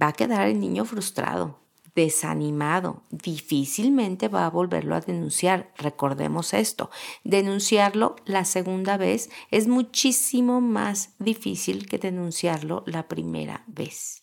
va 0.00 0.08
a 0.08 0.12
quedar 0.12 0.48
el 0.48 0.58
niño 0.58 0.84
frustrado, 0.84 1.60
desanimado, 1.98 3.02
difícilmente 3.10 4.28
va 4.28 4.46
a 4.46 4.50
volverlo 4.50 4.94
a 4.94 5.00
denunciar. 5.00 5.72
Recordemos 5.76 6.54
esto, 6.54 6.90
denunciarlo 7.24 8.14
la 8.24 8.44
segunda 8.44 8.96
vez 8.96 9.30
es 9.50 9.66
muchísimo 9.66 10.60
más 10.60 11.10
difícil 11.18 11.88
que 11.88 11.98
denunciarlo 11.98 12.84
la 12.86 13.08
primera 13.08 13.64
vez. 13.66 14.22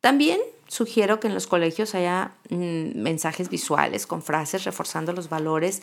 También 0.00 0.40
sugiero 0.68 1.18
que 1.18 1.26
en 1.26 1.34
los 1.34 1.48
colegios 1.48 1.96
haya 1.96 2.36
mm, 2.48 2.96
mensajes 2.96 3.48
visuales 3.48 4.06
con 4.06 4.22
frases 4.22 4.62
reforzando 4.62 5.12
los 5.12 5.28
valores, 5.28 5.82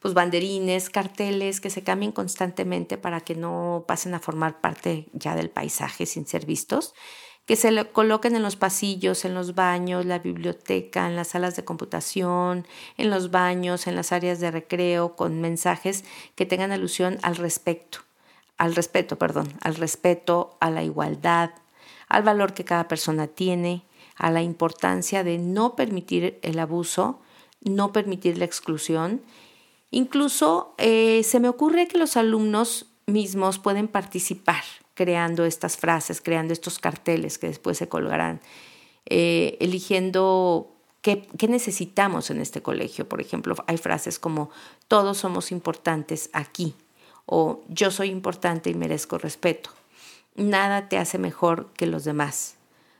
pues 0.00 0.12
banderines, 0.12 0.90
carteles 0.90 1.60
que 1.60 1.70
se 1.70 1.84
cambien 1.84 2.10
constantemente 2.10 2.98
para 2.98 3.20
que 3.20 3.36
no 3.36 3.84
pasen 3.86 4.14
a 4.14 4.18
formar 4.18 4.60
parte 4.60 5.06
ya 5.12 5.36
del 5.36 5.50
paisaje 5.50 6.04
sin 6.04 6.26
ser 6.26 6.46
vistos 6.46 6.94
que 7.46 7.56
se 7.56 7.84
coloquen 7.90 8.36
en 8.36 8.42
los 8.42 8.56
pasillos, 8.56 9.24
en 9.24 9.34
los 9.34 9.54
baños, 9.54 10.06
la 10.06 10.20
biblioteca, 10.20 11.08
en 11.08 11.16
las 11.16 11.28
salas 11.28 11.56
de 11.56 11.64
computación, 11.64 12.66
en 12.96 13.10
los 13.10 13.30
baños, 13.30 13.86
en 13.86 13.96
las 13.96 14.12
áreas 14.12 14.38
de 14.38 14.50
recreo, 14.50 15.16
con 15.16 15.40
mensajes 15.40 16.04
que 16.36 16.46
tengan 16.46 16.70
alusión 16.70 17.18
al 17.22 17.36
respecto, 17.36 17.98
al 18.58 18.74
respeto, 18.74 19.18
perdón, 19.18 19.52
al 19.60 19.74
respeto, 19.74 20.56
a 20.60 20.70
la 20.70 20.84
igualdad, 20.84 21.50
al 22.08 22.22
valor 22.22 22.54
que 22.54 22.64
cada 22.64 22.86
persona 22.86 23.26
tiene, 23.26 23.84
a 24.16 24.30
la 24.30 24.42
importancia 24.42 25.24
de 25.24 25.38
no 25.38 25.74
permitir 25.74 26.38
el 26.42 26.60
abuso, 26.60 27.20
no 27.60 27.92
permitir 27.92 28.38
la 28.38 28.44
exclusión. 28.44 29.20
Incluso 29.90 30.74
eh, 30.78 31.22
se 31.24 31.40
me 31.40 31.48
ocurre 31.48 31.88
que 31.88 31.98
los 31.98 32.16
alumnos 32.16 32.86
mismos 33.06 33.58
pueden 33.58 33.88
participar 33.88 34.62
creando 35.02 35.44
estas 35.44 35.76
frases, 35.76 36.20
creando 36.20 36.52
estos 36.52 36.78
carteles 36.78 37.38
que 37.38 37.48
después 37.48 37.76
se 37.76 37.88
colgarán, 37.88 38.40
eh, 39.06 39.56
eligiendo 39.58 40.76
qué, 41.00 41.26
qué 41.36 41.48
necesitamos 41.48 42.30
en 42.30 42.40
este 42.40 42.62
colegio. 42.62 43.08
Por 43.08 43.20
ejemplo, 43.20 43.56
hay 43.66 43.78
frases 43.78 44.20
como 44.20 44.50
todos 44.86 45.18
somos 45.18 45.50
importantes 45.50 46.30
aquí 46.32 46.76
o 47.26 47.64
yo 47.68 47.90
soy 47.90 48.10
importante 48.10 48.70
y 48.70 48.74
merezco 48.74 49.18
respeto. 49.18 49.70
Nada 50.36 50.88
te 50.88 50.98
hace 50.98 51.18
mejor 51.18 51.72
que 51.72 51.86
los 51.86 52.04
demás. 52.04 52.54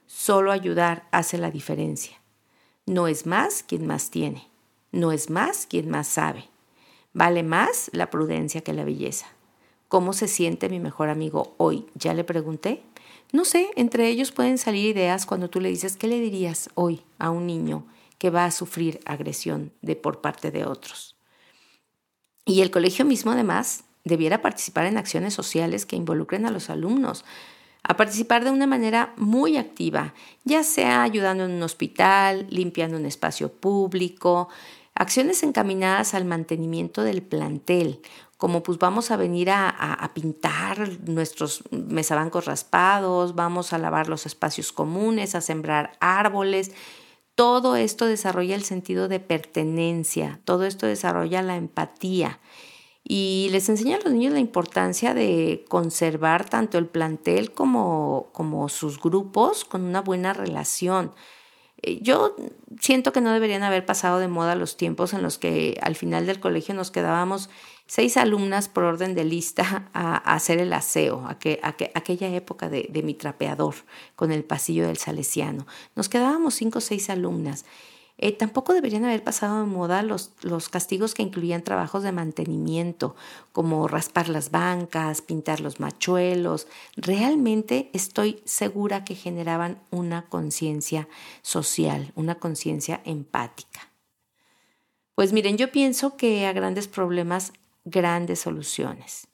Solo 0.08 0.50
ayudar 0.50 1.06
hace 1.12 1.38
la 1.38 1.52
diferencia. 1.52 2.20
No 2.84 3.06
es 3.06 3.26
más 3.26 3.62
quien 3.62 3.86
más 3.86 4.10
tiene. 4.10 4.48
No 4.90 5.12
es 5.12 5.30
más 5.30 5.66
quien 5.66 5.88
más 5.88 6.08
sabe. 6.08 6.48
Vale 7.12 7.44
más 7.44 7.90
la 7.92 8.10
prudencia 8.10 8.62
que 8.62 8.72
la 8.72 8.84
belleza. 8.84 9.28
¿Cómo 9.92 10.14
se 10.14 10.26
siente 10.26 10.70
mi 10.70 10.80
mejor 10.80 11.10
amigo 11.10 11.52
hoy? 11.58 11.84
¿Ya 11.94 12.14
le 12.14 12.24
pregunté? 12.24 12.82
No 13.30 13.44
sé, 13.44 13.68
entre 13.76 14.08
ellos 14.08 14.32
pueden 14.32 14.56
salir 14.56 14.86
ideas 14.86 15.26
cuando 15.26 15.50
tú 15.50 15.60
le 15.60 15.68
dices, 15.68 15.98
¿qué 15.98 16.06
le 16.06 16.18
dirías 16.18 16.70
hoy 16.76 17.02
a 17.18 17.28
un 17.28 17.46
niño 17.46 17.84
que 18.16 18.30
va 18.30 18.46
a 18.46 18.50
sufrir 18.52 19.00
agresión 19.04 19.70
de 19.82 19.94
por 19.94 20.22
parte 20.22 20.50
de 20.50 20.64
otros? 20.64 21.14
Y 22.46 22.62
el 22.62 22.70
colegio 22.70 23.04
mismo 23.04 23.32
además 23.32 23.84
debiera 24.02 24.40
participar 24.40 24.86
en 24.86 24.96
acciones 24.96 25.34
sociales 25.34 25.84
que 25.84 25.96
involucren 25.96 26.46
a 26.46 26.50
los 26.50 26.70
alumnos, 26.70 27.26
a 27.82 27.94
participar 27.94 28.44
de 28.44 28.50
una 28.50 28.66
manera 28.66 29.12
muy 29.18 29.58
activa, 29.58 30.14
ya 30.44 30.62
sea 30.62 31.02
ayudando 31.02 31.44
en 31.44 31.50
un 31.50 31.62
hospital, 31.62 32.46
limpiando 32.48 32.96
un 32.96 33.04
espacio 33.04 33.52
público, 33.52 34.48
acciones 34.94 35.42
encaminadas 35.42 36.14
al 36.14 36.24
mantenimiento 36.24 37.02
del 37.02 37.20
plantel 37.20 38.00
como 38.42 38.64
pues 38.64 38.78
vamos 38.78 39.12
a 39.12 39.16
venir 39.16 39.50
a, 39.52 40.10
pintar 40.14 40.98
nuestros 41.08 41.62
mesabancos 41.70 42.46
raspados, 42.46 43.36
vamos 43.36 43.72
a 43.72 43.78
lavar 43.78 44.08
los 44.08 44.26
espacios 44.26 44.72
comunes, 44.72 45.36
a 45.36 45.40
sembrar 45.40 45.92
árboles. 46.00 46.72
Todo 47.36 47.76
esto 47.76 48.04
desarrolla 48.04 48.56
el 48.56 48.64
sentido 48.64 49.06
de 49.06 49.20
pertenencia, 49.20 50.40
todo 50.44 50.64
esto 50.64 50.88
desarrolla 50.88 51.40
la 51.40 51.54
empatía 51.54 52.40
y 53.04 53.46
les 53.52 53.68
enseña 53.68 53.98
a 53.98 54.00
los 54.00 54.12
niños 54.12 54.32
la 54.32 54.40
importancia 54.40 55.14
de 55.14 55.64
conservar 55.68 56.50
tanto 56.50 56.78
el 56.78 56.86
plantel 56.86 57.52
como, 57.52 58.30
como 58.32 58.68
sus 58.68 59.00
grupos 59.00 59.64
con 59.64 59.84
una 59.84 60.00
buena 60.00 60.32
relación. 60.32 61.12
Eh, 61.82 62.00
yo 62.00 62.36
siento 62.80 63.12
que 63.12 63.20
no 63.20 63.32
deberían 63.32 63.62
haber 63.62 63.84
pasado 63.84 64.18
de 64.18 64.28
moda 64.28 64.54
los 64.54 64.76
tiempos 64.76 65.12
en 65.12 65.22
los 65.22 65.38
que 65.38 65.78
al 65.82 65.96
final 65.96 66.26
del 66.26 66.40
colegio 66.40 66.74
nos 66.74 66.90
quedábamos 66.90 67.50
seis 67.86 68.16
alumnas 68.16 68.68
por 68.68 68.84
orden 68.84 69.14
de 69.14 69.24
lista 69.24 69.90
a, 69.92 70.16
hacer 70.16 70.58
el 70.58 70.72
aseo, 70.72 71.26
a 71.26 71.38
que, 71.38 71.60
aquella 71.62 72.28
época 72.28 72.68
de, 72.68 73.02
mi 73.04 73.14
trapeador 73.14 73.74
con 74.16 74.32
el 74.32 74.44
pasillo 74.44 74.86
del 74.86 74.96
Salesiano. 74.96 75.66
Nos 75.96 76.08
quedábamos 76.08 76.54
cinco 76.54 76.78
o 76.78 76.80
seis 76.80 77.10
alumnas. 77.10 77.64
Eh, 78.24 78.30
tampoco 78.30 78.72
deberían 78.72 79.04
haber 79.04 79.24
pasado 79.24 79.58
de 79.58 79.66
moda 79.66 80.04
los, 80.04 80.30
los 80.42 80.68
castigos 80.68 81.12
que 81.12 81.24
incluían 81.24 81.64
trabajos 81.64 82.04
de 82.04 82.12
mantenimiento, 82.12 83.16
como 83.50 83.88
raspar 83.88 84.28
las 84.28 84.52
bancas, 84.52 85.22
pintar 85.22 85.58
los 85.58 85.80
machuelos. 85.80 86.68
Realmente 86.94 87.90
estoy 87.92 88.40
segura 88.44 89.04
que 89.04 89.16
generaban 89.16 89.82
una 89.90 90.28
conciencia 90.28 91.08
social, 91.42 92.12
una 92.14 92.36
conciencia 92.36 93.00
empática. 93.04 93.90
Pues 95.16 95.32
miren, 95.32 95.58
yo 95.58 95.72
pienso 95.72 96.16
que 96.16 96.46
a 96.46 96.52
grandes 96.52 96.86
problemas 96.86 97.52
grandes 97.84 98.38
soluciones. 98.38 99.26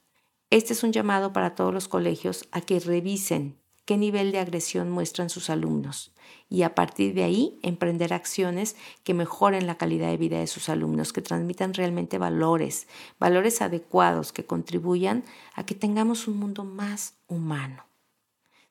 Este 0.49 0.73
es 0.73 0.83
un 0.83 0.95
llamado 0.95 1.35
para 1.35 1.55
todos 1.55 1.75
los 1.75 1.89
colegios 1.89 2.49
a 2.53 2.63
que 2.63 2.81
revisen 2.81 3.58
qué 3.89 3.97
nivel 3.97 4.33
de 4.33 4.39
agresión 4.39 4.91
muestran 4.91 5.31
sus 5.31 5.49
alumnos 5.49 6.13
y 6.51 6.61
a 6.61 6.75
partir 6.75 7.15
de 7.15 7.25
ahí 7.25 7.59
emprender 7.63 8.13
acciones 8.13 8.77
que 9.03 9.15
mejoren 9.15 9.67
la 9.67 9.79
calidad 9.79 10.09
de 10.09 10.19
vida 10.19 10.39
de 10.39 10.47
sus 10.47 10.69
alumnos, 10.69 11.15
que 11.15 11.23
transmitan 11.23 11.73
realmente 11.73 12.19
valores, 12.19 12.87
valores 13.19 13.63
adecuados 13.63 14.31
que 14.31 14.45
contribuyan 14.45 15.25
a 15.55 15.65
que 15.65 15.75
tengamos 15.75 16.29
un 16.29 16.37
mundo 16.39 16.65
más 16.65 17.15
humano. 17.29 17.87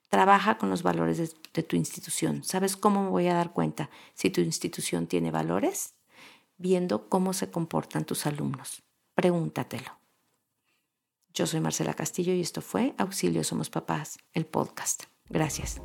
Trabaja 0.09 0.59
con 0.59 0.70
los 0.70 0.84
valores 0.84 1.36
de, 1.51 1.63
tu 1.63 1.76
institución. 1.76 2.43
¿Sabes 2.43 2.78
cómo 2.78 3.01
me 3.01 3.09
voy 3.09 3.26
a 3.26 3.34
dar 3.34 3.53
cuenta 3.53 3.89
si 4.13 4.30
tu 4.30 4.41
institución 4.41 5.07
tiene 5.07 5.32
valores? 5.32 5.95
Viendo 6.59 7.09
cómo 7.09 7.34
se 7.34 7.49
comportan 7.49 8.05
tus 8.05 8.28
alumnos. 8.28 8.84
Pregúntatelo. 9.15 9.97
Yo 11.34 11.46
soy 11.46 11.60
Marcela 11.60 11.94
Castillo 11.94 12.34
y 12.34 12.42
esto 12.42 12.62
fue 12.62 12.94
Auxilio 12.98 13.44
Somos 13.44 13.70
Papás, 13.70 14.18
el 14.34 14.46
podcast. 14.46 15.04
Gracias. 15.30 15.82